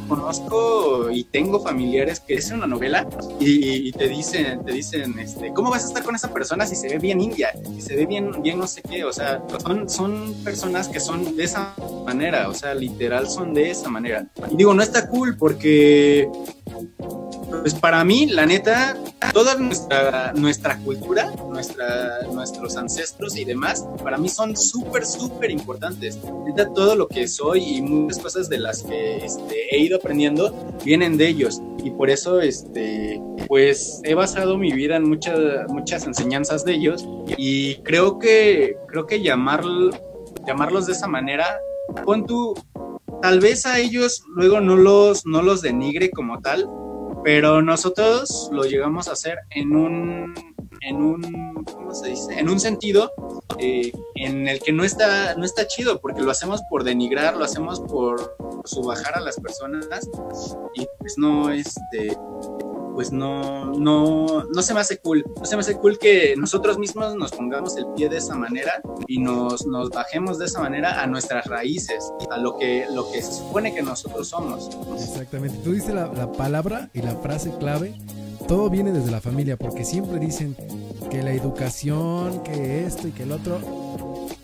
conozco 0.07 1.09
y 1.11 1.23
tengo 1.23 1.59
familiares 1.59 2.19
que 2.19 2.35
es 2.35 2.51
una 2.51 2.67
novela 2.67 3.07
y, 3.39 3.91
te 3.91 4.07
dicen, 4.07 4.63
te 4.65 4.71
dicen, 4.71 5.17
este, 5.19 5.53
¿cómo 5.53 5.69
vas 5.69 5.83
a 5.85 5.87
estar 5.87 6.03
con 6.03 6.15
esa 6.15 6.33
persona 6.33 6.65
si 6.65 6.75
se 6.75 6.89
ve 6.89 6.97
bien 6.97 7.21
india? 7.21 7.49
Si 7.75 7.81
se 7.81 7.95
ve 7.95 8.05
bien, 8.05 8.41
bien 8.41 8.57
no 8.57 8.67
sé 8.67 8.81
qué, 8.81 9.03
o 9.03 9.13
sea, 9.13 9.41
son, 9.59 9.89
son 9.89 10.33
personas 10.43 10.87
que 10.87 10.99
son 10.99 11.35
de 11.35 11.43
esa 11.43 11.73
manera, 12.05 12.49
o 12.49 12.53
sea, 12.53 12.73
literal 12.73 13.29
son 13.29 13.53
de 13.53 13.71
esa 13.71 13.89
manera. 13.89 14.25
Y 14.51 14.55
digo, 14.55 14.73
no 14.73 14.81
está 14.81 15.07
cool 15.07 15.37
porque 15.37 16.29
pues 17.49 17.73
para 17.73 18.03
mí, 18.03 18.27
la 18.27 18.45
neta, 18.45 18.97
toda 19.33 19.55
nuestra, 19.55 20.33
nuestra 20.33 20.77
cultura, 20.79 21.31
nuestra, 21.49 22.23
nuestros 22.31 22.75
ancestros 22.77 23.37
y 23.37 23.45
demás, 23.45 23.85
para 24.03 24.17
mí 24.17 24.29
son 24.29 24.55
súper, 24.55 25.05
súper 25.05 25.51
importantes. 25.51 26.19
Neta, 26.45 26.71
todo 26.73 26.95
lo 26.95 27.07
que 27.07 27.27
soy 27.27 27.77
y 27.77 27.81
muchas 27.81 28.19
cosas 28.19 28.49
de 28.49 28.59
las 28.59 28.83
que 28.83 29.17
este, 29.17 29.75
he 29.75 29.79
ido 29.79 29.97
aprendiendo 29.97 30.53
vienen 30.83 31.17
de 31.17 31.27
ellos. 31.27 31.61
Y 31.83 31.91
por 31.91 32.09
eso, 32.09 32.41
este, 32.41 33.21
pues 33.47 34.01
he 34.03 34.13
basado 34.13 34.57
mi 34.57 34.71
vida 34.73 34.97
en 34.97 35.07
muchas, 35.07 35.37
muchas 35.69 36.05
enseñanzas 36.05 36.65
de 36.65 36.73
ellos. 36.73 37.07
Y 37.37 37.75
creo 37.83 38.19
que, 38.19 38.77
creo 38.87 39.05
que 39.05 39.21
llamar, 39.21 39.63
llamarlos 40.45 40.87
de 40.87 40.93
esa 40.93 41.07
manera, 41.07 41.59
pon 42.03 42.25
tú, 42.25 42.55
tal 43.21 43.39
vez 43.39 43.65
a 43.65 43.79
ellos 43.79 44.23
luego 44.35 44.59
no 44.59 44.75
los, 44.75 45.25
no 45.25 45.41
los 45.41 45.61
denigre 45.61 46.11
como 46.11 46.41
tal, 46.41 46.69
pero 47.27 47.61
nosotros 47.61 48.47
lo 48.53 48.63
llegamos 48.63 49.09
a 49.09 49.11
hacer 49.11 49.39
en 49.49 49.75
un, 49.75 50.33
en 50.79 50.95
un, 50.95 51.65
¿cómo 51.65 51.93
se 51.93 52.11
dice? 52.11 52.39
En 52.39 52.47
un 52.47 52.57
sentido 52.57 53.11
eh, 53.59 53.91
en 54.15 54.47
el 54.47 54.61
que 54.61 54.71
no 54.71 54.85
está, 54.85 55.35
no 55.35 55.43
está 55.43 55.67
chido, 55.67 55.99
porque 55.99 56.21
lo 56.21 56.31
hacemos 56.31 56.61
por 56.69 56.85
denigrar, 56.85 57.35
lo 57.35 57.43
hacemos 57.43 57.81
por 57.81 58.37
subajar 58.63 59.17
a 59.17 59.19
las 59.19 59.35
personas 59.41 60.09
y 60.73 60.87
pues 60.99 61.17
no, 61.17 61.49
este, 61.49 62.17
pues 62.97 63.11
no, 63.11 63.73
no, 63.73 64.45
no 64.51 64.61
se 64.63 64.73
me 64.73 64.79
hace 64.79 64.97
cool. 64.97 65.23
No 65.39 65.45
se 65.45 65.55
me 65.55 65.59
hace 65.59 65.75
cool 65.77 65.99
que 65.99 66.33
nosotros 66.35 66.79
mismos 66.79 67.15
nos 67.15 67.29
pongamos 67.31 67.77
el 67.77 67.85
pie 67.95 68.09
de 68.09 68.17
esa 68.17 68.33
manera 68.33 68.81
y 69.07 69.19
nos, 69.19 69.67
nos 69.67 69.91
bajemos 69.91 70.39
de 70.39 70.45
esa 70.45 70.61
manera 70.61 71.03
a 71.03 71.05
nuestras 71.05 71.45
raíces, 71.45 72.11
a 72.31 72.37
lo 72.37 72.57
que, 72.57 72.87
lo 72.91 73.11
que 73.11 73.21
se 73.21 73.33
supone 73.33 73.75
que 73.75 73.83
nosotros 73.83 74.29
somos. 74.29 74.71
Exactamente. 74.95 75.59
Tú 75.63 75.73
dices 75.73 75.93
la, 75.93 76.07
la 76.07 76.31
palabra 76.31 76.89
y 76.91 77.03
la 77.03 77.13
frase 77.17 77.53
clave. 77.59 77.93
Todo 78.47 78.67
viene 78.71 78.91
desde 78.91 79.11
la 79.11 79.21
familia, 79.21 79.57
porque 79.57 79.85
siempre 79.85 80.17
dicen 80.17 80.57
que 81.11 81.21
la 81.21 81.33
educación, 81.33 82.41
que 82.41 82.83
esto 82.87 83.07
y 83.07 83.11
que 83.11 83.23
el 83.23 83.31
otro 83.31 83.59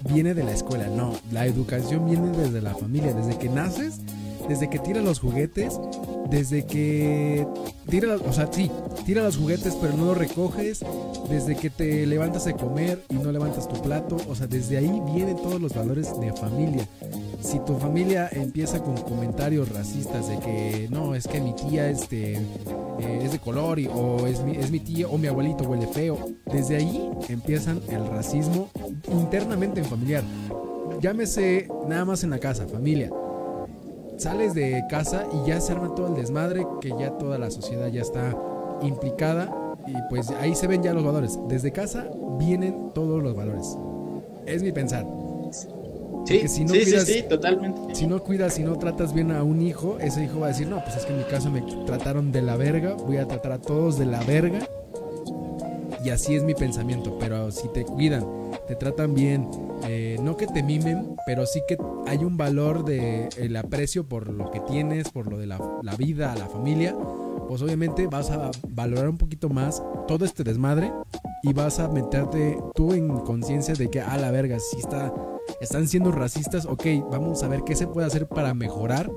viene 0.02 0.36
de 0.36 0.44
la 0.44 0.52
escuela. 0.52 0.90
No, 0.90 1.16
la 1.32 1.48
educación 1.48 2.06
viene 2.06 2.38
desde 2.38 2.62
la 2.62 2.76
familia, 2.76 3.16
desde 3.16 3.40
que 3.40 3.50
naces, 3.50 4.00
desde 4.48 4.70
que 4.70 4.80
tiras 4.80 5.04
los 5.04 5.20
juguetes, 5.20 5.80
desde 6.30 6.66
que 6.66 7.46
tira, 7.90 8.16
o 8.16 8.34
sea, 8.34 8.50
sí, 8.52 8.70
tira 9.06 9.24
los 9.24 9.38
juguetes 9.38 9.76
pero 9.80 9.96
no 9.96 10.06
los 10.06 10.18
recoges, 10.18 10.84
desde 11.30 11.56
que 11.56 11.70
te 11.70 12.06
levantas 12.06 12.48
a 12.48 12.54
comer 12.54 13.04
y 13.10 13.16
no 13.16 13.32
levantas 13.32 13.68
tu 13.68 13.82
plato, 13.82 14.18
o 14.28 14.36
sea, 14.36 14.48
desde 14.48 14.78
ahí 14.78 15.02
vienen 15.14 15.38
todos 15.38 15.62
los 15.62 15.74
valores 15.74 16.20
de 16.20 16.34
familia. 16.34 16.88
Si 17.42 17.60
tu 17.60 17.78
familia 17.78 18.30
empieza 18.32 18.82
con 18.82 18.96
comentarios 18.98 19.70
racistas 19.70 20.28
de 20.28 20.40
que 20.40 20.88
no, 20.90 21.14
es 21.14 21.28
que 21.28 21.42
mi 21.42 21.54
tía 21.54 21.90
este, 21.90 22.34
eh, 22.36 23.20
es 23.22 23.32
de 23.32 23.40
color 23.40 23.80
y, 23.80 23.88
o 23.88 24.26
es 24.28 24.42
mi, 24.44 24.56
es 24.56 24.72
mi 24.72 24.80
tía 24.80 25.08
o 25.08 25.18
mi 25.18 25.28
abuelito 25.28 25.66
huele 25.66 25.88
feo, 25.88 26.18
desde 26.46 26.78
ahí 26.78 27.10
empiezan 27.28 27.82
el 27.90 28.08
racismo 28.08 28.70
internamente 29.12 29.82
en 29.82 29.86
familiar. 29.86 30.24
Llámese 31.02 31.68
nada 31.88 32.06
más 32.06 32.24
en 32.24 32.30
la 32.30 32.40
casa, 32.40 32.66
familia 32.66 33.10
sales 34.24 34.54
de 34.54 34.86
casa 34.90 35.26
y 35.34 35.48
ya 35.50 35.60
se 35.60 35.74
arma 35.74 35.94
todo 35.96 36.08
el 36.08 36.16
desmadre, 36.16 36.66
que 36.80 36.90
ya 36.98 37.12
toda 37.18 37.38
la 37.38 37.52
sociedad 37.52 37.88
ya 37.88 38.02
está 38.02 38.36
implicada 38.82 39.76
y 39.86 39.94
pues 40.10 40.30
ahí 40.30 40.56
se 40.56 40.68
ven 40.68 40.82
ya 40.82 40.94
los 40.94 41.04
valores. 41.04 41.38
Desde 41.50 41.72
casa 41.72 42.08
vienen 42.40 42.92
todos 42.94 43.22
los 43.22 43.36
valores. 43.36 43.78
Es 44.46 44.64
mi 44.64 44.72
pensar. 44.72 45.06
Sí, 46.26 46.48
si 46.48 46.64
no 46.64 46.74
sí, 46.74 46.84
cuidas, 46.84 47.04
sí, 47.04 47.24
totalmente. 47.28 47.96
Si 47.96 48.08
no 48.08 48.24
cuidas, 48.24 48.54
si 48.54 48.64
no 48.64 48.78
tratas 48.78 49.14
bien 49.14 49.30
a 49.32 49.44
un 49.44 49.62
hijo, 49.62 49.98
ese 50.00 50.24
hijo 50.24 50.40
va 50.40 50.46
a 50.46 50.50
decir, 50.50 50.68
no, 50.68 50.82
pues 50.82 50.96
es 50.96 51.06
que 51.06 51.12
en 51.12 51.18
mi 51.18 51.26
caso 51.26 51.52
me 51.52 51.62
trataron 51.86 52.32
de 52.32 52.42
la 52.42 52.56
verga, 52.56 52.94
voy 52.94 53.18
a 53.18 53.28
tratar 53.28 53.52
a 53.52 53.60
todos 53.60 54.00
de 54.00 54.06
la 54.06 54.22
verga. 54.24 54.60
Y 56.02 56.12
así 56.12 56.36
es 56.36 56.44
mi 56.44 56.54
pensamiento, 56.54 57.18
pero 57.20 57.52
si 57.52 57.68
te 57.70 57.84
cuidan, 57.84 58.26
te 58.68 58.76
tratan 58.76 59.14
bien, 59.14 59.50
eh, 59.88 60.18
no 60.22 60.38
que 60.38 60.48
te 60.48 60.64
mimen, 60.64 61.16
pero 61.26 61.46
sí 61.46 61.62
que 61.68 61.78
hay 62.08 62.24
un 62.24 62.38
valor 62.38 62.86
de 62.86 63.30
el 63.38 63.56
aprecio 63.56 64.08
por 64.08 64.32
lo 64.32 64.52
que 64.52 64.60
tienes, 64.62 65.10
por 65.10 65.30
lo 65.30 65.38
de 65.38 65.48
la, 65.48 65.60
vida, 65.98 66.36
la 66.36 66.48
familia, 66.48 66.96
pues 67.48 67.62
obviamente 67.62 68.08
vas 68.08 68.32
a 68.32 68.52
valorar 68.70 69.10
un 69.10 69.18
poquito 69.18 69.50
más 69.50 69.84
todo 70.08 70.26
este 70.26 70.44
desmadre 70.44 70.92
y 71.44 71.54
vas 71.54 71.80
a 71.80 71.90
meterte 71.90 72.58
tú 72.74 72.94
en 72.94 73.10
conciencia 73.20 73.74
de 73.74 73.90
que 73.90 74.02
a 74.02 74.18
la 74.18 74.32
verga, 74.32 74.60
si 74.60 74.78
está, 74.78 75.14
están 75.60 75.88
siendo 75.88 76.12
racistas, 76.12 76.66
ok, 76.66 76.86
vamos 77.12 77.44
a 77.44 77.50
ver 77.50 77.64
qué 77.66 77.76
se 77.76 77.88
puede 77.88 78.08
hacer 78.08 78.28
para 78.28 78.54
mejorar. 78.54 79.12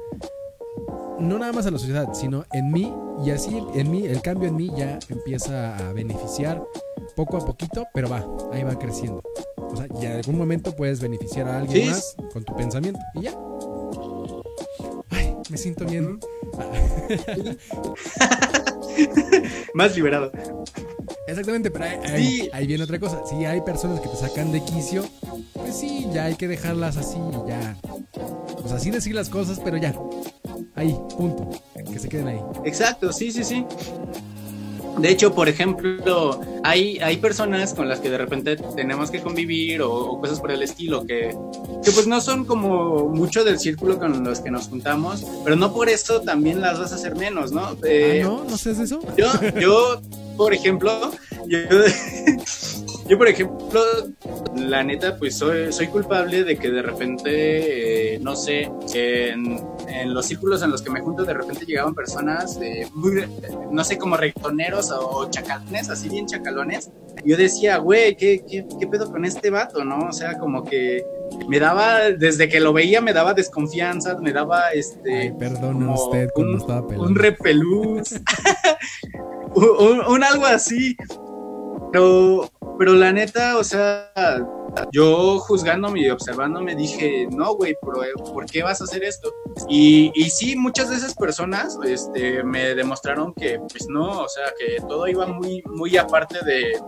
No 1.21 1.39
nada 1.39 1.53
más 1.53 1.67
a 1.67 1.71
la 1.71 1.79
sociedad, 1.79 2.13
sino 2.13 2.45
en 2.53 2.71
mí, 2.73 2.93
y 3.25 3.31
así 3.31 3.63
en 3.75 3.91
mí, 3.91 4.07
el 4.07 4.21
cambio 4.21 4.49
en 4.49 4.57
mí 4.57 4.71
ya 4.77 4.99
empieza 5.09 5.77
a 5.77 5.93
beneficiar 5.93 6.63
poco 7.17 7.39
a 7.39 7.45
poquito, 7.45 7.89
pero 7.93 8.09
va, 8.09 8.25
ahí 8.53 8.62
va 8.62 8.79
creciendo. 8.79 9.23
O 9.57 9.77
sea, 9.77 9.89
y 10.01 10.07
en 10.07 10.12
algún 10.12 10.39
momento 10.39 10.77
puedes 10.77 11.01
beneficiar 11.01 11.49
a 11.49 11.59
alguien 11.59 11.91
más 11.91 12.14
con 12.33 12.45
tu 12.45 12.55
pensamiento 12.55 13.01
y 13.14 13.23
ya. 13.23 13.35
Ay, 15.11 15.37
me 15.51 15.57
siento 15.57 15.85
bien. 15.87 16.21
más 19.75 19.97
liberado. 19.97 20.31
Exactamente, 21.27 21.71
pero 21.71 21.85
ahí, 21.85 22.49
ahí, 22.53 22.67
viene 22.67 22.85
otra 22.85 23.01
cosa. 23.01 23.23
Si 23.27 23.45
hay 23.45 23.61
personas 23.62 24.01
que 24.01 24.09
te 24.09 24.17
sacan 24.17 24.53
de 24.53 24.62
quicio, 24.62 25.05
pues 25.55 25.77
sí, 25.77 26.07
ya 26.12 26.27
hay 26.27 26.37
que 26.37 26.47
dejarlas 26.47 26.97
así, 26.97 27.19
ya. 27.49 27.77
O 28.62 28.69
sea, 28.69 28.79
sí 28.79 28.91
decir 28.91 29.14
las 29.14 29.29
cosas, 29.29 29.61
pero 29.64 29.77
ya. 29.77 29.95
Ahí, 30.75 30.97
punto. 31.17 31.49
Que 31.91 31.99
se 31.99 32.09
queden 32.09 32.29
ahí. 32.29 32.41
Exacto, 32.64 33.12
sí, 33.12 33.33
sí, 33.33 33.43
sí. 33.43 33.67
De 34.99 35.11
hecho, 35.11 35.35
por 35.35 35.49
ejemplo, 35.49 36.41
hay, 36.65 36.99
hay 36.99 37.19
personas 37.19 37.75
con 37.75 37.89
las 37.89 38.01
que 38.01 38.11
de 38.11 38.19
repente 38.19 38.57
tenemos 38.75 39.11
que 39.11 39.21
convivir 39.21 39.83
o, 39.83 40.19
cosas 40.21 40.41
por 40.41 40.51
el 40.51 40.63
estilo 40.63 41.07
que, 41.07 41.37
que, 41.85 41.91
pues 41.91 42.07
no 42.07 42.21
son 42.21 42.45
como 42.45 43.09
mucho 43.09 43.45
del 43.45 43.59
círculo 43.59 43.99
con 43.99 44.25
los 44.25 44.41
que 44.41 44.51
nos 44.51 44.69
juntamos, 44.69 45.25
pero 45.45 45.57
no 45.57 45.73
por 45.73 45.89
eso 45.89 46.23
también 46.23 46.61
las 46.61 46.79
vas 46.79 46.93
a 46.93 46.95
hacer 46.95 47.15
menos, 47.15 47.53
¿no? 47.53 47.77
Eh, 47.85 48.23
¿Ah, 48.25 48.29
no? 48.29 48.45
¿No 48.45 48.55
haces 48.55 48.79
eso? 48.79 49.01
Yo, 49.17 49.29
yo 49.61 50.01
por 50.37 50.53
ejemplo, 50.53 51.13
yo, 51.47 51.59
yo, 53.09 53.19
por 53.19 53.29
ejemplo, 53.29 53.81
la 54.57 54.83
neta, 54.83 55.17
pues 55.17 55.37
soy, 55.37 55.73
soy 55.73 55.87
culpable 55.89 56.45
de 56.45 56.57
que 56.57 56.71
de 56.71 56.83
repente, 56.83 58.15
eh, 58.15 58.19
no 58.21 58.35
sé, 58.35 58.71
en, 58.95 59.61
en, 59.89 60.15
los 60.15 60.27
círculos 60.27 60.63
en 60.63 60.71
los 60.71 60.83
que 60.83 60.91
me 60.91 61.01
junto, 61.01 61.25
de 61.25 61.35
repente 61.35 61.65
llegaban 61.67 61.95
personas 61.95 62.59
eh, 62.61 62.87
muy, 62.95 63.25
no 63.71 63.85
sé, 63.85 63.99
como 63.99 64.17
rectoneros 64.17 64.91
o 64.91 65.31
chacalones, 65.31 65.89
así 65.89 66.09
bien 66.09 66.27
chacalones. 66.27 66.91
Yo 67.25 67.37
decía, 67.37 67.79
güey, 67.79 68.17
¿qué, 68.17 68.45
qué, 68.49 68.67
¿qué 68.79 68.87
pedo 68.87 69.11
con 69.11 69.25
este 69.25 69.51
vato, 69.51 69.85
no? 69.85 70.09
O 70.09 70.13
sea, 70.13 70.39
como 70.39 70.65
que 70.65 71.05
me 71.49 71.59
daba, 71.59 72.11
desde 72.11 72.49
que 72.49 72.61
lo 72.61 72.73
veía, 72.73 73.01
me 73.01 73.13
daba 73.13 73.35
desconfianza, 73.35 74.17
me 74.19 74.33
daba 74.33 74.71
este. 74.71 75.13
Ay, 75.13 75.33
usted 75.33 76.31
un, 76.37 76.57
estaba 76.57 76.81
Un 76.81 77.15
repelús. 77.15 78.15
un, 79.55 80.01
un, 80.07 80.25
algo 80.25 80.47
así. 80.47 80.97
Pero, 81.93 82.51
pero 82.78 82.95
la 82.95 83.12
neta, 83.12 83.59
o 83.59 83.64
sea, 83.64 84.12
yo 84.93 85.39
juzgándome 85.39 86.01
y 86.01 86.11
observándome 86.11 86.74
dije, 86.74 87.28
no, 87.30 87.55
güey, 87.55 87.74
¿por 87.80 88.47
qué 88.47 88.62
vas 88.62 88.80
a 88.80 88.84
hacer 88.84 89.05
esto? 89.05 89.32
Y, 89.68 90.12
y 90.14 90.30
sí, 90.30 90.57
muchas 90.57 90.91
de 90.91 90.97
esas 90.97 91.14
personas 91.14 91.78
este, 91.84 92.43
me 92.43 92.74
demostraron 92.74 93.32
que, 93.34 93.59
pues 93.59 93.87
no, 93.89 94.20
o 94.20 94.28
sea, 94.28 94.53
que 94.59 94.80
todo 94.87 95.09
iba 95.09 95.26
muy, 95.26 95.62
muy 95.66 95.97
aparte 95.97 96.45
de, 96.45 96.78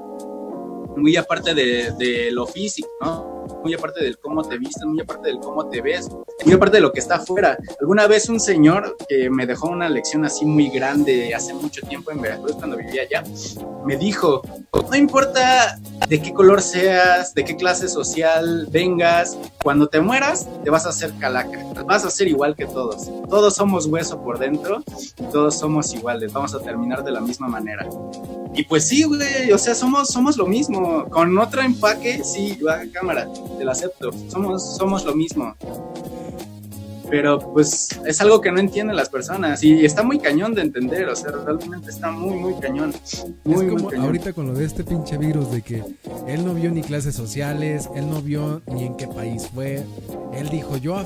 muy 0.96 1.16
aparte 1.16 1.54
de, 1.54 1.92
de 1.92 2.30
lo 2.32 2.46
físico, 2.46 2.88
¿no? 3.00 3.37
Muy 3.62 3.74
aparte 3.74 4.02
del 4.02 4.18
cómo 4.18 4.42
te 4.42 4.58
vistes, 4.58 4.84
muy 4.84 5.00
aparte 5.00 5.28
del 5.28 5.38
cómo 5.38 5.68
te 5.68 5.80
ves, 5.80 6.08
muy 6.44 6.54
aparte 6.54 6.76
de 6.76 6.80
lo 6.82 6.92
que 6.92 7.00
está 7.00 7.16
afuera. 7.16 7.56
Alguna 7.80 8.06
vez 8.06 8.28
un 8.28 8.40
señor 8.40 8.96
que 9.08 9.30
me 9.30 9.46
dejó 9.46 9.68
una 9.68 9.88
lección 9.88 10.24
así 10.24 10.44
muy 10.44 10.68
grande 10.68 11.34
hace 11.34 11.54
mucho 11.54 11.82
tiempo 11.86 12.10
en 12.10 12.20
Veracruz 12.20 12.56
cuando 12.56 12.76
vivía 12.76 13.02
allá, 13.02 13.22
me 13.84 13.96
dijo, 13.96 14.42
no 14.72 14.96
importa 14.96 15.78
de 16.08 16.22
qué 16.22 16.32
color 16.32 16.62
seas, 16.62 17.34
de 17.34 17.44
qué 17.44 17.56
clase 17.56 17.88
social 17.88 18.66
vengas, 18.70 19.36
cuando 19.68 19.86
te 19.86 20.00
mueras 20.00 20.48
te 20.64 20.70
vas 20.70 20.86
a 20.86 20.88
hacer 20.88 21.12
calaca, 21.18 21.62
vas 21.84 22.02
a 22.02 22.10
ser 22.10 22.26
igual 22.26 22.56
que 22.56 22.64
todos. 22.64 23.10
Todos 23.28 23.54
somos 23.54 23.84
hueso 23.84 24.18
por 24.22 24.38
dentro 24.38 24.82
y 25.18 25.24
todos 25.24 25.58
somos 25.58 25.92
iguales, 25.92 26.32
vamos 26.32 26.54
a 26.54 26.60
terminar 26.60 27.04
de 27.04 27.12
la 27.12 27.20
misma 27.20 27.48
manera. 27.48 27.86
Y 28.54 28.62
pues 28.62 28.88
sí, 28.88 29.02
güey, 29.02 29.52
o 29.52 29.58
sea, 29.58 29.74
somos, 29.74 30.08
somos 30.08 30.38
lo 30.38 30.46
mismo. 30.46 31.04
Con 31.10 31.36
otro 31.36 31.60
empaque, 31.60 32.24
sí, 32.24 32.58
cámara, 32.94 33.28
te 33.58 33.64
lo 33.66 33.70
acepto. 33.70 34.10
Somos, 34.30 34.74
somos 34.78 35.04
lo 35.04 35.14
mismo. 35.14 35.54
Pero 37.10 37.38
pues 37.38 37.88
es 38.06 38.20
algo 38.20 38.40
que 38.40 38.52
no 38.52 38.60
entienden 38.60 38.96
las 38.96 39.08
personas 39.08 39.62
y 39.62 39.84
está 39.84 40.02
muy 40.02 40.18
cañón 40.18 40.54
de 40.54 40.62
entender, 40.62 41.08
o 41.08 41.16
sea, 41.16 41.32
realmente 41.32 41.90
está 41.90 42.10
muy, 42.10 42.36
muy 42.36 42.54
cañón. 42.60 42.92
Muy, 43.44 43.66
es 43.66 43.72
como 43.72 43.90
ahorita 43.90 44.32
con 44.32 44.48
lo 44.48 44.54
de 44.54 44.64
este 44.64 44.84
pinche 44.84 45.16
virus 45.16 45.50
de 45.50 45.62
que 45.62 45.82
él 46.26 46.44
no 46.44 46.54
vio 46.54 46.70
ni 46.70 46.82
clases 46.82 47.14
sociales, 47.14 47.88
él 47.94 48.08
no 48.10 48.20
vio 48.20 48.62
ni 48.66 48.84
en 48.84 48.96
qué 48.96 49.06
país 49.06 49.48
fue. 49.52 49.84
Él 50.34 50.48
dijo, 50.50 50.76
yo 50.76 50.96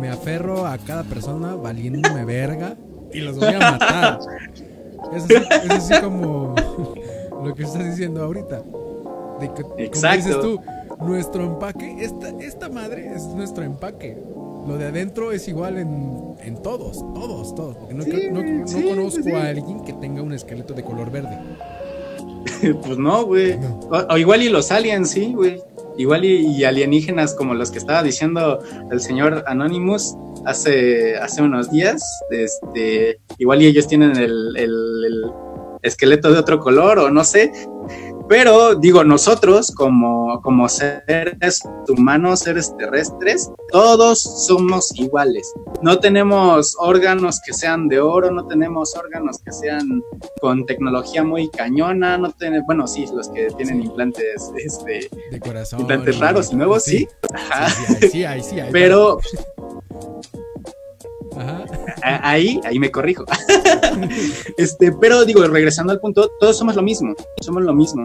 me 0.00 0.08
aferro 0.08 0.66
a 0.66 0.78
cada 0.78 1.04
persona 1.04 1.54
valiéndome 1.54 2.24
verga 2.24 2.76
y 3.12 3.20
los 3.20 3.38
voy 3.38 3.54
a 3.54 3.58
matar. 3.72 4.18
Eso 5.14 5.26
sí, 5.26 5.34
eso 5.34 5.80
sí 5.80 5.94
como 6.00 6.54
lo 7.44 7.54
que 7.54 7.64
estás 7.64 7.84
diciendo 7.84 8.22
ahorita. 8.22 8.62
De 9.40 9.52
que, 9.54 9.84
Exacto. 9.84 10.00
Como 10.00 10.14
dices 10.14 10.40
tú, 10.40 10.60
nuestro 11.06 11.44
empaque, 11.44 12.04
esta, 12.04 12.28
esta 12.40 12.68
madre 12.68 13.12
es 13.14 13.24
nuestro 13.24 13.64
empaque. 13.64 14.18
Lo 14.66 14.76
de 14.78 14.86
adentro 14.86 15.32
es 15.32 15.48
igual 15.48 15.78
en, 15.78 16.34
en 16.42 16.62
todos, 16.62 16.98
todos, 17.14 17.54
todos. 17.54 17.76
Porque 17.76 17.94
no, 17.94 18.02
Sí, 18.04 18.10
creo- 18.10 18.32
no- 18.32 18.42
no 18.42 18.66
sí, 18.68 18.82
conozco 18.82 19.22
sí. 19.22 19.30
a 19.32 19.48
alguien 19.48 19.82
que 19.84 19.92
tenga 19.94 20.22
un 20.22 20.32
esqueleto 20.32 20.74
de 20.74 20.82
color 20.84 21.10
verde. 21.10 21.38
Pues 22.82 22.98
no, 22.98 23.24
güey. 23.24 23.58
No. 23.58 23.80
O, 23.90 24.14
o 24.14 24.18
igual 24.18 24.42
y 24.42 24.48
los 24.48 24.70
aliens, 24.70 25.10
sí, 25.10 25.32
güey. 25.34 25.60
Igual 25.96 26.24
y, 26.24 26.46
y 26.56 26.64
alienígenas 26.64 27.34
como 27.34 27.54
los 27.54 27.70
que 27.70 27.78
estaba 27.78 28.02
diciendo 28.02 28.60
el 28.90 29.00
señor 29.00 29.44
Anonymous 29.46 30.14
hace, 30.46 31.16
hace 31.16 31.42
unos 31.42 31.70
días. 31.70 32.02
Este, 32.30 33.18
igual 33.38 33.62
y 33.62 33.66
ellos 33.66 33.86
tienen 33.86 34.12
el, 34.16 34.56
el- 34.56 35.04
el 35.06 35.22
esqueleto 35.82 36.30
de 36.32 36.38
otro 36.38 36.60
color 36.60 36.98
o 36.98 37.10
no 37.10 37.24
sé. 37.24 37.50
Pero 38.30 38.76
digo, 38.76 39.02
nosotros 39.02 39.72
como, 39.72 40.40
como 40.42 40.68
seres 40.68 41.58
humanos, 41.88 42.38
seres 42.38 42.72
terrestres, 42.78 43.50
todos 43.72 44.46
somos 44.46 44.94
iguales. 44.94 45.52
No 45.82 45.98
tenemos 45.98 46.76
órganos 46.78 47.40
que 47.44 47.52
sean 47.52 47.88
de 47.88 47.98
oro, 47.98 48.30
no 48.30 48.46
tenemos 48.46 48.94
órganos 48.94 49.38
que 49.44 49.50
sean 49.50 50.00
con 50.40 50.64
tecnología 50.64 51.24
muy 51.24 51.50
cañona, 51.50 52.18
no 52.18 52.30
tiene, 52.30 52.62
bueno, 52.66 52.86
sí, 52.86 53.04
los 53.12 53.28
que 53.30 53.48
tienen 53.56 53.82
implantes, 53.82 54.48
este, 54.56 55.10
De 55.32 55.40
corazón. 55.40 55.80
implantes 55.80 56.20
raros 56.20 56.52
y 56.52 56.54
nuevos, 56.54 56.84
sí, 56.84 57.08
ajá, 57.34 57.68
Sí, 57.68 57.94
sí, 57.94 57.96
hay, 57.98 58.10
sí, 58.10 58.24
hay, 58.24 58.42
sí 58.44 58.60
hay. 58.60 58.70
pero 58.70 59.18
Ahí, 62.02 62.60
ahí 62.64 62.78
me 62.78 62.90
corrijo. 62.90 63.24
este, 64.56 64.92
pero 64.92 65.24
digo, 65.24 65.42
regresando 65.46 65.92
al 65.92 66.00
punto, 66.00 66.30
todos 66.40 66.56
somos 66.56 66.76
lo 66.76 66.82
mismo, 66.82 67.14
somos 67.40 67.62
lo 67.62 67.74
mismo, 67.74 68.04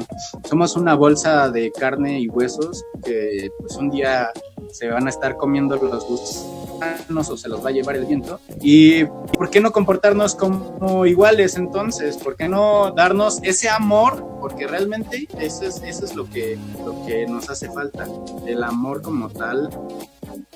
somos 0.50 0.76
una 0.76 0.96
bolsa 0.96 1.50
de 1.50 1.72
carne 1.72 2.20
y 2.20 2.28
huesos 2.28 2.84
que 3.04 3.50
pues 3.60 3.76
un 3.76 3.90
día 3.90 4.32
se 4.72 4.90
van 4.90 5.08
a 5.08 5.10
estar 5.10 5.38
comiendo 5.38 5.76
los 5.78 6.06
gusanos 6.06 7.30
o 7.30 7.38
se 7.38 7.48
los 7.48 7.64
va 7.64 7.70
a 7.70 7.72
llevar 7.72 7.96
el 7.96 8.06
viento. 8.06 8.40
¿Y 8.62 9.06
por 9.06 9.50
qué 9.50 9.62
no 9.62 9.72
comportarnos 9.72 10.36
como 10.36 11.06
iguales 11.06 11.56
entonces? 11.56 12.18
¿Por 12.18 12.36
qué 12.36 12.50
no 12.50 12.92
darnos 12.92 13.40
ese 13.44 13.70
amor? 13.70 14.26
Porque 14.40 14.68
realmente 14.68 15.28
eso 15.40 15.66
es, 15.66 15.82
eso 15.84 16.06
es 16.06 16.16
lo, 16.16 16.30
que, 16.30 16.58
lo 16.84 17.06
que 17.06 17.26
nos 17.26 17.50
hace 17.50 17.70
falta, 17.70 18.06
el 18.46 18.64
amor 18.64 19.02
como 19.02 19.30
tal 19.30 19.70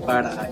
para... 0.05 0.49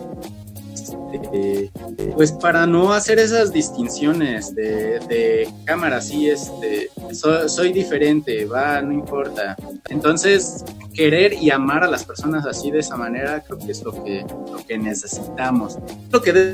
este, 1.13 1.71
pues 2.15 2.31
para 2.31 2.65
no 2.67 2.93
hacer 2.93 3.19
esas 3.19 3.51
distinciones 3.53 4.53
de, 4.55 4.99
de 5.07 5.49
cámara, 5.65 6.01
sí, 6.01 6.29
este, 6.29 6.89
so- 7.13 7.47
soy 7.49 7.71
diferente, 7.73 8.45
va, 8.45 8.81
no 8.81 8.91
importa. 8.93 9.55
Entonces, 9.89 10.63
querer 10.93 11.33
y 11.33 11.49
amar 11.51 11.83
a 11.83 11.87
las 11.87 12.03
personas 12.03 12.45
así 12.45 12.71
de 12.71 12.79
esa 12.79 12.97
manera, 12.97 13.43
creo 13.43 13.59
que 13.59 13.71
es 13.71 13.83
lo 13.83 14.03
que, 14.03 14.25
lo 14.51 14.65
que 14.67 14.77
necesitamos. 14.77 15.77
Lo 16.11 16.21
que 16.21 16.33
de, 16.33 16.51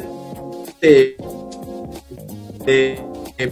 de, 0.81 1.15
de- 2.65 2.99
de 3.37 3.51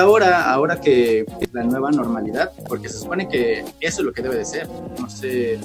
ahora, 0.00 0.52
ahora 0.52 0.78
que 0.80 1.24
la 1.52 1.62
nueva 1.64 1.90
normalidad, 1.90 2.52
porque 2.68 2.88
se 2.90 2.98
supone 2.98 3.26
que 3.28 3.60
eso 3.80 4.00
es 4.00 4.04
lo 4.04 4.12
que 4.12 4.20
debe 4.22 4.36
de 4.36 4.44
ser. 4.44 4.68
No 5.00 5.08
sé, 5.08 5.58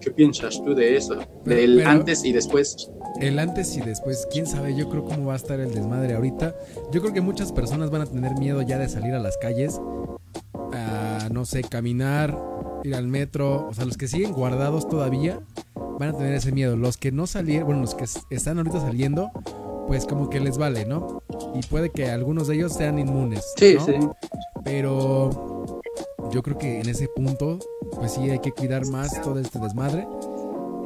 ¿qué 0.00 0.10
piensas 0.10 0.62
tú 0.64 0.74
de 0.74 0.96
eso? 0.96 1.16
Del 1.44 1.76
pero- 1.78 1.88
antes 1.90 2.24
y 2.24 2.32
después. 2.32 2.90
El 3.20 3.38
antes 3.38 3.76
y 3.76 3.80
después, 3.80 4.26
quién 4.32 4.46
sabe, 4.46 4.74
yo 4.74 4.88
creo 4.88 5.04
cómo 5.04 5.26
va 5.26 5.34
a 5.34 5.36
estar 5.36 5.60
el 5.60 5.72
desmadre 5.72 6.14
ahorita. 6.14 6.54
Yo 6.92 7.00
creo 7.00 7.12
que 7.14 7.20
muchas 7.20 7.52
personas 7.52 7.90
van 7.90 8.02
a 8.02 8.06
tener 8.06 8.36
miedo 8.38 8.60
ya 8.62 8.76
de 8.78 8.88
salir 8.88 9.14
a 9.14 9.20
las 9.20 9.36
calles, 9.36 9.80
a, 10.72 11.28
no 11.30 11.44
sé, 11.44 11.62
caminar, 11.62 12.36
ir 12.82 12.94
al 12.94 13.06
metro, 13.06 13.68
o 13.68 13.72
sea, 13.74 13.84
los 13.84 13.96
que 13.96 14.08
siguen 14.08 14.32
guardados 14.32 14.88
todavía 14.88 15.40
van 15.98 16.08
a 16.10 16.16
tener 16.18 16.34
ese 16.34 16.50
miedo. 16.52 16.76
Los 16.76 16.96
que 16.96 17.12
no 17.12 17.26
salieron, 17.28 17.66
bueno, 17.66 17.80
los 17.82 17.94
que 17.94 18.04
es- 18.04 18.20
están 18.30 18.58
ahorita 18.58 18.80
saliendo, 18.80 19.30
pues 19.86 20.06
como 20.06 20.28
que 20.28 20.40
les 20.40 20.58
vale, 20.58 20.84
¿no? 20.84 21.22
Y 21.54 21.60
puede 21.66 21.90
que 21.90 22.10
algunos 22.10 22.48
de 22.48 22.56
ellos 22.56 22.72
sean 22.72 22.98
inmunes. 22.98 23.44
Sí, 23.56 23.76
¿no? 23.78 23.86
sí. 23.86 23.92
Pero 24.64 25.80
yo 26.32 26.42
creo 26.42 26.58
que 26.58 26.80
en 26.80 26.88
ese 26.88 27.06
punto, 27.14 27.58
pues 27.90 28.12
sí 28.12 28.30
hay 28.30 28.38
que 28.40 28.52
cuidar 28.52 28.86
más 28.86 29.20
todo 29.22 29.38
este 29.38 29.58
desmadre. 29.58 30.06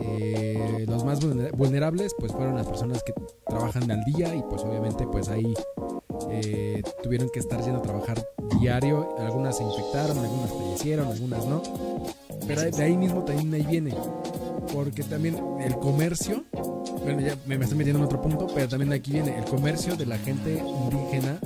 Eh, 0.00 0.84
los 0.88 1.04
más 1.04 1.20
vulner- 1.20 1.50
vulnerables, 1.56 2.14
pues 2.18 2.30
fueron 2.32 2.54
las 2.54 2.66
personas 2.66 3.02
que 3.02 3.12
trabajan 3.46 3.90
al 3.90 4.04
día 4.04 4.34
y 4.34 4.42
pues 4.42 4.62
obviamente 4.62 5.06
pues 5.06 5.28
ahí 5.28 5.52
eh, 6.30 6.82
tuvieron 7.02 7.28
que 7.30 7.40
estar 7.40 7.62
yendo 7.62 7.78
a 7.78 7.82
trabajar 7.82 8.26
diario. 8.60 9.16
Algunas 9.18 9.56
se 9.56 9.64
infectaron, 9.64 10.18
algunas 10.18 10.50
fallecieron, 10.50 11.08
algunas 11.08 11.46
no. 11.46 11.62
Pero 12.46 12.62
de 12.62 12.82
ahí 12.82 12.96
mismo 12.96 13.24
también 13.24 13.54
ahí 13.54 13.66
viene. 13.66 13.94
Porque 14.72 15.02
también 15.02 15.36
el 15.60 15.76
comercio, 15.78 16.44
bueno 17.02 17.20
ya 17.20 17.36
me, 17.46 17.56
estoy 17.56 17.78
metiendo 17.78 18.00
en 18.00 18.04
otro 18.04 18.20
punto, 18.20 18.46
pero 18.54 18.68
también 18.68 18.92
aquí 18.92 19.12
viene 19.12 19.38
el 19.38 19.44
comercio 19.44 19.96
de 19.96 20.06
la 20.06 20.18
gente 20.18 20.58
indígena 20.58 21.40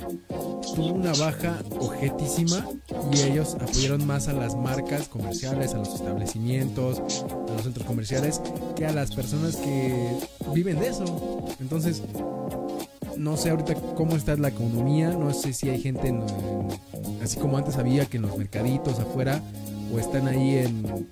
tuvo 0.75 0.93
una 0.93 1.13
baja 1.13 1.61
objetísima 1.79 2.67
y 3.11 3.21
ellos 3.21 3.55
apoyaron 3.55 4.05
más 4.07 4.27
a 4.27 4.33
las 4.33 4.55
marcas 4.55 5.07
comerciales, 5.07 5.73
a 5.73 5.77
los 5.77 5.93
establecimientos, 5.93 6.99
a 6.99 7.53
los 7.53 7.63
centros 7.63 7.85
comerciales, 7.85 8.41
que 8.75 8.85
a 8.85 8.91
las 8.91 9.13
personas 9.13 9.55
que 9.57 10.19
viven 10.53 10.79
de 10.79 10.87
eso. 10.87 11.45
Entonces, 11.59 12.01
no 13.17 13.37
sé 13.37 13.49
ahorita 13.49 13.75
cómo 13.95 14.15
está 14.15 14.35
la 14.35 14.49
economía, 14.49 15.09
no 15.11 15.33
sé 15.33 15.53
si 15.53 15.69
hay 15.69 15.79
gente, 15.81 16.07
en- 16.07 16.23
así 17.21 17.39
como 17.39 17.57
antes 17.57 17.77
había 17.77 18.05
que 18.05 18.17
en 18.17 18.23
los 18.23 18.37
mercaditos 18.37 18.99
afuera, 18.99 19.41
o 19.93 19.99
están 19.99 20.27
ahí 20.27 20.57
en, 20.57 21.07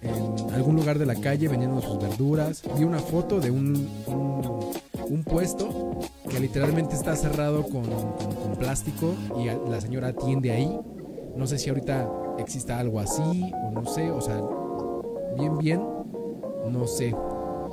algún 0.53 0.75
lugar 0.75 0.97
de 0.97 1.05
la 1.05 1.15
calle 1.15 1.47
vendiendo 1.47 1.81
sus 1.81 1.99
verduras. 1.99 2.63
Vi 2.77 2.83
una 2.83 2.99
foto 2.99 3.39
de 3.39 3.51
un, 3.51 3.87
un, 4.07 5.23
puesto 5.23 5.99
que 6.29 6.39
literalmente 6.39 6.95
está 6.95 7.15
cerrado 7.15 7.63
con, 7.63 7.83
con- 7.83 8.55
plástico 8.57 9.13
y 9.39 9.45
la 9.69 9.81
señora 9.81 10.09
atiende 10.09 10.51
ahí. 10.51 10.79
No 11.35 11.47
sé 11.47 11.57
si 11.57 11.69
ahorita 11.69 12.09
exista 12.37 12.77
algo 12.79 12.99
así 12.99 13.51
o 13.63 13.71
no 13.71 13.85
sé, 13.85 14.11
o 14.11 14.21
sea, 14.21 14.39
bien, 15.37 15.57
bien, 15.57 15.81
no 16.69 16.85
sé. 16.87 17.15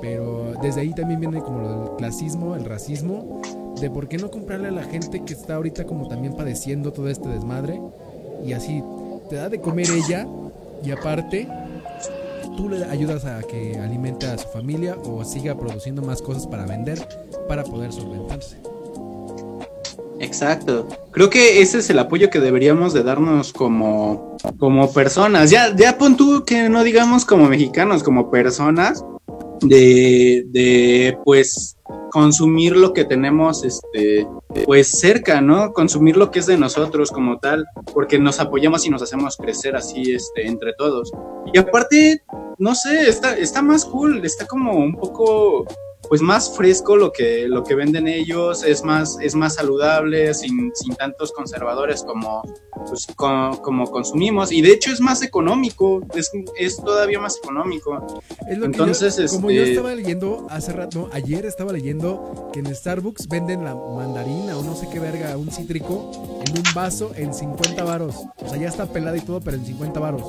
Pero 0.01 0.53
desde 0.61 0.81
ahí 0.81 0.93
también 0.93 1.19
viene 1.19 1.41
como 1.41 1.59
del 1.85 1.95
clasismo, 1.97 2.55
el 2.55 2.65
racismo, 2.65 3.38
de 3.79 3.89
por 3.89 4.07
qué 4.07 4.17
no 4.17 4.29
comprarle 4.29 4.67
a 4.67 4.71
la 4.71 4.83
gente 4.83 5.23
que 5.23 5.33
está 5.33 5.55
ahorita 5.55 5.85
como 5.85 6.07
también 6.07 6.35
padeciendo 6.35 6.91
todo 6.91 7.09
este 7.09 7.29
desmadre 7.29 7.79
y 8.45 8.53
así 8.53 8.83
te 9.29 9.35
da 9.35 9.49
de 9.49 9.61
comer 9.61 9.87
ella 9.89 10.27
y 10.83 10.91
aparte 10.91 11.47
tú 12.57 12.69
le 12.69 12.83
ayudas 12.85 13.25
a 13.25 13.41
que 13.43 13.77
alimente 13.79 14.25
a 14.27 14.37
su 14.37 14.47
familia 14.49 14.97
o 15.05 15.23
siga 15.23 15.57
produciendo 15.57 16.01
más 16.01 16.21
cosas 16.21 16.47
para 16.47 16.65
vender 16.65 16.99
para 17.47 17.63
poder 17.63 17.91
solventarse. 17.93 18.57
Exacto. 20.19 20.87
Creo 21.11 21.29
que 21.29 21.61
ese 21.61 21.79
es 21.79 21.89
el 21.89 21.99
apoyo 21.99 22.29
que 22.29 22.39
deberíamos 22.41 22.93
de 22.93 23.03
darnos 23.03 23.53
como, 23.53 24.37
como 24.57 24.91
personas. 24.91 25.49
Ya, 25.49 25.73
ya 25.75 25.97
pon 25.97 26.17
tú 26.17 26.43
que 26.45 26.67
no 26.67 26.83
digamos 26.83 27.23
como 27.23 27.47
mexicanos, 27.47 28.03
como 28.03 28.29
personas, 28.29 29.03
de, 29.61 30.45
de 30.49 31.17
pues 31.23 31.77
consumir 32.09 32.75
lo 32.75 32.93
que 32.93 33.05
tenemos 33.05 33.63
este 33.63 34.27
pues 34.65 34.99
cerca, 34.99 35.41
¿no? 35.41 35.73
Consumir 35.73 36.17
lo 36.17 36.31
que 36.31 36.39
es 36.39 36.45
de 36.45 36.57
nosotros 36.57 37.11
como 37.11 37.39
tal, 37.39 37.65
porque 37.93 38.19
nos 38.19 38.39
apoyamos 38.39 38.85
y 38.85 38.89
nos 38.89 39.01
hacemos 39.01 39.37
crecer 39.37 39.75
así 39.75 40.13
este 40.13 40.47
entre 40.47 40.73
todos. 40.73 41.11
Y 41.53 41.57
aparte, 41.57 42.23
no 42.57 42.75
sé, 42.75 43.09
está 43.09 43.37
está 43.37 43.61
más 43.61 43.85
cool, 43.85 44.25
está 44.25 44.47
como 44.47 44.73
un 44.77 44.95
poco 44.95 45.65
pues 46.07 46.21
más 46.21 46.55
fresco 46.55 46.95
lo 46.95 47.11
que, 47.11 47.47
lo 47.47 47.63
que 47.63 47.75
venden 47.75 48.07
ellos, 48.07 48.63
es 48.63 48.83
más, 48.83 49.17
es 49.21 49.35
más 49.35 49.55
saludable, 49.55 50.33
sin, 50.33 50.71
sin 50.73 50.95
tantos 50.95 51.31
conservadores 51.33 52.03
como, 52.03 52.41
pues, 52.87 53.05
co- 53.15 53.59
como 53.61 53.91
consumimos, 53.91 54.51
y 54.51 54.61
de 54.61 54.71
hecho 54.71 54.91
es 54.91 55.01
más 55.01 55.21
económico, 55.21 56.01
es, 56.15 56.31
es 56.57 56.77
todavía 56.77 57.19
más 57.19 57.37
económico. 57.43 58.21
Es 58.49 58.57
lo 58.57 58.65
Entonces, 58.65 59.15
que 59.17 59.23
yo, 59.27 59.29
como 59.33 59.51
yo 59.51 59.61
este- 59.61 59.73
estaba 59.73 59.93
leyendo 59.93 60.47
hace 60.49 60.71
rato, 60.71 61.09
ayer 61.11 61.45
estaba 61.45 61.73
leyendo 61.73 62.49
que 62.53 62.59
en 62.59 62.73
Starbucks 62.73 63.27
venden 63.27 63.63
la 63.65 63.75
mandarina 63.75 64.57
o 64.57 64.63
no 64.63 64.75
sé 64.75 64.87
qué 64.89 64.99
verga, 64.99 65.35
un 65.37 65.51
cítrico 65.51 66.11
en 66.45 66.57
un 66.57 66.63
vaso 66.73 67.11
en 67.15 67.33
50 67.33 67.83
varos. 67.83 68.15
O 68.43 68.47
sea, 68.49 68.57
ya 68.57 68.69
está 68.69 68.85
pelada 68.87 69.17
y 69.17 69.21
todo, 69.21 69.41
pero 69.41 69.57
en 69.57 69.65
50 69.65 69.99
varos. 69.99 70.23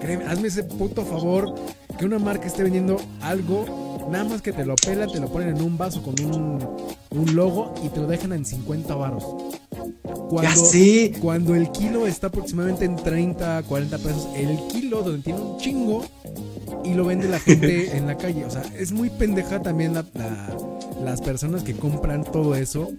Créeme, 0.00 0.24
hazme 0.24 0.48
ese 0.48 0.62
puto 0.64 1.04
favor 1.04 1.54
que 1.98 2.06
una 2.06 2.18
marca 2.18 2.46
esté 2.46 2.62
vendiendo 2.62 2.96
algo, 3.20 4.06
nada 4.10 4.24
más 4.24 4.42
que 4.42 4.52
te 4.52 4.64
lo 4.64 4.74
pelan, 4.76 5.10
te 5.10 5.20
lo 5.20 5.28
ponen 5.28 5.56
en 5.56 5.62
un 5.62 5.76
vaso 5.76 6.02
con 6.02 6.14
un, 6.24 6.58
un 7.10 7.34
logo 7.36 7.74
y 7.84 7.88
te 7.88 8.00
lo 8.00 8.06
dejan 8.06 8.32
en 8.32 8.44
50 8.44 8.94
varos. 8.94 9.24
Cuando, 10.28 10.50
cuando 11.20 11.54
el 11.54 11.70
kilo 11.72 12.06
está 12.06 12.28
aproximadamente 12.28 12.84
en 12.84 12.96
30, 12.96 13.62
40 13.64 13.98
pesos, 13.98 14.28
el 14.36 14.58
kilo 14.68 15.02
donde 15.02 15.22
tiene 15.22 15.40
un 15.40 15.58
chingo 15.58 16.04
y 16.84 16.94
lo 16.94 17.04
vende 17.06 17.28
la 17.28 17.38
gente 17.40 17.96
en 17.96 18.06
la 18.06 18.16
calle. 18.16 18.44
O 18.44 18.50
sea, 18.50 18.62
es 18.78 18.92
muy 18.92 19.10
pendeja 19.10 19.60
también 19.62 19.94
la- 19.94 20.04
la- 20.14 20.56
las 21.04 21.20
personas 21.22 21.62
que 21.62 21.74
compran 21.74 22.24
todo 22.24 22.54
eso 22.56 22.90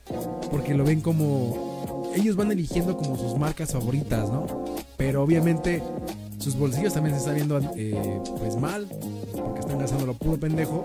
porque 0.49 0.73
lo 0.73 0.83
ven 0.85 1.01
como 1.01 2.09
ellos 2.15 2.35
van 2.35 2.51
eligiendo 2.51 2.97
como 2.97 3.17
sus 3.17 3.37
marcas 3.37 3.71
favoritas, 3.73 4.29
¿no? 4.29 4.45
Pero 4.97 5.21
obviamente 5.21 5.83
sus 6.39 6.55
bolsillos 6.55 6.93
también 6.93 7.15
se 7.15 7.19
están 7.19 7.35
viendo 7.35 7.59
eh, 7.75 8.21
pues 8.39 8.55
mal, 8.55 8.87
porque 9.35 9.59
están 9.59 9.77
gastando 9.77 10.05
lo 10.05 10.13
puro 10.13 10.39
pendejo. 10.39 10.83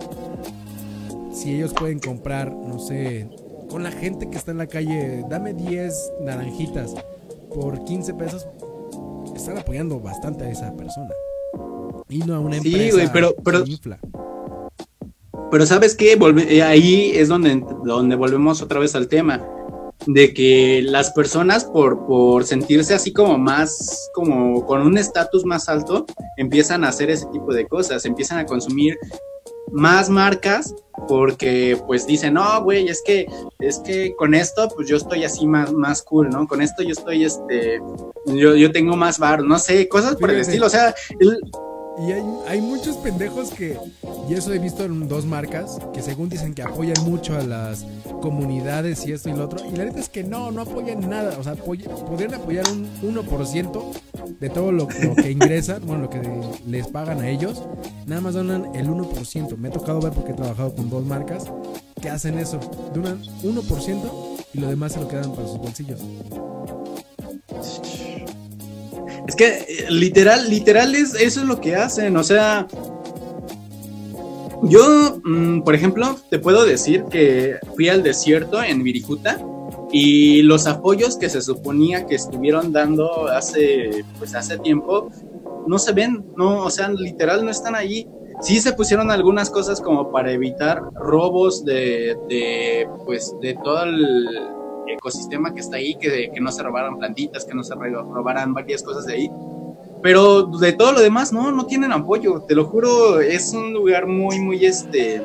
Si 1.32 1.54
ellos 1.54 1.72
pueden 1.72 1.98
comprar, 1.98 2.52
no 2.52 2.78
sé, 2.78 3.28
con 3.70 3.82
la 3.82 3.90
gente 3.90 4.28
que 4.28 4.36
está 4.36 4.50
en 4.50 4.58
la 4.58 4.66
calle, 4.66 5.24
dame 5.28 5.54
10 5.54 6.12
naranjitas 6.20 6.94
por 7.54 7.84
15 7.84 8.14
pesos, 8.14 8.46
están 9.34 9.58
apoyando 9.58 10.00
bastante 10.00 10.44
a 10.44 10.50
esa 10.50 10.74
persona. 10.76 11.10
Y 12.08 12.18
no 12.18 12.34
a 12.34 12.40
una 12.40 12.56
empresa 12.56 13.00
sí, 13.00 13.08
pero, 13.12 13.34
pero, 13.44 13.64
pero 15.50 15.66
¿sabes 15.66 15.94
qué? 15.94 16.18
Eh, 16.48 16.62
ahí 16.62 17.12
es 17.14 17.28
donde, 17.28 17.64
donde 17.84 18.16
volvemos 18.16 18.60
otra 18.60 18.80
vez 18.80 18.94
al 18.94 19.08
tema 19.08 19.40
de 20.06 20.34
que 20.34 20.82
las 20.82 21.10
personas 21.12 21.64
por, 21.64 22.06
por 22.06 22.44
sentirse 22.44 22.94
así 22.94 23.12
como 23.12 23.38
más, 23.38 24.10
como 24.14 24.64
con 24.66 24.82
un 24.82 24.98
estatus 24.98 25.44
más 25.44 25.68
alto, 25.68 26.06
empiezan 26.36 26.84
a 26.84 26.88
hacer 26.88 27.10
ese 27.10 27.26
tipo 27.26 27.52
de 27.52 27.66
cosas, 27.66 28.04
empiezan 28.04 28.38
a 28.38 28.46
consumir 28.46 28.98
más 29.72 30.08
marcas 30.08 30.74
porque 31.08 31.76
pues 31.86 32.06
dicen, 32.06 32.34
no, 32.34 32.62
güey, 32.62 32.88
es 32.88 33.02
que, 33.04 33.26
es 33.58 33.78
que 33.80 34.14
con 34.16 34.34
esto 34.34 34.68
pues 34.74 34.88
yo 34.88 34.96
estoy 34.96 35.24
así 35.24 35.46
más, 35.46 35.72
más 35.72 36.02
cool, 36.02 36.30
¿no? 36.30 36.46
Con 36.46 36.62
esto 36.62 36.82
yo 36.82 36.92
estoy, 36.92 37.24
este, 37.24 37.80
yo, 38.26 38.54
yo 38.54 38.70
tengo 38.70 38.96
más 38.96 39.18
bar, 39.18 39.42
no 39.42 39.58
sé, 39.58 39.88
cosas 39.88 40.16
por 40.16 40.30
el 40.30 40.40
estilo, 40.40 40.66
o 40.66 40.70
sea, 40.70 40.94
el, 41.18 41.40
y 41.96 42.12
hay, 42.12 42.24
hay, 42.48 42.60
muchos 42.60 42.96
pendejos 42.96 43.50
que, 43.50 43.78
y 44.28 44.34
eso 44.34 44.52
he 44.52 44.58
visto 44.58 44.84
en 44.84 45.08
dos 45.08 45.26
marcas, 45.26 45.78
que 45.92 46.02
según 46.02 46.28
dicen 46.28 46.52
que 46.52 46.62
apoyan 46.62 47.04
mucho 47.04 47.36
a 47.36 47.42
las 47.42 47.86
comunidades 48.20 49.06
y 49.06 49.12
esto 49.12 49.28
y 49.28 49.34
lo 49.34 49.44
otro. 49.44 49.64
Y 49.64 49.76
la 49.76 49.84
neta 49.84 50.00
es 50.00 50.08
que 50.08 50.24
no, 50.24 50.50
no 50.50 50.62
apoyan 50.62 51.08
nada. 51.08 51.38
O 51.38 51.44
sea, 51.44 51.54
podrían 51.54 52.34
apoyar 52.34 52.64
un 52.68 52.88
1% 53.02 53.82
de 54.40 54.50
todo 54.50 54.72
lo, 54.72 54.88
que 54.88 55.30
ingresan, 55.30 55.82
bueno, 55.86 56.02
lo 56.02 56.10
que 56.10 56.20
les 56.66 56.88
pagan 56.88 57.20
a 57.20 57.28
ellos. 57.28 57.62
Nada 58.06 58.20
más 58.20 58.34
donan 58.34 58.74
el 58.74 58.88
1%. 58.88 59.56
Me 59.56 59.68
ha 59.68 59.70
tocado 59.70 60.00
ver 60.00 60.12
porque 60.12 60.32
he 60.32 60.34
trabajado 60.34 60.74
con 60.74 60.90
dos 60.90 61.04
marcas 61.04 61.44
que 62.00 62.10
hacen 62.10 62.38
eso. 62.38 62.58
Donan 62.92 63.22
1% 63.42 64.10
y 64.52 64.58
lo 64.58 64.68
demás 64.68 64.92
se 64.92 65.00
lo 65.00 65.08
quedan 65.08 65.32
para 65.32 65.46
sus 65.46 65.58
bolsillos. 65.58 66.00
Es 69.26 69.36
que 69.36 69.46
eh, 69.46 69.86
literal, 69.90 70.48
literal 70.48 70.94
es, 70.94 71.14
eso 71.14 71.40
es 71.40 71.46
lo 71.46 71.60
que 71.60 71.76
hacen. 71.76 72.16
O 72.16 72.24
sea, 72.24 72.66
yo, 74.62 75.20
mm, 75.24 75.62
por 75.62 75.74
ejemplo, 75.74 76.16
te 76.30 76.38
puedo 76.38 76.64
decir 76.64 77.04
que 77.10 77.58
fui 77.74 77.88
al 77.88 78.02
desierto 78.02 78.62
en 78.62 78.82
Viricuta 78.82 79.38
y 79.92 80.42
los 80.42 80.66
apoyos 80.66 81.16
que 81.16 81.28
se 81.28 81.40
suponía 81.40 82.06
que 82.06 82.16
estuvieron 82.16 82.72
dando 82.72 83.28
hace, 83.28 84.04
pues 84.18 84.34
hace 84.34 84.58
tiempo, 84.58 85.10
no 85.66 85.78
se 85.78 85.92
ven, 85.92 86.24
no, 86.36 86.64
o 86.64 86.70
sea, 86.70 86.88
literal 86.88 87.44
no 87.44 87.50
están 87.50 87.74
allí. 87.74 88.06
Sí 88.40 88.60
se 88.60 88.72
pusieron 88.72 89.10
algunas 89.10 89.50
cosas 89.50 89.80
como 89.80 90.10
para 90.10 90.32
evitar 90.32 90.82
robos 90.94 91.64
de, 91.64 92.16
de 92.28 92.88
pues, 93.06 93.34
de 93.40 93.56
todo 93.62 93.84
el 93.84 94.26
ecosistema 94.86 95.54
que 95.54 95.60
está 95.60 95.76
ahí, 95.76 95.96
que, 95.96 96.30
que 96.32 96.40
no 96.40 96.50
se 96.52 96.62
robaran 96.62 96.98
plantitas, 96.98 97.44
que 97.44 97.54
no 97.54 97.62
se 97.62 97.74
robaran 97.74 98.54
varias 98.54 98.82
cosas 98.82 99.06
de 99.06 99.14
ahí. 99.14 99.30
Pero 100.02 100.44
de 100.44 100.72
todo 100.72 100.92
lo 100.92 101.00
demás, 101.00 101.32
no, 101.32 101.50
no 101.50 101.66
tienen 101.66 101.92
apoyo, 101.92 102.42
te 102.42 102.54
lo 102.54 102.66
juro, 102.66 103.20
es 103.20 103.54
un 103.54 103.72
lugar 103.72 104.06
muy, 104.06 104.38
muy, 104.38 104.64
este, 104.64 105.22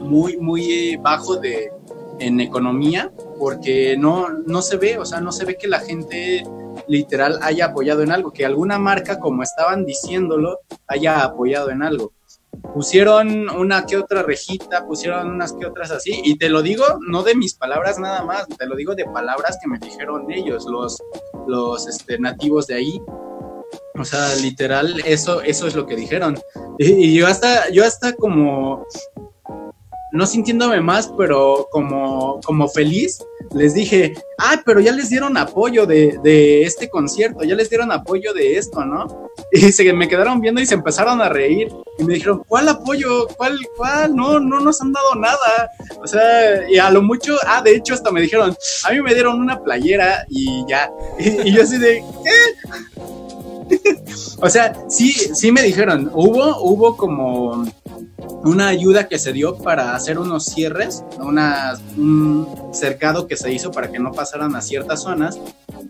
muy, 0.00 0.36
muy 0.36 0.96
bajo 0.96 1.36
de, 1.36 1.72
en 2.20 2.40
economía, 2.40 3.12
porque 3.38 3.96
no, 3.98 4.28
no 4.28 4.62
se 4.62 4.76
ve, 4.76 4.98
o 4.98 5.04
sea, 5.04 5.20
no 5.20 5.32
se 5.32 5.44
ve 5.44 5.56
que 5.58 5.66
la 5.66 5.80
gente 5.80 6.44
literal 6.86 7.38
haya 7.42 7.66
apoyado 7.66 8.02
en 8.02 8.12
algo, 8.12 8.32
que 8.32 8.46
alguna 8.46 8.78
marca, 8.78 9.18
como 9.18 9.42
estaban 9.42 9.84
diciéndolo, 9.84 10.60
haya 10.86 11.24
apoyado 11.24 11.70
en 11.70 11.82
algo 11.82 12.12
pusieron 12.74 13.48
una 13.50 13.86
que 13.86 13.96
otra 13.96 14.22
rejita, 14.22 14.86
pusieron 14.86 15.30
unas 15.30 15.52
que 15.52 15.66
otras 15.66 15.90
así, 15.90 16.20
y 16.24 16.36
te 16.38 16.48
lo 16.48 16.62
digo 16.62 16.84
no 17.08 17.22
de 17.22 17.34
mis 17.34 17.54
palabras 17.54 17.98
nada 17.98 18.22
más, 18.24 18.46
te 18.48 18.66
lo 18.66 18.76
digo 18.76 18.94
de 18.94 19.04
palabras 19.04 19.58
que 19.60 19.68
me 19.68 19.78
dijeron 19.78 20.30
ellos, 20.30 20.66
los, 20.66 21.02
los 21.46 21.86
este, 21.86 22.18
nativos 22.18 22.66
de 22.66 22.74
ahí. 22.74 23.00
O 23.98 24.04
sea, 24.04 24.34
literal, 24.36 25.00
eso, 25.06 25.40
eso 25.40 25.66
es 25.66 25.74
lo 25.74 25.86
que 25.86 25.96
dijeron. 25.96 26.38
Y, 26.78 26.92
y 26.92 27.14
yo 27.14 27.26
hasta, 27.26 27.70
yo 27.70 27.84
hasta 27.84 28.12
como, 28.12 28.86
no 30.12 30.26
sintiéndome 30.26 30.80
más, 30.80 31.10
pero 31.16 31.66
como, 31.70 32.40
como 32.44 32.68
feliz, 32.68 33.18
les 33.54 33.74
dije, 33.74 34.14
ah, 34.38 34.60
pero 34.64 34.80
ya 34.80 34.92
les 34.92 35.10
dieron 35.10 35.36
apoyo 35.36 35.86
de, 35.86 36.18
de, 36.22 36.62
este 36.62 36.88
concierto, 36.88 37.44
ya 37.44 37.54
les 37.54 37.68
dieron 37.70 37.92
apoyo 37.92 38.32
de 38.32 38.56
esto, 38.56 38.84
¿no? 38.84 39.30
Y 39.52 39.72
se 39.72 39.92
me 39.92 40.08
quedaron 40.08 40.40
viendo 40.40 40.60
y 40.60 40.66
se 40.66 40.74
empezaron 40.74 41.20
a 41.20 41.28
reír 41.28 41.68
y 41.98 42.04
me 42.04 42.14
dijeron, 42.14 42.42
¿cuál 42.48 42.68
apoyo? 42.68 43.26
¿Cuál? 43.36 43.58
¿Cuál? 43.76 44.14
No, 44.14 44.40
no 44.40 44.60
nos 44.60 44.80
han 44.80 44.92
dado 44.92 45.14
nada. 45.14 45.70
O 46.02 46.06
sea, 46.06 46.68
y 46.68 46.78
a 46.78 46.90
lo 46.90 47.02
mucho, 47.02 47.36
ah, 47.46 47.62
de 47.62 47.76
hecho 47.76 47.94
hasta 47.94 48.10
me 48.10 48.20
dijeron, 48.20 48.56
a 48.84 48.92
mí 48.92 49.00
me 49.00 49.14
dieron 49.14 49.40
una 49.40 49.62
playera 49.62 50.24
y 50.28 50.64
ya. 50.68 50.90
Y, 51.18 51.52
yo 51.52 51.62
así 51.62 51.78
de, 51.78 52.02
¿qué? 52.24 52.30
o 54.40 54.50
sea, 54.50 54.74
sí, 54.88 55.12
sí 55.12 55.50
me 55.52 55.62
dijeron, 55.62 56.10
hubo, 56.12 56.60
hubo 56.62 56.96
como 56.96 57.66
una 58.44 58.68
ayuda 58.68 59.08
que 59.08 59.18
se 59.18 59.32
dio 59.32 59.56
para 59.56 59.94
hacer 59.94 60.18
unos 60.18 60.44
cierres, 60.46 61.04
un 61.18 62.46
cercado 62.72 63.26
que 63.26 63.36
se 63.36 63.52
hizo 63.52 63.70
para 63.70 63.90
que 63.90 63.98
no 63.98 64.12
pasaran 64.12 64.54
a 64.56 64.62
ciertas 64.62 65.02
zonas, 65.02 65.38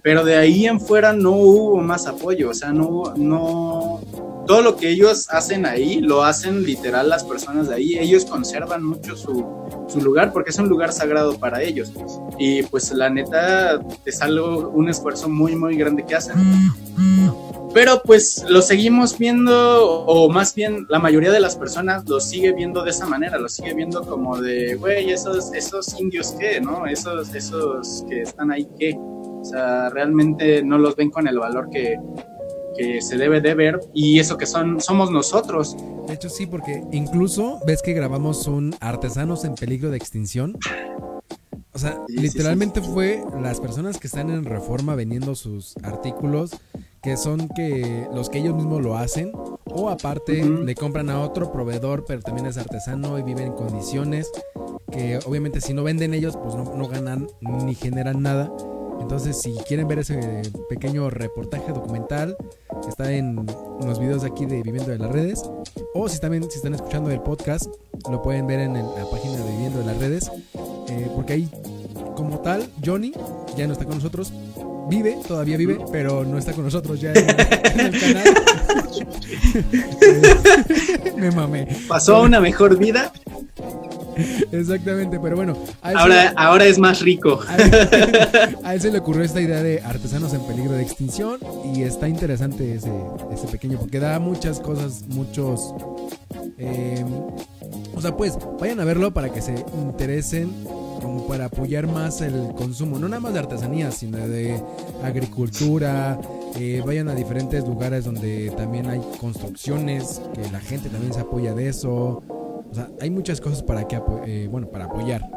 pero 0.03 0.25
de 0.25 0.37
ahí 0.37 0.67
en 0.67 0.81
fuera 0.81 1.13
no 1.13 1.33
hubo 1.33 1.81
más 1.81 2.07
apoyo, 2.07 2.51
o 2.51 2.55
sea, 2.55 2.73
no, 2.73 3.15
no, 3.17 4.01
todo 4.47 4.63
lo 4.63 4.77
que 4.77 4.91
ellos 4.91 5.27
hacen 5.31 5.67
ahí 5.67 6.01
lo 6.01 6.25
hacen 6.25 6.63
literal 6.63 7.09
las 7.09 7.25
personas 7.25 7.69
de 7.69 7.75
ahí, 7.75 7.99
ellos 7.99 8.25
conservan 8.25 8.85
mucho 8.85 9.17
su, 9.17 9.45
su 9.89 10.01
lugar 10.01 10.33
porque 10.33 10.51
es 10.51 10.59
un 10.59 10.69
lugar 10.69 10.93
sagrado 10.93 11.39
para 11.39 11.63
ellos 11.63 11.93
y 12.39 12.63
pues 12.65 12.93
la 12.93 13.11
neta 13.11 13.81
es 14.05 14.23
algo, 14.23 14.71
un 14.71 14.89
esfuerzo 14.89 15.29
muy, 15.29 15.57
muy 15.57 15.77
grande 15.77 16.05
que 16.05 16.15
hacen. 16.15 16.37
Pero 17.77 18.01
pues 18.03 18.43
lo 18.49 18.63
seguimos 18.63 19.19
viendo, 19.19 20.07
o 20.07 20.31
más 20.31 20.55
bien 20.55 20.87
la 20.89 20.99
mayoría 20.99 21.31
de 21.31 21.41
las 21.41 21.57
personas 21.57 22.09
lo 22.09 22.21
sigue 22.21 22.55
viendo 22.55 22.83
de 22.83 22.89
esa 22.89 23.05
manera, 23.05 23.39
lo 23.39 23.51
sigue 23.51 23.75
viendo 23.75 24.01
como 24.01 24.39
de, 24.41 24.77
güey, 24.77 25.11
esos, 25.11 25.53
esos 25.53 26.01
indios 26.01 26.35
qué, 26.41 26.59
¿no? 26.59 26.87
Esos, 26.87 27.35
esos 27.35 28.03
que 28.09 28.23
están 28.23 28.51
ahí 28.51 28.67
qué. 28.79 28.97
O 28.97 29.45
sea, 29.45 29.91
realmente 29.91 30.63
no 30.63 30.79
los 30.79 30.97
ven 30.97 31.11
con 31.11 31.29
el 31.29 31.39
valor 31.39 31.69
que, 31.69 31.99
que 32.79 33.03
se 33.03 33.19
debe 33.19 33.43
de 33.43 33.53
ver 33.53 33.79
y 33.93 34.21
eso 34.21 34.39
que 34.39 34.47
son 34.47 34.81
somos 34.81 35.11
nosotros. 35.11 35.77
De 36.07 36.15
hecho 36.15 36.31
sí, 36.31 36.47
porque 36.47 36.83
incluso 36.93 37.61
ves 37.67 37.83
que 37.83 37.93
grabamos 37.93 38.47
un 38.47 38.75
Artesanos 38.81 39.45
en 39.45 39.55
peligro 39.55 39.91
de 39.91 39.99
extinción. 39.99 40.57
O 41.75 41.79
sea, 41.79 42.01
literalmente 42.09 42.81
fue 42.81 43.23
las 43.39 43.61
personas 43.61 43.99
que 43.99 44.07
están 44.07 44.31
en 44.31 44.47
Reforma 44.47 44.95
vendiendo 44.95 45.35
sus 45.35 45.77
artículos 45.83 46.53
que 47.07 47.17
son 47.17 47.47
que 47.47 48.09
los 48.13 48.29
que 48.29 48.39
ellos 48.39 48.57
mismos 48.57 48.83
lo 48.83 48.99
hacen 48.99 49.31
o 49.67 49.89
aparte 49.91 50.45
le 50.45 50.75
compran 50.75 51.09
a 51.09 51.21
otro 51.21 51.53
proveedor 51.53 52.05
pero 52.05 52.21
también 52.21 52.49
es 52.49 52.59
artesano 52.59 53.17
y 53.17 53.23
vive 53.23 53.45
en 53.45 53.53
condiciones 53.53 54.29
que 54.91 55.21
obviamente 55.25 55.61
si 55.61 55.73
no 55.73 55.85
venden 55.85 56.15
ellos 56.15 56.37
pues 56.37 56.57
no, 56.57 56.89
ganan 56.89 57.29
ni 57.41 57.77
generan 57.77 58.23
nada. 58.23 58.53
Entonces 59.01 59.41
si 59.41 59.55
quieren 59.69 59.87
ver 59.87 60.01
ese 60.01 60.43
pequeño 60.69 61.09
reportaje 61.09 61.73
documental 61.73 62.37
está 62.89 63.13
en 63.13 63.47
los 63.85 64.01
videos 64.01 64.25
aquí 64.25 64.45
de 64.45 64.65
Viviendo 64.65 64.91
de 64.91 64.99
las 64.99 65.13
Redes 65.13 65.49
o 65.95 66.09
si 66.09 66.19
también 66.19 66.51
si 66.51 66.57
están 66.57 66.75
escuchando 66.75 67.13
el 67.13 67.21
podcast 67.21 67.67
lo 68.11 68.21
pueden 68.21 68.49
ver 68.49 68.59
en 68.59 68.75
la 68.75 69.09
página 69.13 69.37
de 69.37 69.53
Viviendo 69.53 69.79
de 69.79 69.87
las 69.87 69.99
Redes 69.99 70.33
eh, 70.89 71.09
porque 71.15 71.35
ahí 71.35 71.49
como 72.17 72.41
tal 72.41 72.69
Johnny 72.85 73.13
ya 73.57 73.69
no 73.69 73.75
está 73.75 73.85
con 73.85 73.95
nosotros 73.95 74.33
vive, 74.89 75.19
todavía 75.27 75.57
vive, 75.57 75.79
pero 75.91 76.25
no 76.25 76.39
está 76.39 76.53
con 76.53 76.65
nosotros 76.65 77.01
ya 77.01 77.13
en, 77.13 77.81
el 77.81 78.01
canal. 78.01 78.25
Me 81.17 81.31
mamé. 81.31 81.69
Pasó 81.89 82.17
a 82.17 82.23
una 82.23 82.41
mejor 82.41 82.77
vida. 82.79 83.13
Exactamente, 84.51 85.19
pero 85.21 85.37
bueno. 85.37 85.57
Ahora, 85.83 86.33
ahora 86.37 86.67
es 86.67 86.79
más 86.79 87.01
rico. 87.01 87.41
A 88.65 88.75
él, 88.75 88.81
se 88.81 88.91
le 88.91 88.99
ocurrió 88.99 89.23
esta 89.23 89.41
idea 89.41 89.63
de 89.63 89.83
artesanos 89.83 90.33
en 90.33 90.41
peligro 90.47 90.73
de 90.73 90.83
extinción 90.83 91.39
y 91.75 91.83
está 91.83 92.09
interesante 92.09 92.75
ese, 92.75 92.93
ese 93.33 93.47
pequeño, 93.49 93.79
porque 93.79 94.01
da 94.01 94.19
muchas 94.19 94.61
cosas, 94.61 95.05
muchos... 95.09 95.75
Eh, 96.59 97.05
o 97.95 98.01
sea, 98.01 98.17
pues 98.17 98.39
vayan 98.61 98.81
a 98.81 98.85
verlo 98.85 99.13
para 99.13 99.31
que 99.33 99.43
se 99.43 99.55
interesen 99.75 100.51
como 101.27 101.29
para 101.29 101.47
apoyar 101.47 101.87
más 101.87 102.21
el 102.21 102.53
consumo, 102.57 102.99
no 102.99 103.09
nada 103.09 103.21
más 103.21 103.33
de 103.33 103.41
artesanía, 103.41 103.91
sino 103.91 104.19
de 104.29 104.61
agricultura. 105.03 106.19
Eh, 106.59 106.83
vayan 106.85 107.09
a 107.09 107.15
diferentes 107.15 107.67
lugares 107.67 108.05
donde 108.05 108.53
también 108.57 108.87
hay 108.87 109.01
construcciones, 109.21 110.21
que 110.35 110.51
la 110.51 110.61
gente 110.61 110.89
también 110.89 111.13
se 111.13 111.21
apoya 111.21 111.55
de 111.55 111.69
eso. 111.69 112.23
O 112.71 112.75
sea, 112.75 112.89
hay 113.01 113.11
muchas 113.11 113.41
cosas 113.41 113.63
para 113.63 113.87
que, 113.87 114.01
eh, 114.27 114.49
bueno, 114.51 114.69
para 114.69 114.87
apoyar. 114.87 115.29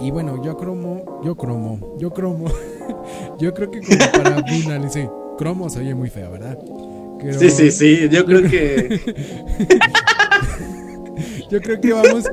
Y 0.00 0.10
bueno, 0.10 0.42
yo 0.44 0.56
cromo, 0.56 1.20
yo 1.24 1.36
cromo, 1.36 1.96
yo 1.98 2.12
cromo. 2.12 2.46
yo 3.38 3.54
creo 3.54 3.70
que 3.70 3.80
como 3.80 4.12
para 4.12 4.44
finalizar, 4.46 5.10
cromo 5.38 5.70
se 5.70 5.80
oye 5.80 5.94
muy 5.94 6.10
feo, 6.10 6.32
¿verdad? 6.32 6.58
Pero... 7.20 7.38
Sí, 7.38 7.50
sí, 7.50 7.70
sí, 7.70 8.08
yo 8.10 8.24
creo 8.24 8.42
que... 8.42 9.00
yo 11.50 11.60
creo 11.60 11.80
que 11.80 11.92
vamos, 11.92 12.24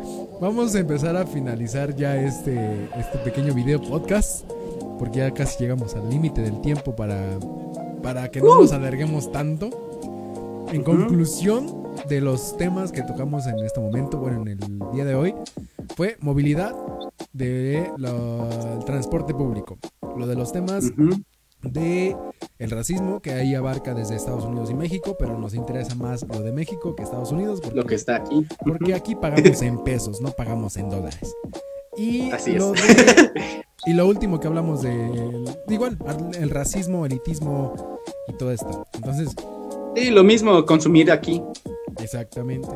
vamos 0.41 0.73
a 0.73 0.79
empezar 0.79 1.15
a 1.15 1.25
finalizar 1.25 1.95
ya 1.95 2.17
este, 2.17 2.89
este 2.97 3.19
pequeño 3.19 3.53
video 3.53 3.79
podcast, 3.79 4.43
porque 4.97 5.19
ya 5.19 5.31
casi 5.31 5.59
llegamos 5.59 5.93
al 5.95 6.09
límite 6.09 6.41
del 6.41 6.59
tiempo 6.61 6.95
para, 6.95 7.39
para 8.01 8.29
que 8.31 8.41
no 8.41 8.59
nos 8.59 8.71
alarguemos 8.73 9.31
tanto. 9.31 9.69
En 10.73 10.83
conclusión 10.83 11.83
de 12.09 12.21
los 12.21 12.57
temas 12.57 12.91
que 12.91 13.03
tocamos 13.03 13.45
en 13.45 13.59
este 13.59 13.79
momento, 13.79 14.17
bueno, 14.17 14.41
en 14.41 14.47
el 14.47 14.79
día 14.93 15.05
de 15.05 15.13
hoy, 15.13 15.35
fue 15.95 16.17
movilidad 16.21 16.75
del 17.33 17.91
transporte 18.85 19.35
público. 19.35 19.77
Lo 20.17 20.25
de 20.25 20.35
los 20.35 20.51
temas 20.51 20.91
de 21.63 22.15
el 22.59 22.71
racismo, 22.71 23.21
que 23.21 23.33
ahí 23.33 23.55
abarca 23.55 23.93
desde 23.93 24.15
Estados 24.15 24.45
Unidos 24.45 24.69
y 24.71 24.73
México, 24.73 25.15
pero 25.17 25.37
nos 25.37 25.53
interesa 25.53 25.95
más 25.95 26.23
lo 26.27 26.41
de 26.41 26.51
México 26.51 26.95
que 26.95 27.03
Estados 27.03 27.31
Unidos. 27.31 27.61
lo 27.73 27.85
que 27.85 27.95
está 27.95 28.17
aquí. 28.17 28.45
Porque 28.65 28.93
aquí 28.93 29.15
pagamos 29.15 29.61
en 29.61 29.83
pesos, 29.83 30.21
no 30.21 30.31
pagamos 30.31 30.77
en 30.77 30.89
dólares. 30.89 31.35
Y 31.97 32.31
Así 32.31 32.53
lo 32.53 32.73
y 33.85 33.93
lo 33.93 34.07
último 34.07 34.39
que 34.39 34.47
hablamos 34.47 34.81
de, 34.81 35.45
igual, 35.67 35.97
el 36.39 36.49
racismo, 36.49 37.05
elitismo 37.05 37.99
y 38.27 38.33
todo 38.33 38.51
esto. 38.51 38.85
Entonces... 38.93 39.35
Sí, 39.95 40.09
lo 40.09 40.23
mismo 40.23 40.65
consumir 40.65 41.11
aquí. 41.11 41.43
Exactamente. 42.01 42.69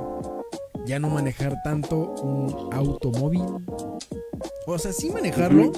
Ya 0.86 1.00
no 1.00 1.10
manejar 1.10 1.56
tanto 1.64 2.14
un 2.22 2.74
automóvil. 2.74 3.44
O 4.68 4.80
sea, 4.80 4.91
sí 4.91 5.09
manejarlo. 5.09 5.72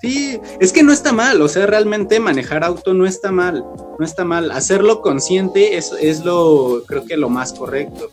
Sí, 0.00 0.40
es 0.60 0.72
que 0.72 0.82
no 0.82 0.92
está 0.92 1.12
mal, 1.12 1.40
o 1.40 1.48
sea, 1.48 1.66
realmente 1.66 2.20
manejar 2.20 2.64
auto 2.64 2.94
no 2.94 3.06
está 3.06 3.32
mal, 3.32 3.64
no 3.98 4.04
está 4.04 4.24
mal. 4.24 4.50
Hacerlo 4.50 5.00
consciente 5.00 5.76
es, 5.76 5.92
es 6.00 6.24
lo, 6.24 6.82
creo 6.86 7.04
que 7.04 7.16
lo 7.16 7.28
más 7.28 7.52
correcto. 7.52 8.10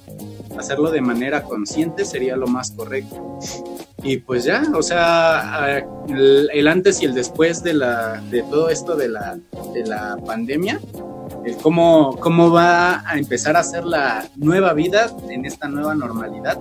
Hacerlo 0.57 0.91
de 0.91 1.01
manera 1.01 1.43
consciente 1.43 2.05
sería 2.05 2.35
lo 2.35 2.47
más 2.47 2.71
correcto. 2.71 3.39
Y 4.03 4.17
pues 4.17 4.43
ya, 4.43 4.63
o 4.75 4.83
sea, 4.83 5.85
el, 6.07 6.67
antes 6.67 7.01
y 7.01 7.05
el 7.05 7.13
después 7.13 7.63
de, 7.63 7.73
la, 7.73 8.21
de 8.29 8.43
todo 8.43 8.69
esto 8.69 8.95
de 8.95 9.07
la, 9.07 9.37
de 9.73 9.85
la 9.85 10.17
pandemia, 10.25 10.79
el 11.45 11.55
cómo, 11.57 12.17
cómo 12.19 12.51
va 12.51 13.07
a 13.09 13.17
empezar 13.17 13.55
a 13.55 13.63
ser 13.63 13.85
la 13.85 14.27
nueva 14.35 14.73
vida 14.73 15.09
en 15.29 15.45
esta 15.45 15.67
nueva 15.67 15.95
normalidad, 15.95 16.59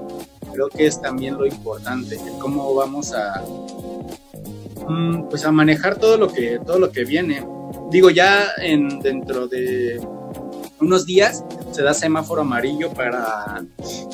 creo 0.53 0.69
que 0.69 0.87
es 0.87 1.01
también 1.01 1.37
lo 1.37 1.47
importante, 1.47 2.17
el 2.17 2.39
cómo 2.39 2.75
vamos 2.75 3.13
a 3.13 3.43
mm, 4.89 5.29
pues 5.29 5.45
a 5.45 5.53
manejar 5.53 5.97
todo 5.97 6.17
lo 6.17 6.29
que 6.29 6.61
todo 6.65 6.79
lo 6.79 6.91
que 6.91 7.05
viene. 7.05 7.47
Digo, 7.91 8.11
ya 8.11 8.49
en 8.59 9.01
dentro 9.01 9.49
de 9.49 10.01
unos 10.81 11.07
días 11.07 11.45
se 11.71 11.83
da 11.83 11.95
semáforo 11.95 12.43
amarillo 12.43 12.93
para, 12.93 13.65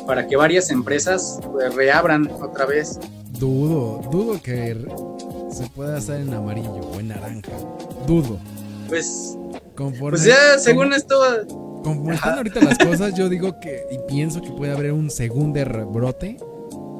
para 0.06 0.26
que 0.26 0.36
varias 0.36 0.70
empresas 0.70 1.40
pues, 1.50 1.74
reabran 1.74 2.30
otra 2.40 2.66
vez. 2.66 2.98
Dudo, 3.38 4.00
dudo 4.10 4.40
que 4.42 4.76
se 5.50 5.66
pueda 5.70 5.96
hacer 5.96 6.20
en 6.20 6.34
amarillo 6.34 6.70
o 6.72 7.00
en 7.00 7.08
naranja. 7.08 7.52
Dudo. 8.06 8.38
Pues 8.88 9.36
pues 9.96 10.24
ya, 10.24 10.58
según 10.58 10.92
esto. 10.92 11.14
Como 11.96 12.12
están 12.12 12.36
ahorita 12.38 12.60
las 12.60 12.78
cosas, 12.78 13.14
yo 13.14 13.28
digo 13.28 13.58
que. 13.60 13.86
Y 13.90 13.98
pienso 14.06 14.40
que 14.40 14.50
puede 14.50 14.72
haber 14.72 14.92
un 14.92 15.10
segundo 15.10 15.64
rebrote 15.64 16.36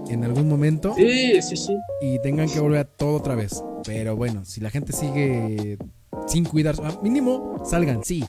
en 0.09 0.25
algún 0.25 0.49
momento. 0.49 0.95
Sí, 0.97 1.41
sí, 1.43 1.57
sí. 1.57 1.77
Y 2.01 2.21
tengan 2.21 2.49
que 2.49 2.61
volver 2.61 2.81
a 2.81 2.85
todo 2.85 3.17
otra 3.17 3.35
vez. 3.35 3.63
Pero 3.85 4.17
bueno, 4.17 4.45
si 4.45 4.61
la 4.61 4.71
gente 4.71 4.93
sigue 4.93 5.79
sin 6.27 6.45
cuidarse, 6.45 6.83
mínimo 7.03 7.63
salgan, 7.65 8.05
sí. 8.05 8.25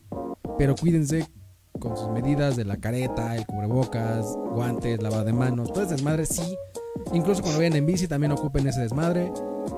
Pero 0.57 0.75
cuídense 0.75 1.27
con 1.79 1.95
sus 1.95 2.09
medidas 2.09 2.55
de 2.57 2.65
la 2.65 2.77
careta, 2.77 3.35
el 3.35 3.45
cubrebocas, 3.45 4.25
guantes, 4.51 5.01
lavado 5.01 5.23
de 5.23 5.33
manos, 5.33 5.71
todo 5.71 5.83
ese 5.83 5.93
desmadre, 5.93 6.25
sí. 6.25 6.57
Incluso 7.13 7.41
cuando 7.41 7.59
vayan 7.59 7.75
en 7.75 7.85
bici 7.85 8.07
también 8.07 8.31
ocupen 8.31 8.67
ese 8.67 8.81
desmadre. 8.81 9.31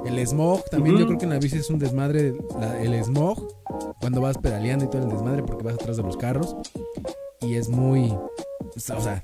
El 0.05 0.26
smog, 0.26 0.63
también 0.69 0.97
yo 0.97 1.05
creo 1.05 1.17
que 1.17 1.26
en 1.26 1.32
la 1.32 1.39
bici 1.39 1.57
es 1.57 1.69
un 1.69 1.80
desmadre 1.80 2.34
el 2.82 3.03
smog. 3.03 3.47
Cuando 3.99 4.22
vas 4.22 4.38
pedaleando 4.38 4.86
y 4.86 4.89
todo 4.89 5.03
el 5.03 5.09
desmadre 5.09 5.43
porque 5.43 5.63
vas 5.63 5.76
atrás 5.76 5.97
de 5.97 6.03
los 6.03 6.17
carros. 6.17 6.55
Y 7.41 7.55
es 7.55 7.69
muy... 7.69 8.11
O 8.76 8.99
sea, 8.99 9.22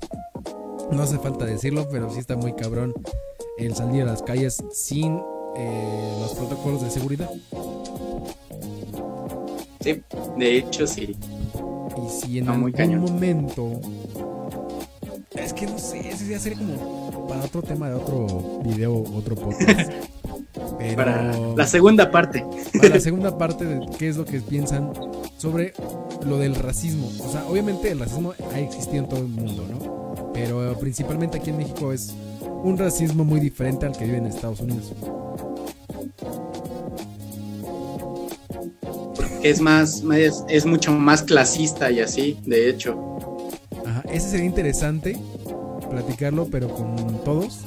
no 0.90 1.02
hace 1.02 1.18
falta 1.18 1.44
decirlo, 1.44 1.88
pero 1.90 2.10
sí 2.10 2.18
está 2.18 2.36
muy 2.36 2.54
cabrón 2.54 2.94
el 3.58 3.74
salir 3.74 4.02
a 4.02 4.06
las 4.06 4.22
calles 4.22 4.62
sin 4.72 5.20
eh, 5.56 6.16
los 6.20 6.34
protocolos 6.34 6.82
de 6.82 6.90
seguridad. 6.90 7.30
Sí, 9.80 10.02
de 10.36 10.56
hecho 10.56 10.86
sí. 10.86 11.16
Y 11.96 12.08
si 12.08 12.38
en 12.38 12.48
algún 12.48 13.00
momento... 13.00 13.80
Es 15.42 15.52
que 15.52 15.66
no 15.66 15.78
sé, 15.78 16.08
ese 16.08 16.18
sería 16.18 16.38
sería 16.38 16.58
como 16.58 17.28
para 17.28 17.44
otro 17.44 17.62
tema 17.62 17.88
de 17.88 17.94
otro 17.94 18.60
video, 18.64 19.04
otro 19.14 19.34
podcast. 19.34 19.90
Para 20.96 21.32
la 21.56 21.66
segunda 21.66 22.10
parte. 22.10 22.44
Para 22.74 22.88
la 22.90 23.00
segunda 23.00 23.36
parte 23.36 23.64
de 23.64 23.80
qué 23.98 24.08
es 24.08 24.16
lo 24.16 24.24
que 24.24 24.40
piensan 24.40 24.92
sobre 25.36 25.72
lo 26.26 26.38
del 26.38 26.54
racismo. 26.54 27.10
O 27.24 27.30
sea, 27.30 27.44
obviamente 27.46 27.90
el 27.90 27.98
racismo 27.98 28.32
ha 28.52 28.60
existido 28.60 29.04
en 29.04 29.08
todo 29.08 29.20
el 29.20 29.28
mundo, 29.28 29.66
¿no? 29.68 30.32
Pero 30.32 30.76
principalmente 30.78 31.38
aquí 31.38 31.50
en 31.50 31.58
México 31.58 31.92
es 31.92 32.14
un 32.62 32.78
racismo 32.78 33.24
muy 33.24 33.40
diferente 33.40 33.86
al 33.86 33.96
que 33.96 34.04
vive 34.04 34.18
en 34.18 34.26
Estados 34.26 34.60
Unidos. 34.60 34.92
Es 39.42 39.60
más, 39.60 40.02
es, 40.14 40.44
es 40.48 40.66
mucho 40.66 40.92
más 40.92 41.22
clasista 41.22 41.90
y 41.90 42.00
así, 42.00 42.38
de 42.44 42.70
hecho. 42.70 43.17
Ese 44.10 44.30
sería 44.30 44.46
interesante 44.46 45.16
platicarlo, 45.90 46.46
pero 46.50 46.68
con 46.68 46.96
todos 47.24 47.64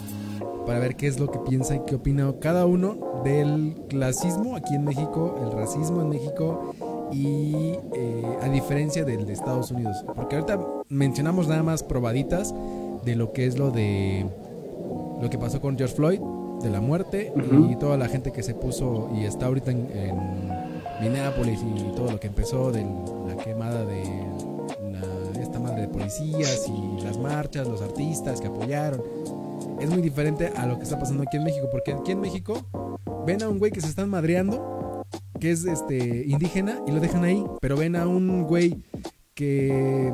para 0.65 0.79
ver 0.79 0.95
qué 0.95 1.07
es 1.07 1.19
lo 1.19 1.29
que 1.29 1.39
piensa 1.39 1.75
y 1.75 1.81
qué 1.85 1.95
opina 1.95 2.31
cada 2.39 2.65
uno 2.65 3.21
del 3.23 3.75
clasismo 3.89 4.55
aquí 4.55 4.75
en 4.75 4.85
México, 4.85 5.39
el 5.43 5.51
racismo 5.51 6.01
en 6.01 6.09
México 6.09 6.73
y 7.11 7.73
eh, 7.93 8.37
a 8.41 8.49
diferencia 8.49 9.03
del 9.03 9.25
de 9.25 9.33
Estados 9.33 9.71
Unidos. 9.71 10.05
Porque 10.15 10.35
ahorita 10.35 10.59
mencionamos 10.89 11.47
nada 11.47 11.63
más 11.63 11.83
probaditas 11.83 12.53
de 13.03 13.15
lo 13.15 13.33
que 13.33 13.45
es 13.47 13.57
lo 13.57 13.71
de 13.71 14.25
lo 15.21 15.29
que 15.29 15.37
pasó 15.37 15.61
con 15.61 15.77
George 15.77 15.95
Floyd, 15.95 16.19
de 16.63 16.69
la 16.69 16.81
muerte 16.81 17.33
y 17.69 17.75
toda 17.75 17.97
la 17.97 18.07
gente 18.07 18.31
que 18.31 18.43
se 18.43 18.53
puso 18.53 19.09
y 19.15 19.25
está 19.25 19.47
ahorita 19.47 19.71
en, 19.71 20.71
Minneapolis 21.01 21.59
y 21.63 21.95
todo 21.95 22.11
lo 22.11 22.19
que 22.19 22.27
empezó 22.27 22.71
de 22.71 22.85
la 23.27 23.35
quemada 23.43 23.83
de 23.85 24.03
policías 26.11 26.67
y 26.67 27.01
las 27.03 27.17
marchas, 27.17 27.67
los 27.67 27.81
artistas 27.81 28.41
que 28.41 28.47
apoyaron 28.47 29.01
es 29.79 29.89
muy 29.89 30.01
diferente 30.01 30.51
a 30.55 30.65
lo 30.65 30.77
que 30.77 30.83
está 30.83 30.99
pasando 30.99 31.23
aquí 31.23 31.37
en 31.37 31.43
México. 31.43 31.67
Porque 31.71 31.93
aquí 31.93 32.11
en 32.11 32.21
México 32.21 32.65
ven 33.25 33.41
a 33.43 33.49
un 33.49 33.59
güey 33.59 33.71
que 33.71 33.81
se 33.81 33.87
están 33.87 34.09
madreando, 34.09 35.05
que 35.39 35.51
es 35.51 35.65
este 35.65 36.25
indígena, 36.27 36.81
y 36.87 36.91
lo 36.91 36.99
dejan 36.99 37.23
ahí. 37.23 37.43
Pero 37.61 37.77
ven 37.77 37.95
a 37.95 38.07
un 38.07 38.43
güey 38.43 38.83
que 39.33 40.13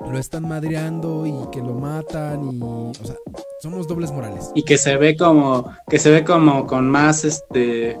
lo 0.00 0.18
están 0.18 0.48
madreando 0.48 1.26
y 1.26 1.50
que 1.52 1.60
lo 1.60 1.74
matan 1.74 2.52
y 2.52 2.60
o 2.60 2.92
sea 3.04 3.14
somos 3.60 3.86
dobles 3.86 4.10
morales 4.10 4.50
y 4.52 4.64
que 4.64 4.76
se 4.76 4.96
ve 4.96 5.16
como 5.16 5.70
que 5.88 6.00
se 6.00 6.10
ve 6.10 6.24
como 6.24 6.66
con 6.66 6.90
más 6.90 7.24
este 7.24 7.96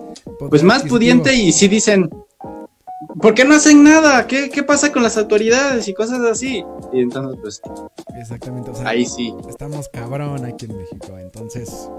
pues 0.50 0.64
más 0.64 0.82
pudiente 0.82 1.32
y 1.32 1.52
si 1.52 1.68
dicen 1.68 2.10
¿Por 3.20 3.34
qué 3.34 3.44
no 3.44 3.54
hacen 3.54 3.84
nada? 3.84 4.26
¿Qué, 4.26 4.62
pasa 4.66 4.92
con 4.92 5.02
las 5.02 5.16
autoridades 5.16 5.86
y 5.88 5.94
cosas 5.94 6.20
así? 6.20 6.64
Y 6.92 7.00
entonces, 7.00 7.38
pues. 7.40 7.62
Exactamente. 8.18 8.70
ahí 8.84 9.04
sí. 9.04 9.34
Estamos 9.48 9.88
cabrón 9.88 10.44
aquí 10.44 10.66
en 10.66 10.76
México. 10.76 11.18
Entonces. 11.18 11.90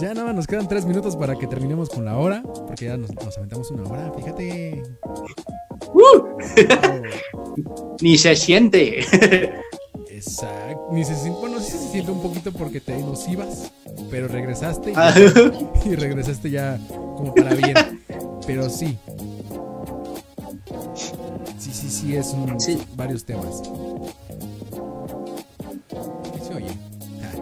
Ya 0.00 0.12
nada, 0.12 0.32
nos 0.32 0.46
quedan 0.46 0.68
tres 0.68 0.84
minutos 0.84 1.16
para 1.16 1.34
que 1.36 1.46
terminemos 1.46 1.88
con 1.88 2.04
la 2.04 2.16
hora. 2.16 2.42
Porque 2.42 2.86
ya 2.86 2.96
nos, 2.96 3.10
aventamos 3.36 3.70
una 3.70 3.84
hora, 3.84 4.12
fíjate. 4.16 4.82
¡Uh! 5.94 6.36
Ni 8.00 8.18
se 8.18 8.36
siente. 8.36 9.00
Exacto. 10.10 10.88
Ni 10.92 11.04
se 11.04 11.14
siente. 11.14 11.40
Bueno, 11.40 11.60
sí 11.60 11.72
se 11.72 11.88
siente 11.90 12.10
un 12.10 12.22
poquito 12.22 12.52
porque 12.52 12.80
te 12.80 12.96
nos 12.98 13.28
ibas. 13.28 13.72
Pero 14.10 14.28
regresaste. 14.28 14.92
y 15.84 15.94
regresaste 15.94 16.50
ya 16.50 16.78
como 16.88 17.34
para 17.34 17.54
bien. 17.54 17.74
Pero 18.46 18.70
sí, 18.70 18.98
Sí, 21.58 21.70
sí, 21.72 21.90
sí, 21.90 22.16
es 22.16 22.28
un, 22.28 22.56
varios 22.94 23.24
temas. 23.24 23.62
¿Qué 26.32 26.44
se 26.44 26.54
oye? 26.54 26.70
Ah. 27.22 27.36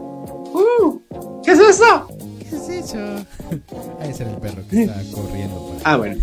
Uh, 0.55 1.43
¿Qué 1.45 1.53
es 1.53 1.59
eso? 1.59 2.09
¿Qué 2.39 2.57
es 2.57 2.69
eso? 2.69 2.97
Ahí 4.01 4.15
ser 4.15 4.29
el 4.29 4.37
perro 4.37 4.63
que 4.69 4.85
está 4.85 5.03
corriendo. 5.13 5.77
Ah, 5.85 5.99
bueno. 5.99 6.21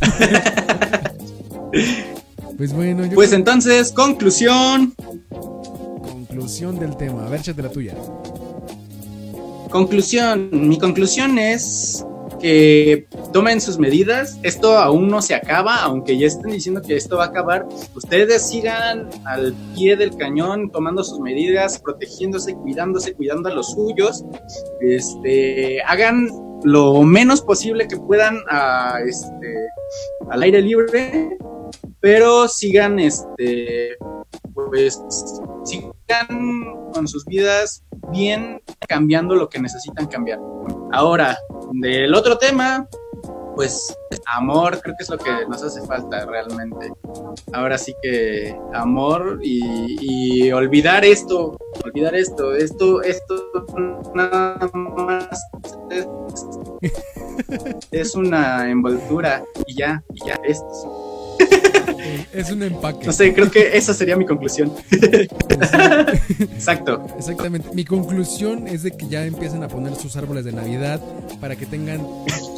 pues 2.58 2.74
bueno, 2.74 3.08
Pues 3.14 3.32
entonces, 3.32 3.92
conclusión. 3.92 4.96
Conclusión 6.02 6.80
del 6.80 6.98
tema. 6.98 7.28
A 7.28 7.30
ver, 7.30 7.42
échate 7.42 7.62
la 7.62 7.70
tuya. 7.70 7.94
Conclusión. 9.70 10.50
Mi 10.52 10.80
conclusión 10.80 11.38
es 11.38 12.04
que 12.44 13.08
tomen 13.32 13.62
sus 13.62 13.80
medidas. 13.80 14.38
Esto 14.44 14.78
aún 14.78 15.08
no 15.08 15.22
se 15.22 15.34
acaba, 15.34 15.78
aunque 15.78 16.18
ya 16.18 16.28
estén 16.28 16.52
diciendo 16.52 16.82
que 16.82 16.98
esto 16.98 17.16
va 17.16 17.24
a 17.24 17.28
acabar. 17.28 17.66
Ustedes 17.96 18.50
sigan 18.50 19.08
al 19.24 19.54
pie 19.74 19.96
del 19.96 20.16
cañón 20.18 20.70
tomando 20.70 21.06
sus 21.06 21.22
medidas, 21.22 21.80
protegiéndose, 21.80 22.54
cuidándose, 22.56 23.14
cuidando 23.14 23.48
a 23.48 23.54
los 23.54 23.72
suyos. 23.72 24.26
Este, 24.82 25.82
hagan 25.84 26.28
lo 26.66 27.02
menos 27.04 27.42
posible 27.42 27.88
que 27.88 27.96
puedan 27.96 28.40
este, 29.08 29.56
al 30.30 30.44
aire 30.44 30.62
libre, 30.62 31.38
pero 32.02 32.50
sigan 32.50 33.00
este, 33.00 33.96
pues 34.54 35.02
sigan 35.64 36.92
con 36.94 37.08
sus 37.08 37.26
vidas 37.26 37.86
bien 38.12 38.62
cambiando 38.90 39.34
lo 39.34 39.48
que 39.48 39.62
necesitan 39.62 40.08
cambiar. 40.08 40.40
Ahora, 40.92 41.38
del 41.74 42.14
otro 42.14 42.38
tema, 42.38 42.88
pues 43.56 43.96
amor 44.26 44.80
creo 44.82 44.96
que 44.98 45.04
es 45.04 45.10
lo 45.10 45.18
que 45.18 45.32
nos 45.48 45.64
hace 45.64 45.82
falta 45.86 46.26
realmente. 46.26 46.92
Ahora 47.54 47.78
sí 47.78 47.94
que 48.02 48.58
amor 48.74 49.40
y, 49.42 50.52
olvidar 50.52 51.04
esto, 51.06 51.58
olvidar 51.84 52.16
esto, 52.16 52.54
esto, 52.54 53.02
esto 53.02 53.66
nada 54.14 54.70
más 54.74 55.46
es, 55.90 56.08
es 57.92 58.16
una 58.16 58.70
envoltura 58.70 59.44
y 59.66 59.76
ya, 59.76 60.04
y 60.14 60.28
ya, 60.28 60.36
esto. 60.44 61.13
Es 62.34 62.52
un 62.52 62.64
empaque. 62.64 63.06
No 63.06 63.14
sé, 63.14 63.34
creo 63.34 63.50
que 63.52 63.78
esa 63.78 63.94
sería 63.94 64.16
mi 64.16 64.26
conclusión. 64.26 64.74
Exacto. 66.40 67.06
Exactamente. 67.18 67.70
Mi 67.74 67.86
conclusión 67.86 68.68
es 68.68 68.84
de 68.84 68.92
que 68.92 69.08
ya 69.08 69.26
empiecen 69.26 69.64
a 69.64 69.68
poner 69.68 69.96
sus 69.96 70.16
árboles 70.16 70.44
de 70.46 70.52
Navidad 70.52 71.00
para 71.40 71.56
que 71.56 71.66
tengan 71.66 72.02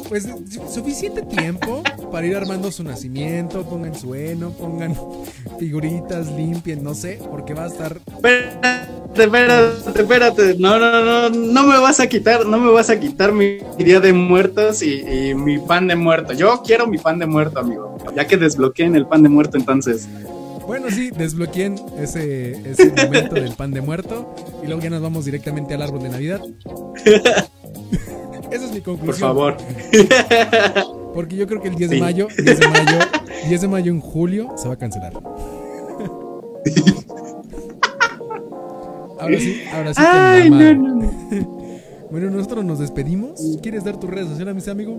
pues 0.08 0.28
suficiente 0.72 1.22
tiempo 1.22 1.82
para 2.10 2.26
ir 2.26 2.36
armando 2.36 2.70
su 2.70 2.84
nacimiento, 2.84 3.64
pongan 3.64 3.94
su 3.94 4.14
heno, 4.14 4.50
pongan 4.50 4.96
figuritas, 5.58 6.28
limpien, 6.32 6.82
no 6.82 6.94
sé, 6.94 7.18
porque 7.30 7.54
va 7.54 7.64
a 7.64 7.68
estar 7.68 7.98
espérate, 9.22 10.00
espérate, 10.00 10.56
no, 10.58 10.78
no, 10.78 11.04
no, 11.04 11.30
no 11.30 11.66
me 11.66 11.78
vas 11.78 12.00
a 12.00 12.06
quitar, 12.06 12.46
no 12.46 12.58
me 12.58 12.70
vas 12.70 12.90
a 12.90 13.00
quitar 13.00 13.32
mi 13.32 13.58
día 13.78 14.00
de 14.00 14.12
muertos 14.12 14.82
y, 14.82 15.34
mi 15.34 15.58
pan 15.58 15.88
de 15.88 15.96
muerto. 15.96 16.32
Yo 16.32 16.62
quiero 16.64 16.86
mi 16.86 16.98
pan 16.98 17.18
de 17.18 17.26
muerto, 17.26 17.60
amigo. 17.60 17.96
Ya 18.14 18.26
que 18.26 18.36
desbloqueen 18.66 18.96
el 18.96 19.06
pan 19.06 19.22
de 19.22 19.28
muerto, 19.28 19.56
entonces. 19.56 20.08
Bueno, 20.66 20.90
sí, 20.90 21.10
desbloqueen 21.10 21.76
ese, 21.98 22.50
ese 22.68 22.90
momento 22.90 23.36
del 23.36 23.54
pan 23.54 23.70
de 23.70 23.80
muerto 23.80 24.34
y 24.62 24.66
luego 24.66 24.82
ya 24.82 24.90
nos 24.90 25.00
vamos 25.00 25.24
directamente 25.24 25.74
al 25.74 25.82
árbol 25.82 26.02
de 26.02 26.08
Navidad. 26.08 26.40
Esa 28.50 28.64
es 28.64 28.72
mi 28.72 28.80
conclusión. 28.80 29.34
Por 29.36 29.56
favor. 29.56 29.56
Porque 31.14 31.36
yo 31.36 31.46
creo 31.46 31.62
que 31.62 31.68
el 31.68 31.76
10 31.76 31.90
de 31.90 32.00
mayo, 32.00 32.26
10 32.36 32.60
de 32.60 32.68
mayo, 32.68 32.98
10 33.48 33.60
de 33.60 33.68
mayo 33.68 33.92
en 33.92 34.00
julio 34.00 34.52
se 34.56 34.66
va 34.68 34.74
a 34.74 34.78
cancelar. 34.78 35.12
Ahora 39.18 39.40
sí, 39.40 39.62
ahora 39.72 39.94
sí. 39.94 40.02
Ay, 40.04 40.50
no, 40.50 40.74
no, 40.74 41.10
bueno, 42.10 42.30
nosotros 42.30 42.64
nos 42.66 42.78
despedimos. 42.78 43.58
¿Quieres 43.62 43.82
dar 43.82 43.98
tus 43.98 44.10
redes 44.10 44.28
sociales, 44.28 44.54
mis 44.54 44.68
amigos? 44.68 44.98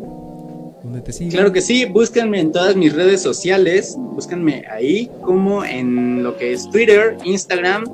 Claro 1.30 1.52
que 1.52 1.62
sí, 1.62 1.86
búsquenme 1.86 2.40
en 2.40 2.52
todas 2.52 2.76
mis 2.76 2.94
redes 2.94 3.22
sociales. 3.22 3.96
Búsquenme 3.98 4.64
ahí, 4.70 5.10
como 5.22 5.64
en 5.66 6.24
lo 6.24 6.38
que 6.38 6.54
es 6.54 6.70
Twitter, 6.70 7.18
Instagram, 7.24 7.86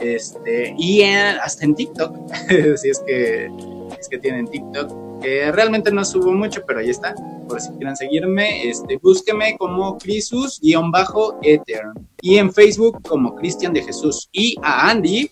este, 0.00 0.74
y 0.76 1.02
hasta 1.02 1.64
en 1.64 1.74
TikTok. 1.74 2.16
si 2.76 2.90
es 2.90 3.00
que, 3.06 3.48
es 3.98 4.08
que 4.08 4.18
tienen 4.18 4.46
TikTok. 4.48 5.20
Que 5.22 5.50
realmente 5.50 5.90
no 5.90 6.04
subo 6.04 6.32
mucho, 6.32 6.62
pero 6.66 6.80
ahí 6.80 6.90
está. 6.90 7.14
Por 7.48 7.60
si 7.60 7.70
quieren 7.70 7.96
seguirme, 7.96 8.68
este, 8.68 8.98
búsquenme 8.98 9.56
como 9.56 9.96
Crisus-Ether. 9.96 11.84
Y 12.20 12.36
en 12.36 12.52
Facebook 12.52 13.02
como 13.02 13.34
Cristian 13.36 13.72
de 13.72 13.82
Jesús. 13.82 14.28
Y 14.32 14.56
a 14.62 14.90
Andy 14.90 15.30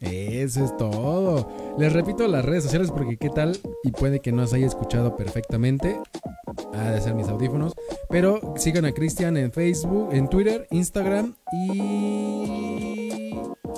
eso 0.00 0.64
es 0.64 0.76
todo. 0.76 1.76
Les 1.78 1.92
repito 1.92 2.26
las 2.28 2.44
redes 2.44 2.64
sociales 2.64 2.90
porque 2.90 3.16
qué 3.16 3.30
tal 3.30 3.58
y 3.82 3.90
puede 3.90 4.20
que 4.20 4.32
no 4.32 4.46
se 4.46 4.56
haya 4.56 4.66
escuchado 4.66 5.16
perfectamente. 5.16 5.98
Ha 6.74 6.90
de 6.90 7.00
ser 7.00 7.14
mis 7.14 7.28
audífonos. 7.28 7.74
Pero 8.08 8.54
sigan 8.56 8.84
a 8.84 8.92
Cristian 8.92 9.36
en 9.36 9.52
Facebook, 9.52 10.10
en 10.12 10.28
Twitter, 10.28 10.66
Instagram 10.70 11.34
y... 11.52 13.32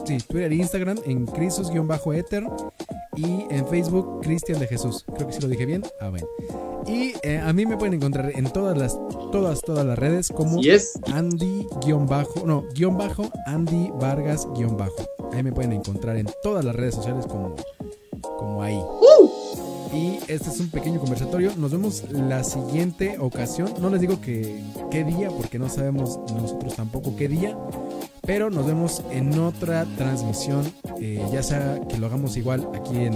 Sí, 0.04 0.18
Twitter 0.26 0.52
e 0.52 0.54
Instagram 0.56 0.98
en 1.04 1.26
Crisus-Ether 1.26 2.44
y 3.16 3.44
en 3.50 3.66
Facebook 3.66 4.20
Cristian 4.22 4.58
de 4.58 4.66
Jesús. 4.66 5.04
Creo 5.14 5.26
que 5.26 5.34
sí 5.34 5.40
lo 5.40 5.48
dije 5.48 5.66
bien. 5.66 5.82
Ah, 6.00 6.08
bueno. 6.08 6.26
Y 6.86 7.12
eh, 7.22 7.38
a 7.38 7.52
mí 7.52 7.66
me 7.66 7.76
pueden 7.76 7.94
encontrar 7.94 8.32
en 8.34 8.50
todas 8.50 8.78
las, 8.78 8.98
todas, 9.30 9.60
todas 9.60 9.84
las 9.84 9.98
redes 9.98 10.30
como 10.30 10.60
Andy-bajo, 11.12 12.46
no, 12.46 12.64
guion 12.74 12.96
bajo, 12.96 13.30
Andy 13.46 13.90
Vargas-bajo. 14.00 15.17
Ahí 15.32 15.42
me 15.42 15.52
pueden 15.52 15.72
encontrar 15.72 16.16
en 16.16 16.28
todas 16.42 16.64
las 16.64 16.74
redes 16.74 16.94
sociales 16.94 17.26
como, 17.26 17.54
como 18.38 18.62
ahí. 18.62 18.80
Y 19.92 20.18
este 20.28 20.50
es 20.50 20.60
un 20.60 20.68
pequeño 20.70 21.00
conversatorio. 21.00 21.52
Nos 21.56 21.72
vemos 21.72 22.04
la 22.10 22.44
siguiente 22.44 23.16
ocasión. 23.18 23.72
No 23.80 23.88
les 23.90 24.00
digo 24.00 24.20
que 24.20 24.62
qué 24.90 25.04
día, 25.04 25.28
porque 25.30 25.58
no 25.58 25.68
sabemos 25.68 26.20
nosotros 26.34 26.76
tampoco 26.76 27.16
qué 27.16 27.28
día. 27.28 27.56
Pero 28.26 28.50
nos 28.50 28.66
vemos 28.66 29.02
en 29.10 29.38
otra 29.38 29.86
transmisión, 29.96 30.70
eh, 31.00 31.24
ya 31.32 31.42
sea 31.42 31.80
que 31.88 31.96
lo 31.96 32.06
hagamos 32.06 32.36
igual 32.36 32.68
aquí 32.74 32.98
en, 32.98 33.14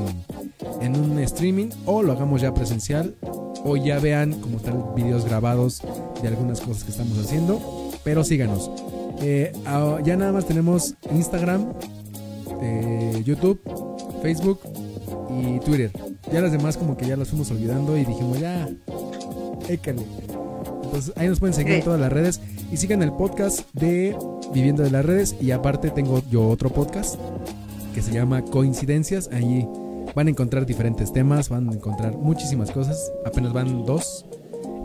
en 0.80 0.96
un 0.98 1.18
streaming 1.18 1.68
o 1.84 2.02
lo 2.02 2.12
hagamos 2.12 2.40
ya 2.40 2.54
presencial 2.54 3.14
o 3.64 3.76
ya 3.76 3.98
vean 3.98 4.32
como 4.40 4.56
están 4.56 4.94
videos 4.94 5.26
grabados 5.26 5.82
de 6.22 6.28
algunas 6.28 6.60
cosas 6.62 6.84
que 6.84 6.92
estamos 6.92 7.18
haciendo. 7.18 7.60
Pero 8.04 8.24
síganos. 8.24 8.70
Eh, 9.20 9.52
ah, 9.66 9.98
ya 10.02 10.16
nada 10.16 10.32
más 10.32 10.46
tenemos 10.46 10.94
Instagram, 11.12 11.72
YouTube, 13.24 13.60
Facebook 14.22 14.60
y 15.30 15.58
Twitter. 15.60 15.90
Ya 16.32 16.40
las 16.40 16.52
demás 16.52 16.76
como 16.76 16.96
que 16.96 17.06
ya 17.06 17.16
las 17.16 17.28
fuimos 17.28 17.50
olvidando 17.50 17.96
y 17.96 18.04
dijimos 18.04 18.38
ya, 18.38 18.68
écale. 19.68 20.02
Entonces 20.84 21.12
ahí 21.16 21.28
nos 21.28 21.40
pueden 21.40 21.54
seguir 21.54 21.74
en 21.74 21.84
todas 21.84 22.00
las 22.00 22.12
redes 22.12 22.40
y 22.70 22.76
sigan 22.76 23.02
el 23.02 23.12
podcast 23.12 23.66
de 23.72 24.16
Viviendo 24.52 24.82
de 24.82 24.90
las 24.90 25.04
Redes 25.04 25.34
y 25.40 25.50
aparte 25.50 25.90
tengo 25.90 26.22
yo 26.30 26.48
otro 26.48 26.70
podcast 26.70 27.18
que 27.94 28.02
se 28.02 28.12
llama 28.12 28.42
Coincidencias. 28.42 29.30
Ahí 29.32 29.66
van 30.14 30.26
a 30.26 30.30
encontrar 30.30 30.66
diferentes 30.66 31.12
temas, 31.12 31.48
van 31.48 31.68
a 31.70 31.72
encontrar 31.72 32.16
muchísimas 32.16 32.70
cosas. 32.70 33.12
Apenas 33.24 33.52
van 33.52 33.84
dos. 33.84 34.26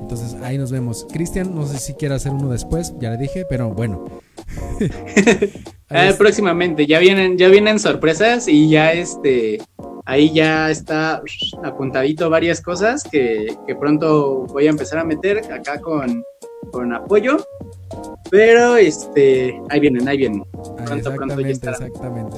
Entonces 0.01 0.35
ahí 0.43 0.57
nos 0.57 0.71
vemos. 0.71 1.05
Cristian, 1.11 1.53
no 1.53 1.65
sé 1.67 1.77
si 1.79 1.93
quiere 1.93 2.15
hacer 2.15 2.31
uno 2.31 2.49
después, 2.49 2.93
ya 2.99 3.09
le 3.11 3.17
dije, 3.17 3.45
pero 3.49 3.73
bueno. 3.73 4.05
Ah, 5.89 6.11
próximamente, 6.17 6.85
ya 6.85 6.99
vienen, 6.99 7.37
ya 7.37 7.47
vienen 7.47 7.79
sorpresas 7.79 8.49
y 8.49 8.69
ya 8.69 8.91
este 8.91 9.57
ahí 10.03 10.33
ya 10.33 10.69
está 10.69 11.21
apuntadito 11.63 12.29
varias 12.29 12.61
cosas 12.61 13.03
que, 13.03 13.55
pronto 13.79 14.45
voy 14.47 14.67
a 14.67 14.69
empezar 14.69 14.99
a 14.99 15.05
meter 15.05 15.49
acá 15.51 15.79
con, 15.79 16.23
con 16.71 16.93
apoyo. 16.93 17.37
Pero 18.29 18.75
este, 18.75 19.61
ahí 19.69 19.79
vienen, 19.79 20.07
ahí 20.07 20.17
vienen. 20.17 20.43
Pronto, 20.85 21.13
pronto 21.15 21.39
ya 21.39 21.49
Exactamente. 21.49 22.37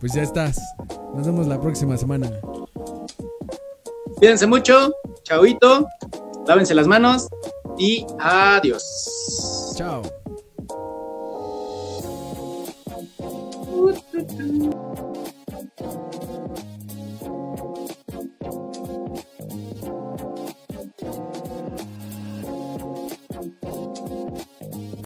Pues 0.00 0.12
ya 0.14 0.22
estás. 0.22 0.60
Nos 1.14 1.26
vemos 1.26 1.46
la 1.46 1.60
próxima 1.60 1.96
semana. 1.96 2.30
Cuídense 4.16 4.46
mucho, 4.46 4.92
chauito, 5.22 5.86
lávense 6.46 6.74
las 6.74 6.86
manos 6.86 7.28
y 7.78 8.06
adiós. 8.18 9.74
Chao. 9.76 10.02
do, 13.92 14.22
do, 14.22 14.64
do. 14.64 15.05